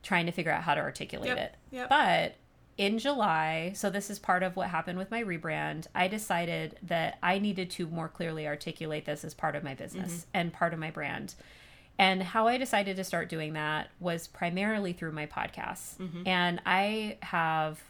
trying 0.02 0.24
to 0.24 0.32
figure 0.32 0.50
out 0.50 0.62
how 0.62 0.74
to 0.74 0.80
articulate 0.80 1.28
yep, 1.28 1.38
it 1.38 1.54
yep. 1.70 1.88
but 1.90 2.34
in 2.78 2.98
July, 2.98 3.72
so 3.74 3.88
this 3.88 4.10
is 4.10 4.18
part 4.18 4.42
of 4.42 4.54
what 4.54 4.68
happened 4.68 4.98
with 4.98 5.10
my 5.10 5.22
rebrand, 5.22 5.86
I 5.94 6.08
decided 6.08 6.78
that 6.82 7.18
I 7.22 7.38
needed 7.38 7.70
to 7.70 7.86
more 7.86 8.08
clearly 8.08 8.46
articulate 8.46 9.06
this 9.06 9.24
as 9.24 9.32
part 9.32 9.56
of 9.56 9.64
my 9.64 9.74
business 9.74 10.12
mm-hmm. 10.12 10.30
and 10.34 10.52
part 10.52 10.74
of 10.74 10.78
my 10.78 10.90
brand. 10.90 11.34
And 11.98 12.22
how 12.22 12.46
I 12.46 12.58
decided 12.58 12.96
to 12.96 13.04
start 13.04 13.28
doing 13.28 13.54
that 13.54 13.88
was 14.00 14.26
primarily 14.26 14.92
through 14.92 15.12
my 15.12 15.26
podcasts. 15.26 15.96
Mm-hmm. 15.96 16.26
And 16.26 16.60
I 16.66 17.18
have 17.22 17.82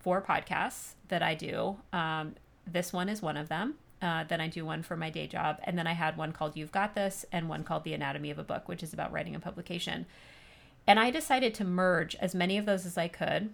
four 0.00 0.20
podcasts 0.20 0.94
that 1.08 1.22
I 1.22 1.34
do. 1.34 1.76
Um, 1.92 2.34
this 2.66 2.92
one 2.92 3.08
is 3.08 3.22
one 3.22 3.36
of 3.36 3.48
them. 3.48 3.74
Uh, 4.00 4.24
then 4.24 4.40
I 4.40 4.48
do 4.48 4.64
one 4.64 4.82
for 4.82 4.96
my 4.96 5.10
day 5.10 5.28
job. 5.28 5.60
And 5.62 5.78
then 5.78 5.86
I 5.86 5.92
had 5.92 6.16
one 6.16 6.32
called 6.32 6.56
You've 6.56 6.72
Got 6.72 6.96
This 6.96 7.24
and 7.30 7.48
one 7.48 7.62
called 7.62 7.84
The 7.84 7.94
Anatomy 7.94 8.30
of 8.30 8.38
a 8.38 8.42
Book, 8.42 8.68
which 8.68 8.82
is 8.82 8.92
about 8.92 9.12
writing 9.12 9.34
and 9.34 9.42
publication. 9.42 10.06
And 10.86 10.98
I 10.98 11.10
decided 11.10 11.54
to 11.54 11.64
merge 11.64 12.16
as 12.16 12.34
many 12.34 12.58
of 12.58 12.66
those 12.66 12.84
as 12.84 12.98
I 12.98 13.06
could 13.06 13.50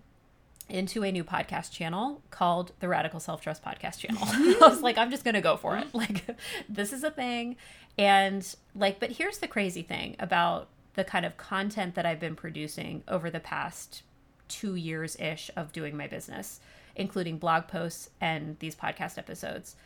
into 0.68 1.02
a 1.02 1.10
new 1.12 1.24
podcast 1.24 1.72
channel 1.72 2.22
called 2.30 2.72
the 2.80 2.88
Radical 2.88 3.20
Self 3.20 3.40
Trust 3.40 3.62
Podcast 3.62 3.98
Channel. 3.98 4.20
I 4.22 4.68
was 4.68 4.80
like, 4.80 4.98
I'm 4.98 5.10
just 5.10 5.24
going 5.24 5.34
to 5.34 5.40
go 5.40 5.56
for 5.56 5.76
it. 5.76 5.94
Like, 5.94 6.24
this 6.68 6.92
is 6.92 7.04
a 7.04 7.10
thing. 7.10 7.56
And, 7.98 8.54
like, 8.74 9.00
but 9.00 9.12
here's 9.12 9.38
the 9.38 9.48
crazy 9.48 9.82
thing 9.82 10.14
about 10.20 10.68
the 10.94 11.04
kind 11.04 11.26
of 11.26 11.36
content 11.36 11.94
that 11.96 12.06
I've 12.06 12.20
been 12.20 12.36
producing 12.36 13.02
over 13.08 13.28
the 13.30 13.40
past 13.40 14.02
two 14.48 14.76
years 14.76 15.16
ish 15.16 15.50
of 15.56 15.72
doing 15.72 15.96
my 15.96 16.06
business, 16.06 16.60
including 16.96 17.38
blog 17.38 17.66
posts 17.68 18.10
and 18.20 18.58
these 18.60 18.74
podcast 18.74 19.18
episodes. 19.18 19.76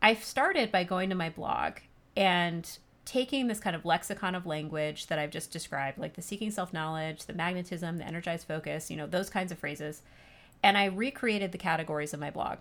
I 0.00 0.14
started 0.14 0.72
by 0.72 0.84
going 0.84 1.10
to 1.10 1.14
my 1.14 1.28
blog 1.30 1.78
and 2.16 2.68
taking 3.04 3.46
this 3.46 3.60
kind 3.60 3.74
of 3.74 3.84
lexicon 3.84 4.34
of 4.34 4.44
language 4.44 5.06
that 5.06 5.18
I've 5.18 5.30
just 5.30 5.50
described, 5.50 5.98
like 5.98 6.14
the 6.14 6.22
seeking 6.22 6.50
self 6.50 6.72
knowledge, 6.72 7.24
the 7.24 7.32
magnetism, 7.32 7.98
the 7.98 8.06
energized 8.06 8.46
focus, 8.46 8.90
you 8.90 8.96
know, 8.96 9.06
those 9.06 9.30
kinds 9.30 9.50
of 9.50 9.58
phrases, 9.58 10.02
and 10.62 10.76
I 10.76 10.86
recreated 10.86 11.52
the 11.52 11.58
categories 11.58 12.12
of 12.12 12.20
my 12.20 12.30
blog. 12.30 12.58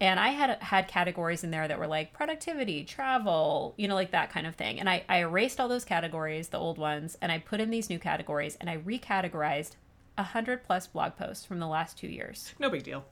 And 0.00 0.18
I 0.18 0.28
had 0.28 0.62
had 0.62 0.88
categories 0.88 1.44
in 1.44 1.50
there 1.50 1.68
that 1.68 1.78
were 1.78 1.86
like 1.86 2.12
productivity, 2.12 2.84
travel, 2.84 3.74
you 3.76 3.86
know, 3.86 3.94
like 3.94 4.12
that 4.12 4.30
kind 4.30 4.46
of 4.46 4.54
thing. 4.54 4.80
And 4.80 4.88
I, 4.88 5.04
I 5.08 5.18
erased 5.18 5.60
all 5.60 5.68
those 5.68 5.84
categories, 5.84 6.48
the 6.48 6.58
old 6.58 6.78
ones, 6.78 7.18
and 7.20 7.30
I 7.30 7.38
put 7.38 7.60
in 7.60 7.70
these 7.70 7.90
new 7.90 7.98
categories 7.98 8.56
and 8.60 8.70
I 8.70 8.78
recategorized 8.78 9.72
a 10.16 10.22
hundred 10.22 10.64
plus 10.64 10.86
blog 10.86 11.16
posts 11.16 11.44
from 11.44 11.58
the 11.58 11.66
last 11.66 11.98
two 11.98 12.08
years. 12.08 12.54
No 12.58 12.70
big 12.70 12.82
deal. 12.82 13.04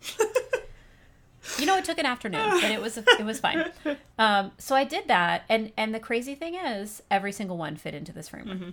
you 1.58 1.66
know, 1.66 1.76
it 1.76 1.84
took 1.84 1.98
an 1.98 2.06
afternoon, 2.06 2.40
and 2.62 2.72
it 2.72 2.80
was 2.80 2.96
it 2.98 3.24
was 3.24 3.40
fine. 3.40 3.70
Um, 4.18 4.52
so 4.58 4.74
I 4.74 4.84
did 4.84 5.08
that, 5.08 5.44
and 5.48 5.72
and 5.76 5.94
the 5.94 6.00
crazy 6.00 6.34
thing 6.34 6.54
is, 6.54 7.02
every 7.10 7.32
single 7.32 7.56
one 7.56 7.76
fit 7.76 7.94
into 7.94 8.12
this 8.12 8.28
framework. 8.28 8.58
Mm-hmm. 8.58 8.70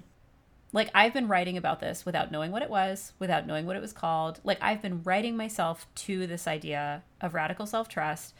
Like 0.75 0.91
I've 0.93 1.13
been 1.13 1.29
writing 1.29 1.55
about 1.55 1.79
this 1.79 2.05
without 2.05 2.33
knowing 2.33 2.51
what 2.51 2.61
it 2.61 2.69
was, 2.69 3.13
without 3.17 3.47
knowing 3.47 3.65
what 3.65 3.77
it 3.77 3.81
was 3.81 3.93
called. 3.93 4.41
Like 4.43 4.57
I've 4.61 4.81
been 4.81 5.03
writing 5.03 5.37
myself 5.37 5.87
to 5.95 6.27
this 6.27 6.47
idea 6.47 7.01
of 7.21 7.33
radical 7.33 7.65
self 7.65 7.87
trust. 7.87 8.33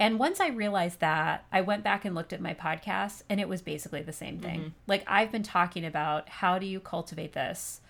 And 0.00 0.18
once 0.18 0.40
I 0.40 0.48
realized 0.48 1.00
that, 1.00 1.44
I 1.52 1.60
went 1.60 1.84
back 1.84 2.06
and 2.06 2.14
looked 2.14 2.32
at 2.32 2.40
my 2.40 2.54
podcast 2.54 3.22
and 3.28 3.38
it 3.38 3.50
was 3.50 3.60
basically 3.60 4.00
the 4.00 4.14
same 4.14 4.38
thing. 4.38 4.60
Mm-hmm. 4.60 4.68
Like 4.86 5.04
I've 5.06 5.30
been 5.30 5.42
talking 5.42 5.84
about 5.84 6.30
how 6.30 6.58
do 6.58 6.64
you 6.64 6.80
cultivate 6.80 7.34
this 7.34 7.82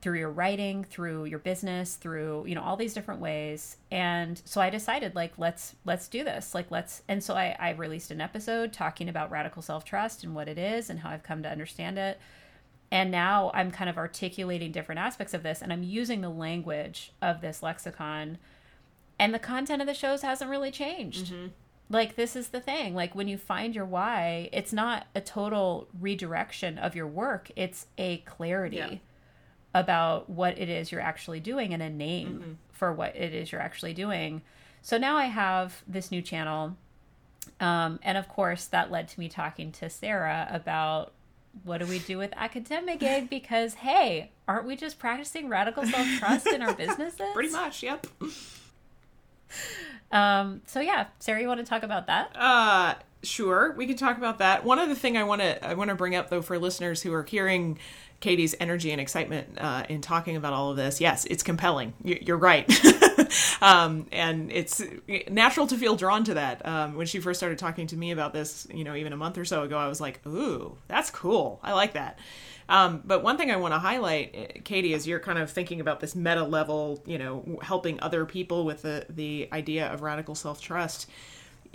through 0.00 0.18
your 0.18 0.30
writing, 0.30 0.82
through 0.82 1.26
your 1.26 1.38
business, 1.38 1.96
through, 1.96 2.46
you 2.46 2.54
know, 2.54 2.62
all 2.62 2.76
these 2.78 2.94
different 2.94 3.20
ways. 3.20 3.76
And 3.90 4.40
so 4.46 4.62
I 4.62 4.70
decided 4.70 5.14
like 5.14 5.34
let's 5.36 5.76
let's 5.84 6.08
do 6.08 6.24
this. 6.24 6.54
Like 6.54 6.70
let's 6.70 7.02
and 7.08 7.22
so 7.22 7.34
I, 7.34 7.54
I 7.60 7.72
released 7.72 8.10
an 8.10 8.22
episode 8.22 8.72
talking 8.72 9.10
about 9.10 9.30
radical 9.30 9.60
self-trust 9.60 10.24
and 10.24 10.34
what 10.34 10.48
it 10.48 10.56
is 10.56 10.88
and 10.88 11.00
how 11.00 11.10
I've 11.10 11.22
come 11.22 11.42
to 11.42 11.50
understand 11.50 11.98
it. 11.98 12.18
And 12.94 13.10
now 13.10 13.50
I'm 13.52 13.70
kind 13.70 13.90
of 13.90 13.98
articulating 13.98 14.72
different 14.72 15.00
aspects 15.00 15.34
of 15.34 15.42
this 15.42 15.60
and 15.60 15.70
I'm 15.70 15.82
using 15.82 16.22
the 16.22 16.30
language 16.30 17.12
of 17.20 17.42
this 17.42 17.62
lexicon. 17.62 18.38
And 19.18 19.34
the 19.34 19.38
content 19.38 19.82
of 19.82 19.86
the 19.86 19.94
shows 19.94 20.22
hasn't 20.22 20.50
really 20.50 20.70
changed. 20.70 21.26
Mm-hmm 21.26 21.46
like 21.90 22.16
this 22.16 22.34
is 22.34 22.48
the 22.48 22.62
thing 22.62 22.94
like 22.94 23.14
when 23.14 23.28
you 23.28 23.36
find 23.36 23.74
your 23.74 23.84
why 23.84 24.48
it's 24.54 24.72
not 24.72 25.06
a 25.14 25.20
total 25.20 25.86
redirection 26.00 26.78
of 26.78 26.96
your 26.96 27.06
work 27.06 27.50
it's 27.56 27.88
a 27.98 28.16
clarity 28.24 28.76
yeah 28.76 28.96
about 29.74 30.30
what 30.30 30.56
it 30.56 30.68
is 30.68 30.92
you're 30.92 31.00
actually 31.00 31.40
doing 31.40 31.74
and 31.74 31.82
a 31.82 31.90
name 31.90 32.28
mm-hmm. 32.28 32.52
for 32.70 32.92
what 32.92 33.14
it 33.16 33.34
is 33.34 33.50
you're 33.50 33.60
actually 33.60 33.92
doing. 33.92 34.40
So 34.80 34.96
now 34.96 35.16
I 35.16 35.26
have 35.26 35.82
this 35.86 36.10
new 36.10 36.22
channel. 36.22 36.76
Um, 37.60 37.98
and 38.02 38.16
of 38.16 38.28
course, 38.28 38.66
that 38.66 38.90
led 38.90 39.08
to 39.08 39.20
me 39.20 39.28
talking 39.28 39.72
to 39.72 39.90
Sarah 39.90 40.48
about 40.50 41.12
what 41.62 41.78
do 41.78 41.86
we 41.86 41.98
do 42.00 42.18
with 42.18 42.32
Academigig? 42.32 43.28
Because, 43.34 43.74
hey, 43.74 44.30
aren't 44.48 44.66
we 44.66 44.76
just 44.76 44.98
practicing 44.98 45.48
radical 45.48 45.84
self 45.86 46.06
trust 46.18 46.46
in 46.46 46.62
our 46.62 46.74
businesses? 46.76 47.20
Pretty 47.32 47.50
much, 47.50 47.82
yep. 47.82 48.06
Um, 50.10 50.62
so 50.66 50.80
yeah, 50.80 51.06
Sarah, 51.18 51.40
you 51.40 51.48
want 51.48 51.60
to 51.60 51.66
talk 51.66 51.82
about 51.82 52.06
that? 52.06 52.30
Uh, 52.36 52.94
sure, 53.22 53.74
we 53.76 53.86
can 53.86 53.96
talk 53.96 54.16
about 54.16 54.38
that. 54.38 54.64
One 54.64 54.78
other 54.78 54.94
thing 54.94 55.16
I 55.16 55.24
want 55.24 55.40
to 55.40 55.64
I 55.66 55.74
want 55.74 55.90
to 55.90 55.96
bring 55.96 56.14
up 56.14 56.30
though 56.30 56.42
for 56.42 56.58
listeners 56.58 57.02
who 57.02 57.12
are 57.12 57.24
hearing 57.24 57.78
Katie's 58.24 58.54
energy 58.58 58.90
and 58.90 59.02
excitement 59.02 59.58
uh, 59.58 59.84
in 59.90 60.00
talking 60.00 60.34
about 60.34 60.54
all 60.54 60.70
of 60.70 60.78
this, 60.78 60.98
yes, 60.98 61.26
it's 61.26 61.42
compelling. 61.42 61.92
You're 62.02 62.38
right. 62.38 62.66
um, 63.60 64.06
and 64.12 64.50
it's 64.50 64.82
natural 65.28 65.66
to 65.66 65.76
feel 65.76 65.94
drawn 65.94 66.24
to 66.24 66.32
that. 66.32 66.64
Um, 66.64 66.94
when 66.94 67.06
she 67.06 67.20
first 67.20 67.38
started 67.38 67.58
talking 67.58 67.86
to 67.88 67.96
me 67.98 68.12
about 68.12 68.32
this, 68.32 68.66
you 68.72 68.82
know, 68.82 68.94
even 68.94 69.12
a 69.12 69.16
month 69.18 69.36
or 69.36 69.44
so 69.44 69.64
ago, 69.64 69.76
I 69.76 69.88
was 69.88 70.00
like, 70.00 70.26
ooh, 70.26 70.78
that's 70.88 71.10
cool. 71.10 71.60
I 71.62 71.74
like 71.74 71.92
that. 71.92 72.18
Um, 72.66 73.02
but 73.04 73.22
one 73.22 73.36
thing 73.36 73.50
I 73.50 73.56
want 73.56 73.74
to 73.74 73.78
highlight, 73.78 74.34
uh, 74.34 74.60
Katie, 74.64 74.94
is 74.94 75.06
you're 75.06 75.20
kind 75.20 75.38
of 75.38 75.50
thinking 75.50 75.82
about 75.82 76.00
this 76.00 76.16
meta 76.16 76.44
level, 76.44 77.02
you 77.04 77.18
know, 77.18 77.58
helping 77.60 78.00
other 78.00 78.24
people 78.24 78.64
with 78.64 78.80
the, 78.80 79.04
the 79.10 79.50
idea 79.52 79.92
of 79.92 80.00
radical 80.00 80.34
self 80.34 80.62
trust 80.62 81.10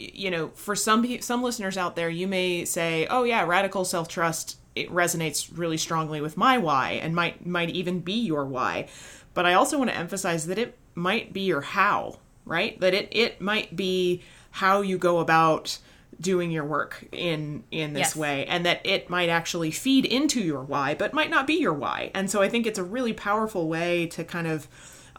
you 0.01 0.31
know, 0.31 0.47
for 0.55 0.77
some 0.77 1.19
some 1.19 1.43
listeners 1.43 1.75
out 1.75 1.97
there, 1.97 2.09
you 2.09 2.25
may 2.25 2.63
say, 2.63 3.05
"Oh 3.09 3.25
yeah, 3.25 3.43
radical 3.45 3.83
self 3.83 4.07
trust 4.07 4.57
it 4.79 4.89
resonates 4.91 5.49
really 5.55 5.77
strongly 5.77 6.21
with 6.21 6.37
my 6.37 6.57
why 6.57 6.91
and 6.91 7.15
might 7.15 7.45
might 7.45 7.69
even 7.69 7.99
be 7.99 8.13
your 8.13 8.45
why." 8.45 8.87
But 9.33 9.45
I 9.45 9.53
also 9.53 9.77
want 9.77 9.89
to 9.89 9.97
emphasize 9.97 10.47
that 10.47 10.57
it 10.57 10.77
might 10.95 11.33
be 11.33 11.41
your 11.41 11.61
how, 11.61 12.19
right? 12.45 12.79
That 12.79 12.93
it 12.93 13.09
it 13.11 13.41
might 13.41 13.75
be 13.75 14.21
how 14.51 14.81
you 14.81 14.97
go 14.97 15.19
about 15.19 15.77
doing 16.19 16.51
your 16.51 16.65
work 16.65 17.05
in 17.11 17.63
in 17.71 17.93
this 17.93 18.09
yes. 18.09 18.15
way 18.15 18.45
and 18.45 18.65
that 18.65 18.81
it 18.83 19.09
might 19.09 19.29
actually 19.29 19.71
feed 19.71 20.05
into 20.05 20.41
your 20.41 20.61
why 20.61 20.93
but 20.93 21.13
might 21.13 21.29
not 21.29 21.47
be 21.47 21.53
your 21.53 21.73
why. 21.73 22.11
And 22.13 22.29
so 22.29 22.41
I 22.41 22.49
think 22.49 22.67
it's 22.67 22.79
a 22.79 22.83
really 22.83 23.13
powerful 23.13 23.67
way 23.69 24.07
to 24.07 24.23
kind 24.23 24.47
of 24.47 24.67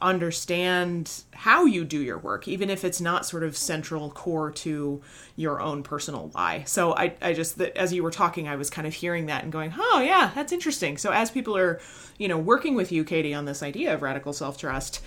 understand 0.02 1.24
how 1.32 1.64
you 1.64 1.84
do 1.84 2.00
your 2.00 2.18
work, 2.18 2.48
even 2.48 2.70
if 2.70 2.84
it's 2.84 3.00
not 3.00 3.26
sort 3.26 3.42
of 3.42 3.56
central 3.56 4.10
core 4.10 4.50
to 4.50 5.00
your 5.36 5.60
own 5.60 5.82
personal 5.82 6.30
why. 6.32 6.64
So 6.66 6.94
I, 6.96 7.14
I 7.20 7.32
just, 7.32 7.60
as 7.60 7.92
you 7.92 8.02
were 8.02 8.10
talking, 8.10 8.48
I 8.48 8.56
was 8.56 8.70
kind 8.70 8.86
of 8.86 8.94
hearing 8.94 9.26
that 9.26 9.42
and 9.42 9.52
going, 9.52 9.74
oh 9.78 10.00
yeah, 10.04 10.30
that's 10.34 10.52
interesting. 10.52 10.98
So 10.98 11.10
as 11.10 11.30
people 11.30 11.56
are, 11.56 11.80
you 12.18 12.28
know, 12.28 12.38
working 12.38 12.74
with 12.74 12.92
you, 12.92 13.04
Katie, 13.04 13.34
on 13.34 13.44
this 13.44 13.62
idea 13.62 13.94
of 13.94 14.02
radical 14.02 14.32
self 14.32 14.58
trust, 14.58 15.02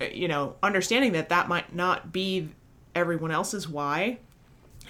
uh, 0.00 0.06
you 0.06 0.28
know, 0.28 0.56
understanding 0.62 1.12
that 1.12 1.28
that 1.28 1.48
might 1.48 1.74
not 1.74 2.12
be 2.12 2.48
everyone 2.94 3.30
else's 3.30 3.68
why 3.68 4.18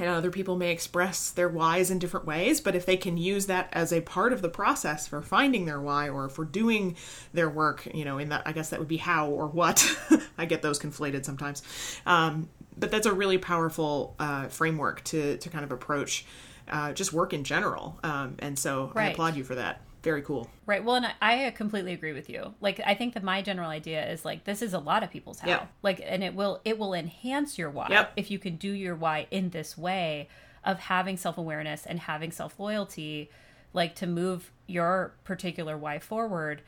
and 0.07 0.09
other 0.09 0.31
people 0.31 0.57
may 0.57 0.71
express 0.71 1.31
their 1.31 1.49
whys 1.49 1.91
in 1.91 1.99
different 1.99 2.27
ways, 2.27 2.61
but 2.61 2.75
if 2.75 2.87
they 2.87 2.97
can 2.97 3.17
use 3.17 3.47
that 3.47 3.69
as 3.73 3.93
a 3.93 4.01
part 4.01 4.33
of 4.33 4.43
the 4.43 4.49
process 4.49 5.07
for 5.07 5.23
finding 5.23 5.65
their 5.65 5.81
why 5.81 6.09
or 6.09 6.29
for 6.29 6.45
doing 6.45 6.97
their 7.33 7.49
work, 7.49 7.87
you 7.93 8.05
know, 8.05 8.19
in 8.19 8.29
that, 8.29 8.43
I 8.47 8.53
guess 8.53 8.71
that 8.71 8.79
would 8.79 8.89
be 8.89 8.99
how 8.99 9.29
or 9.29 9.47
what. 9.47 9.85
I 10.39 10.45
get 10.45 10.63
those 10.63 10.79
conflated 10.79 11.25
sometimes. 11.25 11.63
Um, 12.07 12.49
but 12.77 12.91
that's 12.91 13.07
a 13.07 13.13
really 13.13 13.39
powerful 13.39 14.15
uh, 14.19 14.49
framework 14.49 15.03
to, 15.05 15.37
to 15.39 15.49
kind 15.49 15.65
of 15.65 15.73
approach 15.73 16.25
uh, 16.69 16.93
just 16.93 17.13
work 17.13 17.33
in 17.33 17.45
general. 17.45 17.99
Um, 18.03 18.37
and 18.39 18.59
so 18.59 18.93
right. 18.95 19.07
I 19.07 19.11
applaud 19.11 19.37
you 19.37 19.45
for 19.45 19.55
that 19.57 19.81
very 20.09 20.23
cool. 20.23 20.49
Right. 20.65 20.83
Well, 20.83 20.97
and 20.97 21.07
I 21.21 21.51
completely 21.51 21.93
agree 21.93 22.15
with 22.15 22.31
you. 22.31 22.55
Like, 22.63 22.81
I 22.87 22.95
think 22.95 23.13
that 23.13 23.23
my 23.23 23.43
general 23.43 23.69
idea 23.69 24.11
is 24.11 24.25
like 24.25 24.45
this 24.45 24.63
is 24.63 24.73
a 24.73 24.79
lot 24.79 25.03
of 25.03 25.11
people's 25.11 25.41
how. 25.41 25.49
Yep. 25.49 25.73
Like, 25.83 26.03
and 26.03 26.25
it 26.25 26.35
will 26.35 26.63
it 26.65 26.79
will 26.79 26.95
enhance 26.95 27.59
your 27.59 27.69
why 27.69 27.89
yep. 27.91 28.13
if 28.17 28.31
you 28.31 28.39
can 28.39 28.57
do 28.57 28.73
your 28.73 28.95
why 28.95 29.27
in 29.31 29.51
this 29.51 29.77
way 29.77 30.29
of 30.65 30.79
having 30.79 31.19
self 31.19 31.37
awareness 31.37 31.85
and 31.85 32.01
having 32.01 32.33
self 32.33 32.59
loyalty, 32.59 33.31
like 33.75 33.95
to 33.97 34.07
move 34.07 34.51
your 34.67 35.13
particular 35.25 35.77
why 35.77 35.99
forward. 35.99 36.63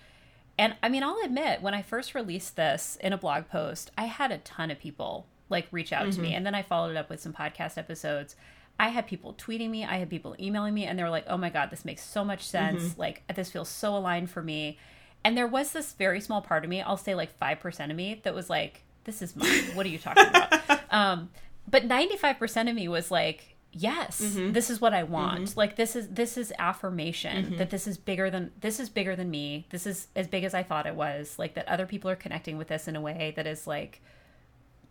And 0.59 0.75
I 0.83 0.91
mean, 0.91 1.03
I'll 1.03 1.21
admit, 1.25 1.63
when 1.63 1.73
I 1.73 1.81
first 1.81 2.15
released 2.15 2.57
this 2.57 2.99
in 3.01 3.15
a 3.15 3.19
blog 3.19 3.49
post, 3.49 3.91
I 3.97 4.05
had 4.05 4.31
a 4.31 4.39
ton 4.39 4.71
of 4.71 4.79
people 4.79 5.27
like 5.49 5.67
reach 5.71 5.95
out 5.95 6.03
mm-hmm. 6.03 6.11
to 6.11 6.21
me, 6.21 6.29
mm-hmm. 6.29 6.37
and 6.37 6.47
then 6.47 6.55
I 6.55 6.61
followed 6.61 6.91
it 6.91 6.99
up 6.99 7.09
with 7.09 7.23
some 7.23 7.33
podcast 7.33 7.79
episodes 7.79 8.37
I 8.81 8.89
had 8.89 9.07
people 9.07 9.35
tweeting 9.35 9.69
me, 9.71 9.85
I 9.85 9.99
had 9.99 10.09
people 10.09 10.35
emailing 10.41 10.73
me, 10.73 10.87
and 10.87 10.99
they 10.99 11.03
were 11.03 11.11
like, 11.11 11.27
oh 11.29 11.37
my 11.37 11.51
God, 11.51 11.71
this 11.71 11.85
makes 11.85 12.03
so 12.03 12.25
much 12.25 12.43
sense. 12.47 12.83
Mm-hmm. 12.83 13.01
Like, 13.01 13.23
this 13.35 13.51
feels 13.51 13.69
so 13.69 13.95
aligned 13.97 14.31
for 14.31 14.43
me. 14.43 14.79
And 15.23 15.37
there 15.37 15.47
was 15.47 15.73
this 15.73 15.93
very 15.93 16.21
small 16.21 16.41
part 16.41 16.65
of 16.65 16.71
me, 16.71 16.81
I'll 16.81 16.97
say 16.97 17.15
like 17.15 17.39
5% 17.39 17.91
of 17.91 17.97
me, 17.97 18.21
that 18.25 18.35
was 18.35 18.49
like, 18.49 18.83
this 19.05 19.21
is 19.21 19.37
mine. 19.37 19.65
What 19.75 19.85
are 19.85 19.91
you 19.91 19.99
talking 19.99 20.27
about? 20.27 20.81
um, 20.91 21.31
but 21.71 21.87
95% 21.89 22.71
of 22.71 22.75
me 22.75 22.89
was 22.89 23.11
like, 23.11 23.57
yes 23.73 24.21
mm-hmm. 24.21 24.51
this 24.51 24.69
is 24.69 24.81
what 24.81 24.93
i 24.93 25.05
want 25.05 25.43
mm-hmm. 25.43 25.57
like 25.61 25.77
this 25.77 25.95
is 25.95 26.09
this 26.09 26.37
is 26.37 26.53
affirmation 26.59 27.45
mm-hmm. 27.45 27.57
that 27.57 27.71
this 27.71 27.87
is 27.87 27.97
bigger 27.97 28.29
than 28.29 28.51
this 28.61 28.81
is 28.81 28.89
bigger 28.89 29.15
than 29.15 29.31
me 29.31 29.65
this 29.71 29.87
is 29.87 30.09
as 30.17 30.27
big 30.27 30.43
as 30.43 30.55
i 30.55 30.61
thought 30.61 30.89
it 30.89 30.97
was 30.97 31.39
like 31.39 31.55
that 31.55 31.69
other 31.69 31.87
people 31.87 32.11
are 32.11 32.17
connecting 32.17 32.59
with 32.59 32.67
this 32.67 32.89
in 32.89 32.97
a 32.97 33.01
way 33.01 33.33
that 33.37 33.47
is 33.47 33.69
like 33.69 34.01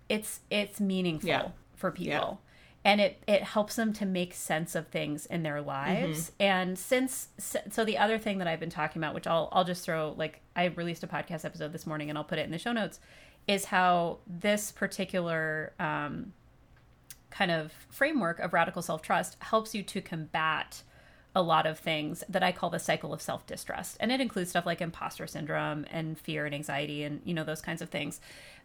it's 0.09 0.41
it's 0.49 0.81
meaningful 0.81 1.29
yeah. 1.29 1.47
for 1.75 1.91
people. 1.91 2.41
And 2.89 2.99
it 2.99 3.21
it 3.27 3.43
helps 3.43 3.75
them 3.75 3.93
to 3.93 4.03
make 4.03 4.33
sense 4.33 4.73
of 4.73 4.87
things 4.87 5.27
in 5.27 5.43
their 5.43 5.61
lives 5.61 6.31
mm-hmm. 6.31 6.43
and 6.43 6.79
since 6.79 7.29
so 7.37 7.85
the 7.85 7.97
other 7.97 8.17
thing 8.17 8.39
that 8.39 8.47
i've 8.47 8.59
been 8.59 8.69
talking 8.69 8.99
about 8.99 9.13
which 9.13 9.27
i'll 9.27 9.47
i'll 9.51 9.63
just 9.63 9.85
throw 9.85 10.15
like 10.17 10.41
i 10.55 10.65
released 10.65 11.03
a 11.03 11.07
podcast 11.07 11.45
episode 11.45 11.71
this 11.71 11.85
morning 11.85 12.09
and 12.09 12.17
i'll 12.17 12.23
put 12.23 12.39
it 12.39 12.45
in 12.45 12.51
the 12.51 12.57
show 12.57 12.71
notes 12.71 12.99
is 13.47 13.65
how 13.65 14.17
this 14.25 14.71
particular 14.71 15.71
um 15.79 16.33
kind 17.29 17.51
of 17.51 17.71
framework 17.89 18.39
of 18.39 18.53
radical 18.53 18.81
self 18.81 19.03
trust 19.03 19.37
helps 19.39 19.75
you 19.75 19.83
to 19.83 20.01
combat 20.01 20.81
a 21.35 21.41
lot 21.41 21.65
of 21.65 21.77
things 21.77 22.23
that 22.27 22.43
I 22.43 22.51
call 22.51 22.69
the 22.69 22.79
cycle 22.79 23.13
of 23.13 23.21
self 23.21 23.45
distrust. 23.45 23.97
And 23.99 24.11
it 24.11 24.19
includes 24.19 24.49
stuff 24.49 24.65
like 24.65 24.81
imposter 24.81 25.27
syndrome 25.27 25.85
and 25.91 26.17
fear 26.17 26.45
and 26.45 26.55
anxiety 26.55 27.03
and, 27.03 27.21
you 27.23 27.33
know, 27.33 27.43
those 27.43 27.61
kinds 27.61 27.81
of 27.81 27.89
things. 27.89 28.19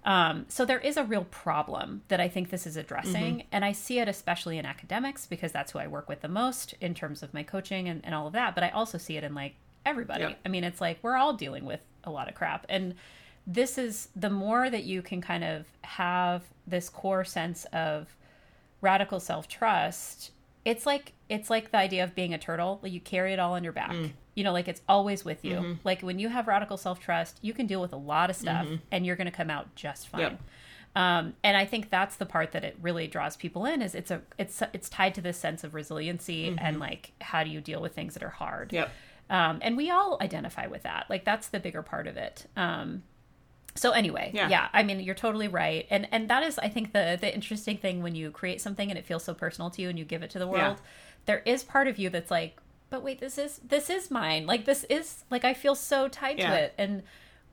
Um, 0.05 0.47
so 0.49 0.65
there 0.65 0.79
is 0.79 0.97
a 0.97 1.05
real 1.05 1.25
problem 1.25 2.03
that 2.09 2.21
I 2.21 2.29
think 2.29 2.51
this 2.51 2.67
is 2.67 2.77
addressing. 2.77 3.37
Mm-hmm. 3.37 3.49
And 3.53 3.65
I 3.65 3.73
see 3.73 3.99
it 3.99 4.09
especially 4.09 4.59
in 4.59 4.67
academics 4.67 5.27
because 5.27 5.53
that's 5.53 5.73
who 5.73 5.79
I 5.79 5.87
work 5.87 6.09
with 6.09 6.21
the 6.21 6.29
most 6.29 6.75
in 6.81 6.95
terms 6.95 7.23
of 7.23 7.33
my 7.33 7.43
coaching 7.43 7.89
and, 7.89 8.01
and 8.05 8.15
all 8.15 8.27
of 8.27 8.33
that. 8.35 8.55
But 8.55 8.65
I 8.65 8.71
also 8.71 8.99
see 8.99 9.17
it 9.17 9.25
in 9.25 9.35
like 9.35 9.55
everybody. 9.87 10.25
Yep. 10.25 10.39
I 10.45 10.49
mean, 10.49 10.65
it's 10.65 10.81
like 10.81 10.99
we're 11.03 11.17
all 11.17 11.35
dealing 11.35 11.65
with 11.65 11.81
a 12.05 12.11
lot 12.11 12.29
of 12.29 12.35
crap. 12.35 12.67
And 12.69 12.95
this 13.47 13.79
is 13.79 14.09
the 14.17 14.31
more 14.31 14.71
that 14.71 14.85
you 14.85 15.03
can 15.03 15.21
kind 15.21 15.45
of 15.45 15.67
have 15.83 16.43
this 16.67 16.89
core 16.89 17.25
sense 17.25 17.67
of, 17.73 18.09
radical 18.85 19.19
self-trust 19.19 20.31
it's 20.65 20.87
like 20.87 21.13
it's 21.29 21.51
like 21.51 21.71
the 21.71 21.79
idea 21.79 22.03
of 22.05 22.15
being 22.15 22.35
a 22.35 22.39
turtle 22.39 22.79
like 22.83 22.93
you 22.93 23.01
carry 23.01 23.33
it 23.33 23.39
all 23.39 23.53
on 23.55 23.65
your 23.65 23.73
back 23.73 23.91
mm. 23.91 24.11
you 24.35 24.45
know 24.45 24.53
like 24.53 24.69
it's 24.69 24.83
always 24.89 25.25
with 25.25 25.45
you 25.45 25.57
mm-hmm. 25.57 25.73
like 25.85 26.01
when 26.03 26.19
you 26.19 26.29
have 26.29 26.47
radical 26.49 26.77
self-trust 26.77 27.39
you 27.43 27.53
can 27.53 27.67
deal 27.67 27.81
with 27.81 27.93
a 27.93 27.97
lot 27.97 28.31
of 28.31 28.37
stuff 28.37 28.67
mm-hmm. 28.67 28.77
and 28.91 29.07
you're 29.07 29.17
going 29.17 29.27
to 29.27 29.37
come 29.37 29.51
out 29.51 29.75
just 29.75 30.09
fine 30.09 30.21
yep. 30.21 30.41
um, 30.97 31.35
and 31.43 31.57
i 31.57 31.65
think 31.65 31.91
that's 31.91 32.17
the 32.17 32.27
part 32.27 32.53
that 32.53 32.65
it 32.65 32.77
really 32.81 33.07
draws 33.07 33.37
people 33.37 33.65
in 33.65 33.83
is 33.83 33.95
it's 33.95 34.11
a 34.11 34.21
it's 34.39 34.63
it's 34.73 34.89
tied 34.89 35.15
to 35.15 35.21
this 35.21 35.39
sense 35.39 35.65
of 35.65 35.75
resiliency 35.75 36.49
mm-hmm. 36.49 36.59
and 36.65 36.81
like 36.81 37.13
how 37.21 37.45
do 37.45 37.51
you 37.51 37.61
deal 37.61 37.81
with 37.81 37.95
things 37.95 38.15
that 38.15 38.23
are 38.23 38.31
hard 38.31 38.73
yep 38.73 38.91
um, 39.31 39.59
and 39.63 39.79
we 39.79 39.91
all 39.91 40.19
identify 40.21 40.67
with 40.67 40.83
that 40.83 41.07
like 41.09 41.25
that's 41.25 41.49
the 41.49 41.59
bigger 41.59 41.83
part 41.83 42.07
of 42.07 42.17
it 42.17 42.47
um, 42.57 43.03
so 43.75 43.91
anyway 43.91 44.31
yeah. 44.33 44.49
yeah. 44.49 44.69
i 44.73 44.83
mean 44.83 45.01
you're 45.01 45.15
totally 45.15 45.49
right 45.49 45.87
and 45.91 46.07
and 46.13 46.29
that 46.29 46.43
is 46.43 46.59
i 46.59 46.69
think 46.69 46.93
the 46.93 47.19
the 47.21 47.33
interesting 47.35 47.77
thing 47.77 48.03
when 48.03 48.15
you 48.15 48.31
create 48.31 48.61
something 48.61 48.91
and 48.91 48.99
it 48.99 49.05
feels 49.05 49.25
so 49.25 49.35
personal 49.35 49.71
to 49.71 49.83
you 49.83 49.89
and 49.89 49.99
you 49.99 50.05
give 50.05 50.23
it 50.23 50.31
to 50.31 50.39
the 50.39 50.47
world 50.47 50.79
yeah. 50.79 50.91
there 51.27 51.43
is 51.45 51.63
part 51.63 51.89
of 51.89 51.99
you 51.99 52.09
that's 52.09 52.31
like 52.31 52.59
but 52.91 53.03
wait 53.03 53.21
this 53.21 53.39
is 53.39 53.61
this 53.67 53.91
is 53.91 54.11
mine 54.11 54.47
like 54.47 54.65
this 54.65 54.85
is 54.85 55.25
like 55.31 55.45
i 55.45 55.53
feel 55.53 55.75
so 55.75 56.09
tied 56.09 56.39
yeah. 56.39 56.51
to 56.51 56.63
it 56.63 56.75
and 56.79 57.03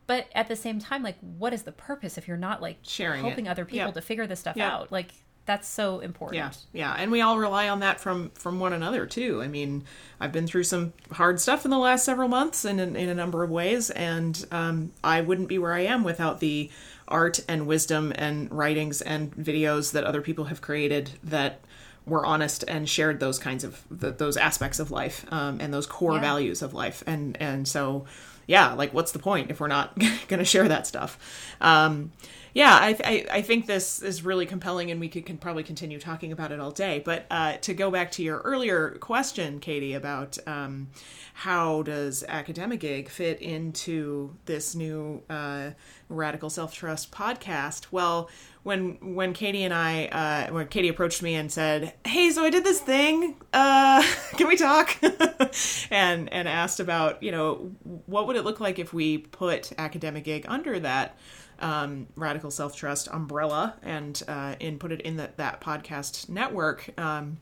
but 0.08 0.28
at 0.36 0.48
the 0.48 0.56
same 0.56 0.80
time 0.80 1.02
like 1.02 1.18
what 1.38 1.54
is 1.54 1.64
the 1.64 1.72
purpose 1.72 2.18
if 2.18 2.28
you're 2.28 2.38
not 2.38 2.62
like 2.62 2.78
sharing 2.84 3.24
helping 3.24 3.48
it. 3.48 3.50
other 3.50 3.66
people 3.66 3.88
yep. 3.88 3.94
to 3.94 4.02
figure 4.02 4.28
this 4.28 4.40
stuff 4.40 4.58
yep. 4.58 4.72
out 4.72 4.92
like 4.92 5.14
that's 5.52 5.68
so 5.68 6.00
important. 6.00 6.38
Yeah, 6.38 6.52
yeah, 6.72 6.96
and 6.98 7.12
we 7.12 7.20
all 7.20 7.38
rely 7.38 7.68
on 7.68 7.82
that 7.82 8.00
from 8.00 8.30
from 8.36 8.62
one 8.62 8.72
another 8.72 9.06
too. 9.06 9.42
I 9.42 9.48
mean, 9.48 9.84
I've 10.18 10.32
been 10.32 10.48
through 10.48 10.64
some 10.64 10.94
hard 11.12 11.42
stuff 11.42 11.66
in 11.66 11.72
the 11.72 11.78
last 11.78 12.06
several 12.06 12.30
months, 12.30 12.64
and 12.64 12.80
in, 12.80 12.96
in 12.96 13.10
a 13.10 13.14
number 13.14 13.44
of 13.44 13.50
ways, 13.50 13.90
and 13.90 14.46
um, 14.50 14.94
I 15.04 15.20
wouldn't 15.20 15.50
be 15.50 15.58
where 15.58 15.74
I 15.74 15.82
am 15.82 16.06
without 16.06 16.40
the 16.40 16.70
art 17.10 17.42
and 17.50 17.68
wisdom 17.68 18.14
and 18.16 18.50
writings 18.50 19.02
and 19.02 19.36
videos 19.36 19.92
that 19.92 20.06
other 20.06 20.22
people 20.22 20.46
have 20.46 20.62
created 20.62 21.12
that 21.22 21.60
were 22.06 22.26
honest 22.26 22.64
and 22.70 22.88
shared 22.88 23.20
those 23.20 23.38
kinds 23.38 23.66
of 23.66 23.84
the, 23.92 24.12
those 24.12 24.38
aspects 24.38 24.80
of 24.80 24.90
life 24.90 25.26
um, 25.34 25.60
and 25.60 25.74
those 25.74 25.86
core 25.86 26.14
yeah. 26.14 26.22
values 26.22 26.62
of 26.62 26.74
life, 26.74 27.04
and 27.06 27.36
and 27.42 27.68
so 27.68 28.06
yeah, 28.48 28.72
like 28.72 28.94
what's 28.94 29.12
the 29.12 29.20
point 29.20 29.52
if 29.52 29.60
we're 29.60 29.68
not 29.68 30.00
going 30.30 30.40
to 30.40 30.46
share 30.46 30.70
that 30.70 30.88
stuff? 30.88 31.20
Um, 31.60 32.14
yeah, 32.54 32.74
I, 32.74 32.98
I, 33.04 33.26
I 33.32 33.42
think 33.42 33.66
this 33.66 34.02
is 34.02 34.24
really 34.24 34.46
compelling, 34.46 34.92
and 34.92 35.00
we 35.00 35.08
could 35.08 35.26
can 35.26 35.38
probably 35.38 35.64
continue 35.64 36.00
talking 36.00 36.32
about 36.32 36.52
it 36.52 36.60
all 36.60 36.72
day. 36.72 37.02
But 37.04 37.26
uh, 37.32 37.54
to 37.58 37.74
go 37.74 37.90
back 37.90 38.12
to 38.14 38.24
your 38.24 38.40
earlier 38.40 38.92
question, 39.00 39.60
Katie, 39.60 39.94
about 39.94 40.38
um, 40.46 40.90
how 41.34 41.84
does 41.84 42.24
Academigig 42.28 43.08
fit 43.08 43.42
into 43.42 44.36
this 44.46 44.76
new 44.76 45.24
uh, 45.30 45.72
Radical 46.10 46.50
Self 46.50 46.74
Trust 46.74 47.12
podcast? 47.12 47.88
Well, 47.92 48.30
when 48.64 49.16
when 49.16 49.34
Katie 49.34 49.64
and 49.64 49.74
I 49.74 50.06
uh, 50.08 50.54
when 50.54 50.68
Katie 50.68 50.90
approached 50.90 51.24
me 51.24 51.36
and 51.36 51.50
said, 51.50 51.94
"Hey, 52.06 52.32
so 52.32 52.44
I 52.44 52.50
did 52.50 52.66
this 52.66 52.82
thing. 52.82 53.38
Uh, 53.54 54.04
can 54.38 54.48
we 54.48 54.58
talk?" 54.58 54.98
and 55.92 56.32
and 56.32 56.48
asked 56.48 56.82
about 56.82 57.24
you 57.24 57.32
know 57.32 57.72
what 58.06 58.28
would 58.28 58.36
it 58.36 58.44
look 58.44 58.60
like 58.60 58.78
if 58.78 58.94
we 58.94 59.20
put 59.20 59.72
Academigig 59.78 60.46
under 60.48 60.80
that 60.80 61.18
um, 61.62 62.08
radical 62.16 62.52
self 62.52 62.76
trust 62.76 63.08
umbrella 63.12 63.76
and 63.84 64.22
uh, 64.28 64.56
and 64.60 64.80
put 64.80 64.92
it 64.92 65.02
in 65.02 65.18
the, 65.18 65.30
that 65.38 65.62
podcast 65.62 66.30
network. 66.30 66.90
Um, 67.00 67.38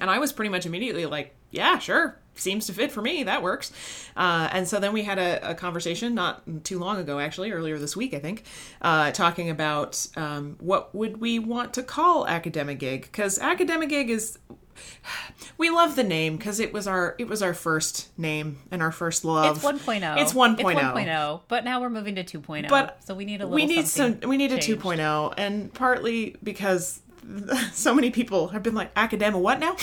and 0.00 0.10
I 0.10 0.18
was 0.18 0.32
pretty 0.32 0.50
much 0.50 0.66
immediately 0.66 1.06
like, 1.06 1.34
yeah, 1.50 1.78
sure, 1.78 2.18
seems 2.34 2.66
to 2.66 2.72
fit 2.72 2.92
for 2.92 3.00
me. 3.00 3.22
That 3.22 3.42
works. 3.42 3.72
Uh, 4.14 4.48
and 4.52 4.68
so 4.68 4.78
then 4.78 4.92
we 4.92 5.02
had 5.02 5.18
a, 5.18 5.50
a, 5.50 5.54
conversation 5.54 6.14
not 6.14 6.42
too 6.64 6.78
long 6.78 6.98
ago, 6.98 7.18
actually, 7.18 7.50
earlier 7.52 7.78
this 7.78 7.96
week, 7.96 8.12
I 8.12 8.18
think, 8.18 8.44
uh, 8.82 9.10
talking 9.12 9.48
about 9.48 10.06
um, 10.16 10.56
what 10.60 10.94
would 10.94 11.18
we 11.18 11.38
want 11.38 11.74
to 11.74 11.82
call 11.82 12.26
Academigig 12.26 13.02
because 13.02 13.38
Academigig 13.38 14.08
is 14.08 14.38
we 15.58 15.70
love 15.70 15.96
the 15.96 16.04
name 16.04 16.36
because 16.36 16.60
it 16.60 16.72
was 16.72 16.86
our 16.86 17.14
it 17.18 17.28
was 17.28 17.42
our 17.42 17.54
first 17.54 18.08
name 18.18 18.58
and 18.70 18.82
our 18.82 18.92
first 18.92 19.24
love. 19.24 19.56
It's 19.56 19.64
1.0. 19.64 20.20
It's 20.20 20.32
1.0. 20.32 20.60
It's 20.60 20.62
1.0, 20.62 21.40
but 21.48 21.64
now 21.64 21.80
we're 21.80 21.90
moving 21.90 22.14
to 22.16 22.24
2.0. 22.24 22.68
But 22.68 23.02
so 23.04 23.14
we 23.14 23.24
need 23.24 23.40
a 23.40 23.46
little. 23.46 23.54
We 23.54 23.66
need 23.66 23.86
some. 23.86 24.20
We 24.20 24.36
need 24.36 24.52
a 24.52 24.58
2.0, 24.58 25.34
and 25.36 25.72
partly 25.72 26.36
because 26.42 27.00
so 27.72 27.94
many 27.94 28.10
people 28.10 28.48
have 28.48 28.62
been 28.62 28.74
like 28.74 28.90
academic 28.96 29.40
what 29.40 29.58
now 29.58 29.72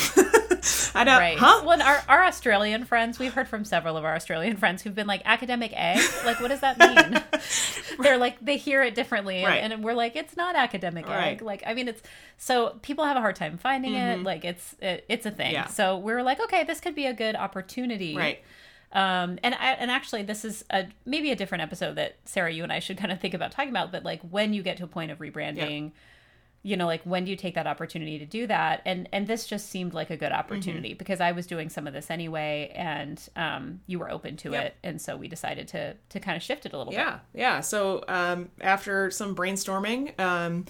i 0.96 1.04
don't 1.04 1.20
right. 1.20 1.38
huh 1.38 1.62
well 1.66 1.82
our, 1.82 2.04
our 2.08 2.24
australian 2.24 2.86
friends 2.86 3.20
we've 3.20 3.34
heard 3.34 3.48
from 3.48 3.66
several 3.66 3.98
of 3.98 4.06
our 4.06 4.16
australian 4.16 4.56
friends 4.56 4.82
who've 4.82 4.96
been 4.96 5.08
like 5.08 5.22
academic 5.26 5.72
egg 5.76 6.00
like 6.26 6.40
what 6.40 6.48
does 6.48 6.62
that 6.62 6.78
mean 6.80 7.22
they're 8.04 8.18
like 8.18 8.38
they 8.40 8.58
hear 8.58 8.82
it 8.82 8.96
differently 8.96 9.44
right. 9.44 9.58
and, 9.58 9.74
and, 9.74 9.84
we're 9.84 9.94
like 9.94 10.16
it's 10.16 10.38
not 10.38 10.56
academic 10.56 11.08
right. 11.08 11.34
egg 11.34 11.42
like 11.42 11.64
i 11.66 11.74
mean 11.74 11.88
it's 11.88 12.02
so 12.38 12.78
people 12.82 13.04
have 13.04 13.18
a 13.18 13.22
hard 13.22 13.36
time 13.36 13.58
finding 13.58 13.94
mm-hmm. 13.94 14.22
it 14.22 14.24
like 14.24 14.46
it's 14.46 14.76
it, 14.80 15.04
it's 15.10 15.26
a 15.26 15.32
thing 15.32 15.52
yeah. 15.52 15.68
so 15.68 15.98
we 15.98 16.14
are 16.14 16.24
like 16.24 16.40
okay 16.40 16.64
this 16.64 16.80
could 16.80 16.96
be 16.96 17.06
a 17.06 17.14
good 17.14 17.36
opportunity 17.36 18.16
right 18.16 18.44
um, 18.94 19.40
and 19.42 19.56
I, 19.56 19.72
and 19.72 19.90
actually, 19.90 20.22
this 20.22 20.46
is 20.46 20.64
a 20.70 20.86
maybe 21.04 21.32
a 21.32 21.36
different 21.36 21.64
episode 21.64 21.96
that 21.96 22.16
Sarah, 22.26 22.52
you 22.52 22.62
and 22.62 22.72
I 22.72 22.78
should 22.78 22.98
kind 22.98 23.12
of 23.12 23.20
think 23.20 23.34
about 23.34 23.52
talking 23.52 23.72
about. 23.72 23.92
But 23.92 24.04
like 24.04 24.22
when 24.22 24.54
you 24.54 24.62
get 24.62 24.78
to 24.78 24.84
a 24.84 24.88
point 24.88 25.10
of 25.10 25.18
rebranding, 25.18 25.94
you 26.64 26.78
know 26.78 26.86
like 26.86 27.04
when 27.04 27.26
do 27.26 27.32
you 27.32 27.38
take 27.38 27.56
that 27.56 27.68
opportunity 27.68 28.18
to 28.20 28.26
do 28.26 28.48
that? 28.48 28.82
And 28.86 29.08
and 29.12 29.28
this 29.28 29.46
just 29.46 29.70
seemed 29.70 29.94
like 29.94 30.10
a 30.10 30.18
good 30.18 30.32
opportunity 30.32 30.90
mm-hmm. 30.90 30.98
because 30.98 31.22
i 31.22 31.32
was 31.32 31.46
doing 31.46 31.70
some 31.70 31.88
of 31.88 31.94
this 31.94 32.10
anyway 32.10 32.72
and 32.74 33.22
um, 33.36 33.82
you 33.86 34.00
were 34.00 34.10
open 34.10 34.38
to 34.38 34.52
yep. 34.52 34.66
it. 34.66 34.76
And 34.84 35.02
so 35.02 35.16
we 35.18 35.28
decided 35.28 35.68
to 35.70 35.96
to 36.10 36.20
kind 36.20 36.36
of 36.36 36.42
shift 36.42 36.66
it 36.66 36.74
a 36.74 36.78
little 36.78 36.94
yeah, 36.94 37.12
bit. 37.12 37.20
Yeah. 37.34 37.56
Yeah. 37.56 37.60
So 37.62 38.04
um, 38.08 38.50
after 38.62 39.12
some 39.12 39.36
brainstorming 39.36 40.18
um, 40.20 40.66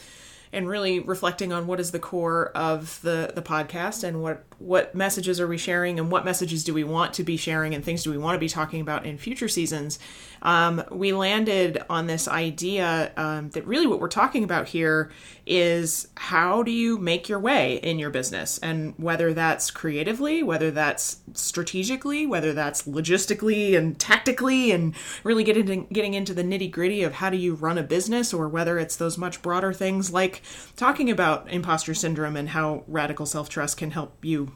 and 0.53 0.67
really 0.67 0.99
reflecting 0.99 1.51
on 1.51 1.67
what 1.67 1.79
is 1.79 1.91
the 1.91 1.99
core 1.99 2.51
of 2.55 2.99
the 3.01 3.31
the 3.35 3.41
podcast 3.41 4.03
and 4.03 4.21
what 4.21 4.43
what 4.59 4.93
messages 4.93 5.41
are 5.41 5.47
we 5.47 5.57
sharing 5.57 5.99
and 5.99 6.11
what 6.11 6.23
messages 6.23 6.63
do 6.63 6.73
we 6.73 6.83
want 6.83 7.13
to 7.15 7.23
be 7.23 7.35
sharing 7.35 7.73
and 7.73 7.83
things 7.83 8.03
do 8.03 8.11
we 8.11 8.17
want 8.17 8.35
to 8.35 8.39
be 8.39 8.47
talking 8.47 8.79
about 8.79 9.05
in 9.05 9.17
future 9.17 9.47
seasons 9.47 9.99
um, 10.43 10.83
we 10.91 11.11
landed 11.11 11.81
on 11.89 12.05
this 12.05 12.27
idea 12.27 13.11
um, 13.17 13.49
that 13.49 13.65
really 13.65 13.87
what 13.87 13.99
we're 13.99 14.07
talking 14.07 14.43
about 14.43 14.67
here 14.67 15.11
is 15.45 16.07
how 16.15 16.63
do 16.63 16.71
you 16.71 16.97
make 16.97 17.27
your 17.27 17.39
way 17.39 17.75
in 17.75 17.99
your 17.99 18.09
business 18.09 18.57
and 18.59 18.93
whether 18.97 19.33
that's 19.33 19.69
creatively 19.71 20.41
whether 20.41 20.71
that's 20.71 21.17
strategically 21.33 22.25
whether 22.25 22.53
that's 22.53 22.83
logistically 22.83 23.77
and 23.77 23.99
tactically 23.99 24.71
and 24.71 24.95
really 25.23 25.43
getting 25.43 25.67
into, 25.67 25.93
getting 25.93 26.13
into 26.13 26.33
the 26.33 26.43
nitty 26.43 26.71
gritty 26.71 27.03
of 27.03 27.13
how 27.13 27.29
do 27.29 27.37
you 27.37 27.55
run 27.55 27.77
a 27.77 27.83
business 27.83 28.33
or 28.33 28.47
whether 28.47 28.79
it's 28.79 28.95
those 28.95 29.17
much 29.17 29.41
broader 29.41 29.73
things 29.73 30.13
like 30.13 30.41
talking 30.77 31.09
about 31.09 31.49
imposter 31.51 31.93
syndrome 31.93 32.37
and 32.37 32.49
how 32.49 32.83
radical 32.87 33.25
self-trust 33.25 33.77
can 33.77 33.91
help 33.91 34.23
you 34.23 34.51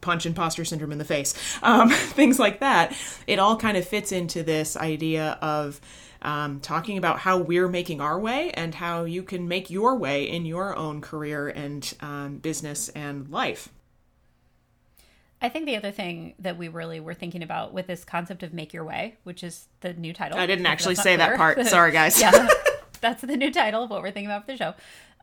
punch 0.00 0.26
imposter 0.26 0.64
syndrome 0.64 0.92
in 0.92 0.98
the 0.98 1.04
face, 1.04 1.34
um, 1.62 1.88
things 1.90 2.38
like 2.38 2.60
that. 2.60 2.96
It 3.26 3.38
all 3.38 3.56
kind 3.56 3.76
of 3.76 3.86
fits 3.86 4.12
into 4.12 4.42
this 4.42 4.76
idea 4.76 5.38
of 5.40 5.80
um, 6.22 6.60
talking 6.60 6.96
about 6.98 7.18
how 7.18 7.36
we're 7.38 7.68
making 7.68 8.00
our 8.00 8.18
way 8.18 8.50
and 8.52 8.74
how 8.74 9.04
you 9.04 9.22
can 9.22 9.48
make 9.48 9.70
your 9.70 9.96
way 9.96 10.28
in 10.28 10.46
your 10.46 10.74
own 10.76 11.00
career 11.00 11.48
and 11.48 11.94
um, 12.00 12.38
business 12.38 12.88
and 12.90 13.28
life. 13.28 13.68
I 15.40 15.48
think 15.48 15.66
the 15.66 15.76
other 15.76 15.90
thing 15.90 16.34
that 16.38 16.56
we 16.56 16.68
really 16.68 17.00
were 17.00 17.14
thinking 17.14 17.42
about 17.42 17.74
with 17.74 17.88
this 17.88 18.04
concept 18.04 18.44
of 18.44 18.54
make 18.54 18.72
your 18.72 18.84
way, 18.84 19.16
which 19.24 19.42
is 19.42 19.66
the 19.80 19.92
new 19.92 20.12
title. 20.12 20.38
I 20.38 20.46
didn't 20.46 20.66
actually 20.66 20.94
say 20.94 21.16
that 21.16 21.36
part. 21.36 21.66
Sorry, 21.66 21.90
guys. 21.90 22.20
yeah, 22.20 22.46
that's 23.02 23.20
the 23.20 23.36
new 23.36 23.50
title 23.50 23.82
of 23.82 23.90
what 23.90 24.00
we're 24.00 24.10
thinking 24.10 24.30
about 24.30 24.46
for 24.46 24.52
the 24.52 24.56
show. 24.56 24.74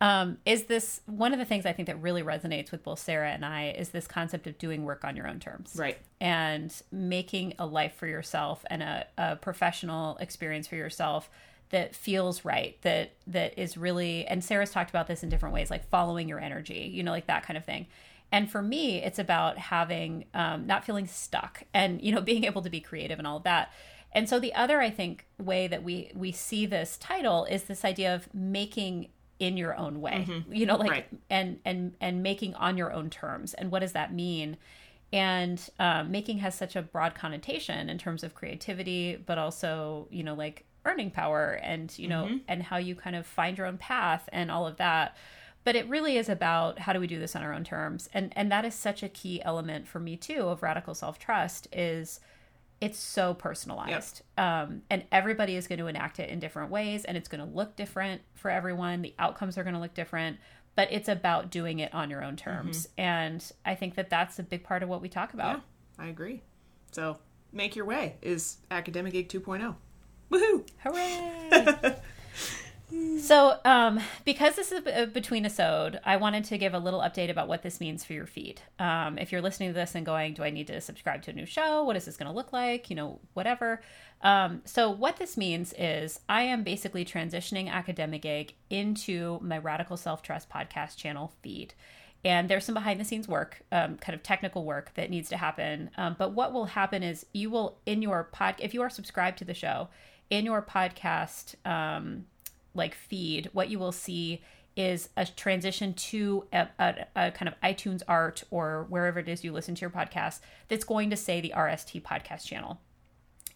um, 0.01 0.37
is 0.45 0.65
this 0.65 1.01
one 1.07 1.33
of 1.33 1.39
the 1.39 1.45
things 1.45 1.65
I 1.65 1.73
think 1.73 1.87
that 1.87 2.01
really 2.01 2.21
resonates 2.21 2.71
with 2.71 2.83
both 2.83 2.99
Sarah 2.99 3.31
and 3.31 3.43
I 3.43 3.71
is 3.71 3.89
this 3.89 4.07
concept 4.07 4.45
of 4.47 4.57
doing 4.57 4.85
work 4.85 5.03
on 5.03 5.15
your 5.15 5.27
own 5.27 5.39
terms. 5.39 5.75
Right. 5.75 5.97
And 6.21 6.73
making 6.91 7.55
a 7.57 7.65
life 7.65 7.95
for 7.95 8.07
yourself 8.07 8.63
and 8.69 8.83
a, 8.83 9.07
a 9.17 9.35
professional 9.37 10.17
experience 10.17 10.67
for 10.67 10.75
yourself 10.75 11.29
that 11.71 11.95
feels 11.95 12.45
right, 12.45 12.77
that 12.81 13.13
that 13.27 13.57
is 13.57 13.77
really 13.77 14.25
and 14.25 14.43
Sarah's 14.43 14.71
talked 14.71 14.89
about 14.89 15.07
this 15.07 15.23
in 15.23 15.29
different 15.29 15.53
ways, 15.53 15.69
like 15.69 15.87
following 15.89 16.27
your 16.27 16.39
energy, 16.39 16.89
you 16.93 17.03
know, 17.03 17.11
like 17.11 17.27
that 17.27 17.43
kind 17.43 17.57
of 17.57 17.65
thing. 17.65 17.87
And 18.31 18.49
for 18.49 18.61
me, 18.61 19.03
it's 19.03 19.17
about 19.17 19.57
having 19.57 20.25
um, 20.33 20.67
not 20.67 20.85
feeling 20.85 21.07
stuck 21.07 21.63
and 21.73 22.01
you 22.01 22.11
know 22.13 22.21
being 22.31 22.45
able 22.45 22.61
to 22.61 22.69
be 22.69 22.79
creative 22.79 23.19
and 23.19 23.27
all 23.27 23.37
of 23.37 23.43
that. 23.43 23.71
And 24.11 24.27
so 24.27 24.39
the 24.39 24.53
other, 24.55 24.81
I 24.81 24.89
think, 24.89 25.25
way 25.37 25.67
that 25.67 25.83
we 25.83 26.11
we 26.15 26.31
see 26.31 26.65
this 26.65 26.97
title 26.97 27.45
is 27.45 27.63
this 27.63 27.85
idea 27.85 28.13
of 28.13 28.33
making 28.33 29.09
in 29.39 29.55
your 29.55 29.75
own 29.77 30.01
way 30.01 30.25
mm-hmm. 30.27 30.53
you 30.53 30.65
know 30.65 30.75
like 30.75 30.91
right. 30.91 31.07
and 31.29 31.59
and 31.63 31.95
and 32.01 32.21
making 32.21 32.53
on 32.55 32.77
your 32.77 32.91
own 32.91 33.09
terms 33.09 33.53
and 33.53 33.71
what 33.71 33.79
does 33.79 33.93
that 33.93 34.13
mean 34.13 34.57
and 35.11 35.69
um, 35.79 36.11
making 36.11 36.37
has 36.39 36.53
such 36.53 36.75
a 36.75 36.81
broad 36.81 37.15
connotation 37.15 37.89
in 37.89 37.97
terms 37.97 38.23
of 38.23 38.35
creativity 38.35 39.15
but 39.15 39.37
also 39.37 40.07
you 40.11 40.23
know 40.23 40.33
like 40.33 40.65
earning 40.85 41.09
power 41.09 41.59
and 41.63 41.97
you 41.97 42.07
know 42.07 42.25
mm-hmm. 42.25 42.37
and 42.47 42.63
how 42.63 42.77
you 42.77 42.95
kind 42.95 43.15
of 43.15 43.25
find 43.25 43.57
your 43.57 43.65
own 43.65 43.77
path 43.77 44.27
and 44.33 44.51
all 44.51 44.67
of 44.67 44.77
that 44.77 45.15
but 45.63 45.75
it 45.75 45.87
really 45.87 46.17
is 46.17 46.29
about 46.29 46.79
how 46.79 46.91
do 46.91 46.99
we 46.99 47.07
do 47.07 47.19
this 47.19 47.35
on 47.35 47.41
our 47.41 47.53
own 47.53 47.63
terms 47.63 48.09
and 48.13 48.33
and 48.35 48.51
that 48.51 48.65
is 48.65 48.75
such 48.75 49.03
a 49.03 49.09
key 49.09 49.41
element 49.43 49.87
for 49.87 49.99
me 50.01 50.17
too 50.17 50.43
of 50.43 50.61
radical 50.61 50.93
self-trust 50.93 51.67
is 51.71 52.19
it's 52.81 52.97
so 52.97 53.33
personalized. 53.33 54.21
Yep. 54.37 54.45
um, 54.45 54.81
and 54.89 55.03
everybody 55.11 55.55
is 55.55 55.67
going 55.67 55.79
to 55.79 55.87
enact 55.87 56.19
it 56.19 56.29
in 56.29 56.39
different 56.39 56.71
ways 56.71 57.05
and 57.05 57.17
it's 57.17 57.27
going 57.27 57.45
to 57.45 57.55
look 57.55 57.75
different 57.75 58.21
for 58.35 58.49
everyone. 58.49 59.01
The 59.01 59.13
outcomes 59.19 59.57
are 59.57 59.63
going 59.63 59.75
to 59.75 59.81
look 59.81 59.93
different 59.93 60.37
but 60.75 60.87
it's 60.91 61.09
about 61.09 61.49
doing 61.49 61.79
it 61.79 61.93
on 61.93 62.09
your 62.09 62.23
own 62.23 62.37
terms. 62.37 62.87
Mm-hmm. 62.87 63.01
and 63.01 63.51
i 63.65 63.75
think 63.75 63.95
that 63.95 64.09
that's 64.09 64.39
a 64.39 64.43
big 64.43 64.63
part 64.63 64.81
of 64.81 64.89
what 64.89 65.01
we 65.01 65.09
talk 65.09 65.33
about. 65.33 65.57
Yeah, 65.57 66.05
i 66.05 66.07
agree. 66.07 66.41
So 66.91 67.17
make 67.51 67.75
your 67.75 67.85
way 67.85 68.15
is 68.21 68.57
Academigig 68.71 69.27
2.0 69.27 69.75
woohoo! 70.31 70.67
Hooray 70.83 71.95
So, 73.19 73.59
um, 73.65 73.99
because 74.25 74.55
this 74.55 74.71
is 74.71 74.81
a 74.87 75.05
between 75.05 75.45
a 75.45 75.49
sode, 75.49 75.99
I 76.03 76.17
wanted 76.17 76.45
to 76.45 76.57
give 76.57 76.73
a 76.73 76.79
little 76.79 77.01
update 77.01 77.29
about 77.29 77.47
what 77.47 77.61
this 77.61 77.79
means 77.79 78.03
for 78.03 78.13
your 78.13 78.25
feed. 78.25 78.61
Um, 78.79 79.17
if 79.17 79.31
you're 79.31 79.41
listening 79.41 79.69
to 79.69 79.73
this 79.73 79.93
and 79.93 80.05
going, 80.05 80.33
"Do 80.33 80.43
I 80.43 80.49
need 80.49 80.67
to 80.67 80.81
subscribe 80.81 81.21
to 81.23 81.31
a 81.31 81.33
new 81.33 81.45
show? 81.45 81.83
What 81.83 81.95
is 81.95 82.05
this 82.05 82.17
going 82.17 82.29
to 82.29 82.35
look 82.35 82.51
like?" 82.51 82.89
You 82.89 82.95
know, 82.95 83.19
whatever. 83.33 83.81
Um, 84.21 84.61
so, 84.65 84.89
what 84.89 85.17
this 85.17 85.37
means 85.37 85.73
is 85.77 86.19
I 86.27 86.43
am 86.43 86.63
basically 86.63 87.05
transitioning 87.05 87.69
Academigig 87.69 88.51
into 88.69 89.39
my 89.41 89.57
Radical 89.57 89.97
Self 89.97 90.21
Trust 90.21 90.49
podcast 90.49 90.97
channel 90.97 91.33
feed. 91.41 91.73
And 92.25 92.49
there's 92.49 92.65
some 92.65 92.75
behind 92.75 92.99
the 92.99 93.05
scenes 93.05 93.27
work, 93.27 93.61
um, 93.71 93.97
kind 93.97 94.13
of 94.13 94.23
technical 94.23 94.65
work 94.65 94.93
that 94.95 95.09
needs 95.09 95.29
to 95.29 95.37
happen. 95.37 95.89
Um, 95.97 96.15
but 96.17 96.33
what 96.33 96.51
will 96.51 96.65
happen 96.65 97.01
is 97.01 97.25
you 97.31 97.49
will, 97.49 97.77
in 97.85 98.01
your 98.01 98.25
pod, 98.25 98.55
if 98.59 98.73
you 98.73 98.81
are 98.81 98.89
subscribed 98.89 99.37
to 99.37 99.45
the 99.45 99.53
show, 99.53 99.87
in 100.29 100.45
your 100.45 100.61
podcast 100.61 101.55
um, 101.65 102.25
like 102.73 102.95
feed, 102.95 103.49
what 103.53 103.69
you 103.69 103.79
will 103.79 103.91
see 103.91 104.41
is 104.75 105.09
a 105.17 105.25
transition 105.25 105.93
to 105.93 106.45
a, 106.53 106.67
a, 106.79 106.95
a, 107.15 107.31
kind 107.31 107.49
of 107.49 107.59
iTunes 107.61 108.01
art 108.07 108.43
or 108.49 108.85
wherever 108.89 109.19
it 109.19 109.27
is 109.27 109.43
you 109.43 109.51
listen 109.51 109.75
to 109.75 109.81
your 109.81 109.89
podcast 109.89 110.39
that's 110.67 110.85
going 110.85 111.09
to 111.09 111.17
say 111.17 111.41
the 111.41 111.53
RST 111.55 112.01
podcast 112.01 112.45
channel. 112.45 112.79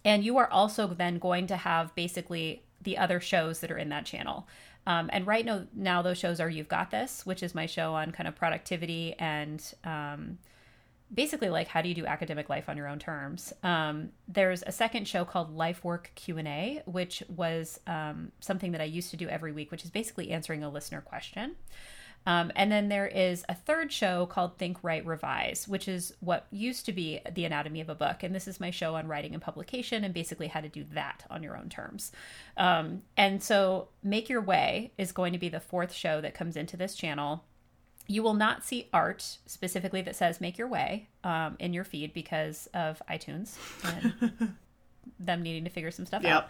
And 0.04 0.24
you 0.24 0.38
are 0.38 0.50
also 0.50 0.88
then 0.88 1.20
going 1.20 1.48
to 1.48 1.56
have 1.56 1.96
basically 1.96 2.64
the 2.82 2.98
other 2.98 3.22
shows 3.22 3.62
that 3.62 3.72
are 3.72 3.78
in 3.78 3.90
that 3.90 4.06
channel. 4.06 4.48
Um, 4.86 5.10
and 5.14 5.26
right 5.26 5.46
now, 5.46 5.64
now 5.74 6.02
those 6.02 6.18
shows 6.18 6.42
are 6.42 6.50
You've 6.50 6.68
Got 6.68 6.92
This, 6.92 7.26
which 7.26 7.42
is 7.42 7.56
my 7.56 7.68
show 7.68 7.94
on 7.94 8.12
kind 8.12 8.28
of 8.28 8.36
productivity 8.36 9.16
and 9.18 9.64
um, 9.86 10.40
basically 11.14 11.50
like 11.50 11.68
how 11.68 11.82
do 11.82 11.90
you 11.90 11.96
do 11.96 12.06
academic 12.06 12.50
life 12.50 12.70
on 12.70 12.78
your 12.78 12.88
own 12.88 13.00
terms 13.00 13.54
um, 13.64 14.10
there's 14.28 14.64
a 14.64 14.72
second 14.72 15.08
show 15.08 15.24
called 15.24 15.56
life 15.56 15.84
work 15.84 16.12
q&a 16.16 16.82
which 16.86 17.24
was 17.28 17.80
um, 17.88 18.32
something 18.40 18.72
that 18.72 18.82
i 18.82 18.86
used 18.86 19.12
to 19.12 19.18
do 19.18 19.28
every 19.28 19.52
week 19.52 19.72
which 19.72 19.84
is 19.84 19.90
basically 19.90 20.32
answering 20.32 20.64
a 20.64 20.70
listener 20.70 21.02
question 21.02 21.56
um, 22.26 22.52
and 22.56 22.72
then 22.72 22.90
there 22.90 23.08
is 23.08 23.44
a 23.50 23.56
third 23.56 23.92
show 23.92 24.26
called 24.26 24.58
Think 24.58 24.78
Write 24.82 25.06
Revise, 25.06 25.68
which 25.68 25.88
is 25.88 26.14
what 26.22 26.48
used 26.52 26.86
to 26.86 26.94
be 26.94 27.20
the 27.34 27.46
anatomy 27.46 27.82
of 27.82 27.90
a 27.90 27.96
book. 27.96 28.24
And 28.24 28.34
this 28.34 28.48
is 28.48 28.60
my 28.60 28.72
show 28.72 28.96
on 28.96 29.08
writing 29.08 29.34
and 29.34 29.44
publication 29.44 30.04
and 30.04 30.14
basically 30.14 30.48
how 30.48 30.62
to 30.62 30.70
do 30.70 30.86
that 30.94 31.26
on 31.30 31.44
your 31.44 31.58
own 31.58 31.70
terms. 31.70 32.12
Um, 32.56 33.04
and 33.18 33.44
so 33.44 33.90
Make 34.04 34.30
Your 34.30 34.42
Way 34.42 34.94
is 34.98 35.12
going 35.12 35.34
to 35.34 35.40
be 35.40 35.50
the 35.50 35.60
fourth 35.60 35.94
show 35.94 36.22
that 36.22 36.34
comes 36.34 36.56
into 36.56 36.78
this 36.78 36.96
channel. 36.96 37.44
You 38.08 38.24
will 38.24 38.34
not 38.34 38.64
see 38.64 38.90
art 38.92 39.38
specifically 39.46 40.02
that 40.02 40.16
says 40.16 40.42
"Make 40.42 40.58
Your 40.58 40.68
Way" 40.68 41.08
um, 41.24 41.56
in 41.60 41.74
your 41.74 41.84
feed 41.84 42.14
because 42.14 42.68
of 42.74 43.02
iTunes 43.10 43.56
and 43.84 44.56
them 45.20 45.42
needing 45.42 45.64
to 45.64 45.70
figure 45.70 45.92
some 45.92 46.06
stuff 46.06 46.24
yep. 46.24 46.50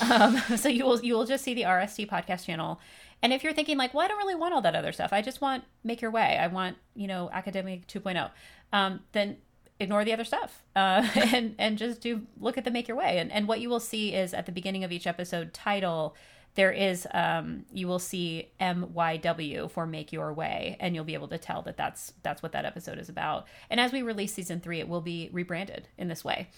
out. 0.00 0.10
Um, 0.10 0.38
so 0.56 0.68
you 0.68 0.84
will 0.84 1.00
you 1.04 1.14
will 1.14 1.26
just 1.26 1.44
see 1.44 1.54
the 1.54 1.62
RST 1.62 2.08
podcast 2.08 2.46
channel. 2.46 2.80
And 3.22 3.32
if 3.32 3.42
you're 3.42 3.52
thinking 3.52 3.78
like, 3.78 3.94
"Well, 3.94 4.04
I 4.04 4.08
don't 4.08 4.18
really 4.18 4.34
want 4.34 4.54
all 4.54 4.62
that 4.62 4.74
other 4.74 4.92
stuff. 4.92 5.12
I 5.12 5.22
just 5.22 5.40
want 5.40 5.64
Make 5.82 6.00
Your 6.00 6.10
Way. 6.10 6.38
I 6.38 6.46
want 6.46 6.76
you 6.94 7.06
know 7.06 7.30
Academic 7.32 7.86
2.0," 7.86 8.30
um, 8.72 9.00
then 9.12 9.38
ignore 9.80 10.04
the 10.04 10.12
other 10.12 10.24
stuff 10.24 10.62
uh, 10.76 11.06
and 11.14 11.54
and 11.58 11.78
just 11.78 12.00
do 12.00 12.22
look 12.40 12.56
at 12.56 12.64
the 12.64 12.70
Make 12.70 12.88
Your 12.88 12.96
Way. 12.96 13.18
And 13.18 13.30
and 13.32 13.48
what 13.48 13.60
you 13.60 13.68
will 13.68 13.80
see 13.80 14.14
is 14.14 14.34
at 14.34 14.46
the 14.46 14.52
beginning 14.52 14.84
of 14.84 14.92
each 14.92 15.06
episode 15.06 15.52
title 15.52 16.14
there 16.54 16.70
is 16.70 17.06
um, 17.12 17.64
you 17.72 17.88
will 17.88 17.98
see 17.98 18.50
MYW 18.60 19.70
for 19.70 19.86
Make 19.86 20.12
Your 20.12 20.32
Way, 20.32 20.76
and 20.78 20.94
you'll 20.94 21.04
be 21.04 21.14
able 21.14 21.28
to 21.28 21.38
tell 21.38 21.62
that 21.62 21.76
that's 21.76 22.12
that's 22.22 22.42
what 22.42 22.52
that 22.52 22.64
episode 22.64 22.98
is 22.98 23.08
about. 23.08 23.46
And 23.70 23.80
as 23.80 23.92
we 23.92 24.02
release 24.02 24.32
season 24.32 24.60
three, 24.60 24.78
it 24.78 24.88
will 24.88 25.00
be 25.00 25.30
rebranded 25.32 25.88
in 25.98 26.08
this 26.08 26.24
way. 26.24 26.48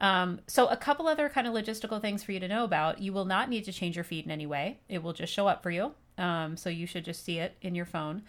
Um, 0.00 0.40
so 0.48 0.66
a 0.66 0.76
couple 0.76 1.06
other 1.06 1.28
kind 1.28 1.46
of 1.46 1.54
logistical 1.54 2.00
things 2.00 2.24
for 2.24 2.32
you 2.32 2.40
to 2.40 2.48
know 2.48 2.64
about. 2.64 3.00
You 3.00 3.12
will 3.12 3.24
not 3.24 3.48
need 3.48 3.64
to 3.64 3.72
change 3.72 3.96
your 3.96 4.04
feed 4.04 4.24
in 4.24 4.30
any 4.30 4.46
way. 4.46 4.80
It 4.88 5.02
will 5.02 5.12
just 5.12 5.32
show 5.32 5.46
up 5.46 5.62
for 5.62 5.70
you. 5.70 5.92
Um, 6.18 6.56
so 6.56 6.68
you 6.68 6.86
should 6.86 7.04
just 7.04 7.24
see 7.24 7.38
it 7.38 7.56
in 7.62 7.74
your 7.74 7.86
phone. 7.86 8.22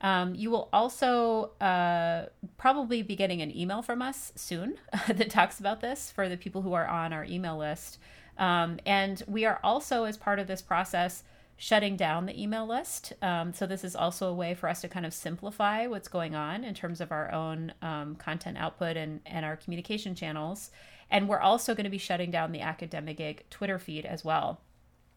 Um, 0.00 0.34
you 0.34 0.50
will 0.50 0.68
also 0.72 1.50
uh, 1.60 2.26
probably 2.56 3.02
be 3.02 3.16
getting 3.16 3.42
an 3.42 3.56
email 3.56 3.82
from 3.82 4.00
us 4.00 4.32
soon 4.36 4.78
that 5.08 5.30
talks 5.30 5.58
about 5.58 5.80
this 5.80 6.12
for 6.12 6.28
the 6.28 6.36
people 6.36 6.62
who 6.62 6.72
are 6.72 6.86
on 6.86 7.12
our 7.12 7.24
email 7.24 7.58
list. 7.58 7.98
Um, 8.38 8.78
and 8.86 9.22
we 9.26 9.44
are 9.44 9.60
also, 9.62 10.04
as 10.04 10.16
part 10.16 10.38
of 10.38 10.46
this 10.46 10.62
process, 10.62 11.24
shutting 11.56 11.96
down 11.96 12.26
the 12.26 12.40
email 12.40 12.66
list. 12.66 13.12
Um, 13.20 13.52
so, 13.52 13.66
this 13.66 13.84
is 13.84 13.96
also 13.96 14.28
a 14.28 14.34
way 14.34 14.54
for 14.54 14.68
us 14.68 14.80
to 14.82 14.88
kind 14.88 15.04
of 15.04 15.12
simplify 15.12 15.86
what's 15.86 16.08
going 16.08 16.34
on 16.34 16.64
in 16.64 16.74
terms 16.74 17.00
of 17.00 17.10
our 17.10 17.32
own 17.32 17.72
um, 17.82 18.14
content 18.14 18.56
output 18.56 18.96
and, 18.96 19.20
and 19.26 19.44
our 19.44 19.56
communication 19.56 20.14
channels. 20.14 20.70
And 21.10 21.28
we're 21.28 21.40
also 21.40 21.74
going 21.74 21.84
to 21.84 21.90
be 21.90 21.98
shutting 21.98 22.30
down 22.30 22.52
the 22.52 22.60
Academigig 22.60 23.40
Twitter 23.50 23.78
feed 23.78 24.06
as 24.06 24.24
well. 24.24 24.60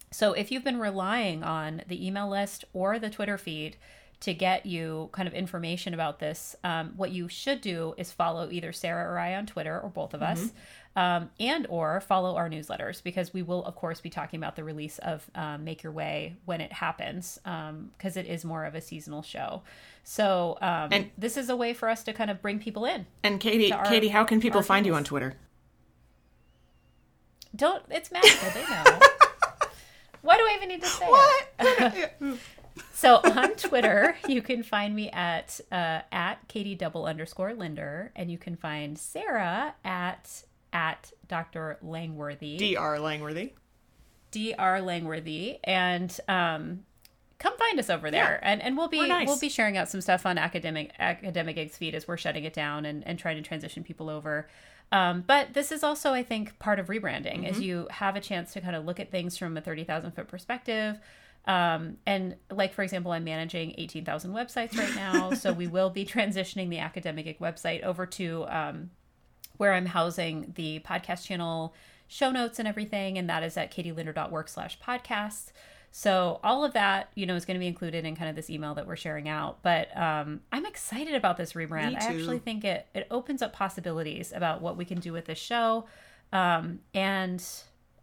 So, 0.10 0.34
if 0.34 0.52
you've 0.52 0.64
been 0.64 0.80
relying 0.80 1.44
on 1.44 1.84
the 1.88 2.06
email 2.06 2.28
list 2.28 2.66
or 2.74 2.98
the 2.98 3.10
Twitter 3.10 3.38
feed, 3.38 3.78
to 4.22 4.34
get 4.34 4.66
you 4.66 5.10
kind 5.12 5.28
of 5.28 5.34
information 5.34 5.94
about 5.94 6.20
this, 6.20 6.56
um, 6.64 6.94
what 6.96 7.12
you 7.12 7.28
should 7.28 7.62
do 7.62 7.94
is 7.98 8.12
follow 8.12 8.50
either 8.52 8.72
Sarah 8.72 9.12
or 9.12 9.20
I 9.20 9.36
on 9.36 9.46
Twitter 9.46 9.80
or 9.80 9.90
both 9.90 10.14
of 10.14 10.22
mm-hmm. 10.22 10.34
us 10.34 10.52
um, 10.96 11.30
and 11.40 11.66
or 11.70 12.02
follow 12.02 12.36
our 12.36 12.50
newsletters 12.50 13.02
because 13.02 13.34
we 13.34 13.42
will 13.42 13.64
of 13.64 13.76
course 13.76 14.02
be 14.02 14.10
talking 14.10 14.40
about 14.40 14.56
the 14.56 14.64
release 14.64 15.00
of 15.00 15.30
um, 15.36 15.64
make 15.64 15.84
your 15.84 15.92
way 15.92 16.36
when 16.46 16.60
it 16.62 16.74
happens 16.74 17.40
because 17.44 18.18
um, 18.18 18.20
it 18.20 18.26
is 18.26 18.44
more 18.44 18.66
of 18.66 18.76
a 18.76 18.82
seasonal 18.82 19.22
show 19.22 19.62
so 20.04 20.58
um, 20.62 20.90
and 20.92 21.10
this 21.18 21.38
is 21.38 21.50
a 21.50 21.56
way 21.56 21.74
for 21.74 21.88
us 21.88 22.04
to 22.04 22.14
kind 22.14 22.30
of 22.30 22.42
bring 22.42 22.60
people 22.60 22.86
in 22.86 23.06
and 23.24 23.40
katie 23.40 23.72
our, 23.72 23.86
katie 23.86 24.10
how 24.10 24.24
can 24.24 24.42
people 24.42 24.62
find 24.62 24.86
you 24.86 24.94
on 24.94 25.04
twitter 25.04 25.36
don't 27.56 27.84
it's 27.90 28.12
magical 28.12 28.50
they 28.54 28.66
know 28.70 28.84
why 30.22 30.38
do 30.38 30.44
i 30.44 30.54
even 30.56 30.70
need 30.70 30.82
to 30.82 30.88
say 30.88 31.08
what 31.08 31.54
it? 31.60 32.14
so 32.94 33.16
on 33.24 33.56
Twitter, 33.56 34.16
you 34.28 34.42
can 34.42 34.64
find 34.64 34.96
me 34.96 35.10
at 35.12 35.60
uh, 35.72 36.02
at 36.12 36.48
Katie 36.48 36.76
double 36.76 37.06
underscore 37.06 37.54
Linder, 37.54 38.12
and 38.16 38.32
you 38.32 38.38
can 38.38 38.56
find 38.56 38.98
Sarah 38.98 39.76
at 39.84 40.44
at 40.74 41.12
Dr. 41.28 41.78
Langworthy. 41.82 42.58
Dr. 42.76 43.00
Langworthy. 43.00 43.54
Dr. 44.32 44.82
Langworthy, 44.82 45.60
and 45.64 46.18
um, 46.28 46.84
come 47.40 47.58
find 47.58 47.80
us 47.80 47.90
over 47.90 48.10
there, 48.12 48.40
yeah. 48.42 48.50
and 48.50 48.62
and 48.62 48.78
we'll 48.78 48.88
be 48.88 49.06
nice. 49.08 49.28
we'll 49.28 49.40
be 49.40 49.50
sharing 49.50 49.78
out 49.78 49.90
some 49.90 50.02
stuff 50.02 50.26
on 50.26 50.38
academic 50.38 50.92
Academigig's 51.00 51.78
feed 51.78 51.96
as 51.96 52.08
we're 52.08 52.18
shutting 52.18 52.44
it 52.44 52.54
down 52.54 52.86
and 52.86 53.06
and 53.06 53.20
trying 53.20 53.36
to 53.36 53.42
transition 53.42 53.84
people 53.84 54.10
over. 54.10 54.48
Um, 54.94 55.24
but 55.26 55.54
this 55.54 55.72
is 55.72 55.84
also, 55.84 56.12
I 56.12 56.22
think, 56.22 56.60
part 56.60 56.78
of 56.78 56.88
rebranding 56.88 57.40
mm-hmm. 57.40 57.46
as 57.46 57.62
you 57.62 57.88
have 57.92 58.18
a 58.18 58.20
chance 58.20 58.52
to 58.54 58.62
kind 58.62 58.76
of 58.76 58.84
look 58.84 59.00
at 59.00 59.10
things 59.10 59.38
from 59.38 59.58
a 59.58 59.62
thirty 59.62 59.84
thousand 59.84 60.12
foot 60.12 60.28
perspective. 60.28 61.00
Um, 61.46 61.98
and 62.06 62.36
like 62.52 62.74
for 62.74 62.84
example, 62.84 63.12
I'm 63.12 63.24
managing 63.24 63.74
eighteen 63.78 64.06
thousand 64.06 64.34
websites 64.34 64.78
right 64.78 64.96
now, 64.96 65.32
so 65.34 65.52
we 65.54 65.68
will 65.68 65.90
be 65.90 66.06
transitioning 66.06 66.70
the 66.70 66.80
academic 66.80 67.40
website 67.40 67.84
over 67.84 68.06
to 68.06 68.46
um, 68.48 68.92
where 69.58 69.74
I'm 69.74 69.88
housing 69.88 70.54
the 70.56 70.80
podcast 70.80 71.26
channel 71.26 71.74
show 72.08 72.30
notes 72.30 72.60
and 72.60 72.68
everything, 72.68 73.18
and 73.18 73.30
that 73.30 73.42
is 73.42 73.58
at 73.58 73.74
katielinder.work 73.74 74.50
slash 74.50 74.78
podcasts. 74.80 75.52
So 75.92 76.40
all 76.44 76.64
of 76.64 76.74
that, 76.74 77.12
you 77.16 77.26
know, 77.26 77.36
is 77.36 77.44
going 77.44 77.56
to 77.56 77.60
be 77.60 77.68
included 77.68 78.06
in 78.06 78.16
kind 78.16 78.30
of 78.30 78.36
this 78.36 78.50
email 78.50 78.74
that 78.76 78.88
we're 78.88 78.96
sharing 78.96 79.28
out. 79.28 79.62
But 79.62 79.96
um, 79.98 80.40
I'm 80.52 80.66
excited 80.66 81.16
about 81.16 81.38
this 81.38 81.54
rebrand. 81.54 81.96
I 82.02 82.06
actually 82.06 82.40
think 82.40 82.64
it 82.64 82.88
it 82.94 83.08
opens 83.12 83.42
up 83.42 83.52
possibilities 83.52 84.32
about 84.32 84.62
what 84.62 84.78
we 84.78 84.86
can 84.86 85.00
do 85.00 85.12
with 85.12 85.26
this 85.26 85.38
show, 85.40 85.86
um, 86.32 86.80
and 86.94 87.44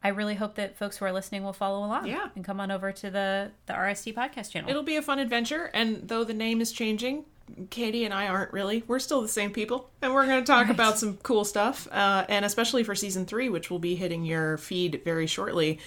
I 0.03 0.09
really 0.09 0.34
hope 0.34 0.55
that 0.55 0.78
folks 0.78 0.99
who 0.99 1.05
are 1.05 1.12
listening 1.12 1.42
will 1.42 1.53
follow 1.53 1.84
along. 1.84 2.07
Yeah. 2.07 2.28
and 2.36 2.44
come 2.44 2.61
on 2.61 2.70
over 2.70 2.92
to 2.92 3.11
the 3.11 3.51
the 3.66 3.72
RST 3.72 4.14
podcast 4.14 4.51
channel. 4.51 4.70
It'll 4.70 4.82
be 4.82 4.96
a 4.96 5.03
fun 5.03 5.18
adventure, 5.18 5.70
and 5.74 6.07
though 6.07 6.24
the 6.24 6.34
name 6.34 6.61
is 6.61 6.70
changing, 6.70 7.24
Katie 7.70 8.05
and 8.05 8.14
I 8.14 8.28
aren't 8.28 8.53
really. 8.53 8.84
We're 8.86 8.99
still 8.99 9.22
the 9.22 9.28
same 9.28 9.51
people, 9.51 9.90
and 10.03 10.14
we're 10.14 10.26
going 10.26 10.40
to 10.40 10.46
talk 10.46 10.66
right. 10.66 10.74
about 10.74 10.99
some 10.99 11.16
cool 11.18 11.44
stuff, 11.44 11.88
uh, 11.90 12.24
and 12.28 12.44
especially 12.44 12.84
for 12.84 12.94
season 12.94 13.26
three, 13.26 13.49
which 13.49 13.70
will 13.70 13.78
be 13.78 13.96
hitting 13.96 14.24
your 14.24 14.59
feed 14.59 15.03
very 15.05 15.26
shortly. 15.26 15.78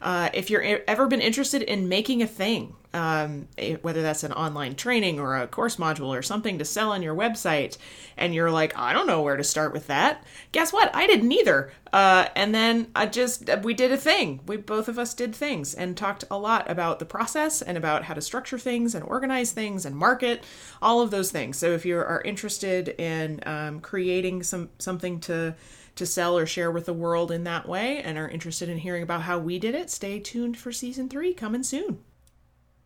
Uh, 0.00 0.30
if 0.32 0.50
you're 0.50 0.80
ever 0.86 1.06
been 1.08 1.20
interested 1.20 1.62
in 1.62 1.88
making 1.88 2.22
a 2.22 2.26
thing, 2.26 2.74
um, 2.94 3.48
whether 3.82 4.00
that's 4.00 4.22
an 4.22 4.32
online 4.32 4.74
training 4.74 5.20
or 5.20 5.36
a 5.36 5.46
course 5.46 5.76
module 5.76 6.16
or 6.16 6.22
something 6.22 6.58
to 6.58 6.64
sell 6.64 6.92
on 6.92 7.02
your 7.02 7.14
website, 7.14 7.76
and 8.16 8.34
you're 8.34 8.50
like, 8.50 8.76
I 8.78 8.92
don't 8.92 9.06
know 9.06 9.20
where 9.22 9.36
to 9.36 9.44
start 9.44 9.72
with 9.72 9.88
that. 9.88 10.24
Guess 10.52 10.72
what? 10.72 10.94
I 10.94 11.06
didn't 11.06 11.30
either. 11.30 11.70
Uh, 11.92 12.28
and 12.34 12.54
then 12.54 12.88
I 12.94 13.06
just 13.06 13.50
we 13.62 13.74
did 13.74 13.92
a 13.92 13.96
thing. 13.96 14.40
We 14.46 14.56
both 14.56 14.88
of 14.88 14.98
us 14.98 15.14
did 15.14 15.34
things 15.34 15.74
and 15.74 15.96
talked 15.96 16.24
a 16.30 16.38
lot 16.38 16.70
about 16.70 16.98
the 16.98 17.04
process 17.04 17.60
and 17.60 17.76
about 17.76 18.04
how 18.04 18.14
to 18.14 18.20
structure 18.20 18.58
things 18.58 18.94
and 18.94 19.04
organize 19.04 19.52
things 19.52 19.84
and 19.84 19.96
market 19.96 20.44
all 20.80 21.00
of 21.00 21.10
those 21.10 21.30
things. 21.30 21.58
So 21.58 21.72
if 21.72 21.84
you 21.84 21.98
are 21.98 22.22
interested 22.24 22.88
in 22.88 23.40
um, 23.46 23.80
creating 23.80 24.42
some 24.44 24.70
something 24.78 25.20
to 25.20 25.54
to 25.98 26.06
sell 26.06 26.38
or 26.38 26.46
share 26.46 26.70
with 26.70 26.86
the 26.86 26.92
world 26.92 27.30
in 27.30 27.44
that 27.44 27.68
way 27.68 28.00
and 28.02 28.16
are 28.16 28.28
interested 28.28 28.68
in 28.68 28.78
hearing 28.78 29.02
about 29.02 29.22
how 29.22 29.38
we 29.38 29.58
did 29.58 29.74
it, 29.74 29.90
stay 29.90 30.18
tuned 30.18 30.56
for 30.56 30.72
season 30.72 31.08
three 31.08 31.34
coming 31.34 31.62
soon. 31.62 31.98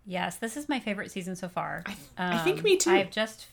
Yes, 0.04 0.36
this 0.36 0.56
is 0.56 0.68
my 0.68 0.80
favorite 0.80 1.12
season 1.12 1.36
so 1.36 1.48
far. 1.48 1.84
I, 1.86 1.92
um, 2.18 2.32
I 2.34 2.38
think 2.38 2.64
me 2.64 2.76
too. 2.76 2.90
I've 2.90 3.10
just, 3.10 3.46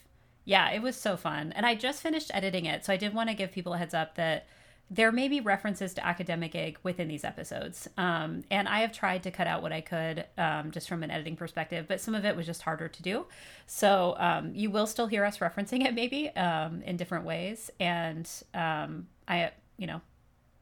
yeah, 0.45 0.72
it 0.72 0.82
was 0.82 0.95
so 0.95 1.16
fun. 1.16 1.53
And 1.55 1.66
I 1.66 1.76
just 1.76 2.01
finished 2.01 2.32
editing 2.34 2.66
it. 2.66 2.84
So 2.86 2.91
I 2.91 2.97
did 2.97 3.14
want 3.14 3.30
to 3.30 3.36
give 3.36 3.51
people 3.51 3.74
a 3.74 3.78
heads 3.78 3.93
up 3.93 4.16
that 4.16 4.47
there 4.91 5.12
may 5.12 5.28
be 5.28 5.39
references 5.39 5.93
to 5.93 6.03
academic 6.03 6.55
egg 6.55 6.80
within 6.82 7.07
these 7.07 7.24
episodes. 7.24 7.88
Um, 7.95 8.43
and 8.49 8.68
I 8.68 8.80
have 8.80 8.91
tried 8.91 9.22
to 9.24 9.30
cut 9.30 9.45
out 9.45 9.62
what 9.62 9.72
I 9.72 9.82
could 9.82 10.26
um, 10.36 10.72
just 10.72 10.89
from 10.89 11.03
an 11.03 11.12
editing 11.12 11.36
perspective, 11.36 11.86
but 11.88 12.01
some 12.01 12.16
of 12.16 12.26
it 12.26 12.36
was 12.36 12.47
just 12.47 12.64
harder 12.64 12.88
to 12.88 13.03
do. 13.03 13.28
So 13.68 14.16
um, 14.18 14.55
you 14.55 14.72
will 14.72 14.88
still 14.88 15.05
hear 15.05 15.24
us 15.26 15.38
referencing 15.38 15.86
it 15.86 15.93
maybe 15.93 16.30
um, 16.30 16.82
in 16.82 16.97
different 16.97 17.26
ways. 17.26 17.70
And 17.80 18.28
um, 18.55 19.05
I, 19.30 19.51
you 19.77 19.88
know, 19.88 20.01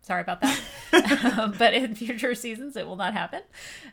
sorry 0.01 0.22
about 0.22 0.41
that. 0.41 0.59
um, 1.38 1.53
but 1.57 1.74
in 1.74 1.95
future 1.95 2.34
seasons, 2.34 2.76
it 2.76 2.88
will 2.88 2.95
not 2.95 3.13
happen. 3.13 3.41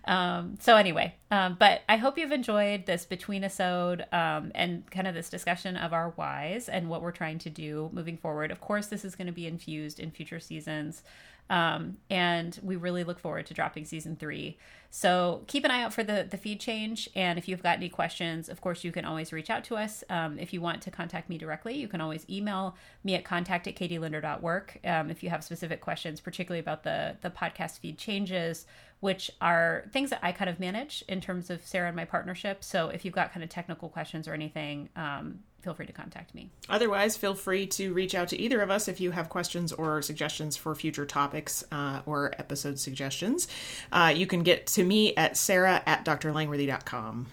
Um, 0.04 0.56
so 0.60 0.76
anyway, 0.76 1.14
um, 1.30 1.56
but 1.58 1.82
I 1.88 1.96
hope 1.96 2.16
you've 2.16 2.32
enjoyed 2.32 2.86
this 2.86 3.04
between 3.04 3.44
episode 3.44 4.06
um, 4.12 4.52
and 4.54 4.88
kind 4.90 5.06
of 5.06 5.14
this 5.14 5.28
discussion 5.28 5.76
of 5.76 5.92
our 5.92 6.10
whys 6.10 6.68
and 6.68 6.88
what 6.88 7.02
we're 7.02 7.12
trying 7.12 7.38
to 7.40 7.50
do 7.50 7.90
moving 7.92 8.16
forward. 8.16 8.50
Of 8.50 8.60
course, 8.60 8.86
this 8.86 9.04
is 9.04 9.16
going 9.16 9.26
to 9.26 9.32
be 9.32 9.46
infused 9.46 10.00
in 10.00 10.10
future 10.10 10.40
seasons. 10.40 11.02
Um, 11.50 11.98
and 12.08 12.58
we 12.62 12.76
really 12.76 13.04
look 13.04 13.18
forward 13.18 13.46
to 13.46 13.54
dropping 13.54 13.84
season 13.84 14.16
three. 14.16 14.56
So 14.96 15.42
keep 15.48 15.64
an 15.64 15.72
eye 15.72 15.82
out 15.82 15.92
for 15.92 16.04
the 16.04 16.24
the 16.30 16.36
feed 16.36 16.60
change. 16.60 17.10
And 17.16 17.36
if 17.36 17.48
you've 17.48 17.64
got 17.64 17.78
any 17.78 17.88
questions, 17.88 18.48
of 18.48 18.60
course, 18.60 18.84
you 18.84 18.92
can 18.92 19.04
always 19.04 19.32
reach 19.32 19.50
out 19.50 19.64
to 19.64 19.76
us. 19.76 20.04
Um, 20.08 20.38
if 20.38 20.52
you 20.52 20.60
want 20.60 20.82
to 20.82 20.90
contact 20.92 21.28
me 21.28 21.36
directly, 21.36 21.74
you 21.74 21.88
can 21.88 22.00
always 22.00 22.24
email 22.30 22.76
me 23.02 23.16
at 23.16 23.24
contact 23.24 23.66
at 23.66 23.74
katielinder.work 23.74 24.78
um, 24.84 25.10
if 25.10 25.24
you 25.24 25.30
have 25.30 25.42
specific 25.42 25.80
questions, 25.80 26.20
particularly 26.20 26.60
about 26.60 26.84
the 26.84 27.16
the 27.22 27.30
podcast 27.30 27.80
feed 27.80 27.98
changes, 27.98 28.66
which 29.00 29.32
are 29.40 29.84
things 29.92 30.10
that 30.10 30.20
I 30.22 30.30
kind 30.30 30.48
of 30.48 30.60
manage 30.60 31.02
in 31.08 31.20
terms 31.20 31.50
of 31.50 31.66
Sarah 31.66 31.88
and 31.88 31.96
my 31.96 32.04
partnership. 32.04 32.62
So 32.62 32.90
if 32.90 33.04
you've 33.04 33.14
got 33.14 33.32
kind 33.32 33.42
of 33.42 33.50
technical 33.50 33.88
questions 33.88 34.28
or 34.28 34.32
anything, 34.32 34.90
um, 34.94 35.40
feel 35.64 35.74
free 35.74 35.86
to 35.86 35.92
contact 35.92 36.34
me. 36.34 36.50
Otherwise, 36.68 37.16
feel 37.16 37.34
free 37.34 37.66
to 37.66 37.92
reach 37.94 38.14
out 38.14 38.28
to 38.28 38.38
either 38.38 38.60
of 38.60 38.70
us 38.70 38.86
if 38.86 39.00
you 39.00 39.10
have 39.10 39.30
questions 39.30 39.72
or 39.72 40.02
suggestions 40.02 40.56
for 40.56 40.74
future 40.74 41.06
topics 41.06 41.64
uh, 41.72 42.02
or 42.04 42.32
episode 42.38 42.78
suggestions. 42.78 43.48
Uh, 43.90 44.12
you 44.14 44.26
can 44.26 44.42
get 44.42 44.66
to 44.66 44.83
me 44.84 45.14
at 45.16 45.36
sarah 45.36 45.82
at 45.86 46.04
drlangworthy.com. 46.04 47.26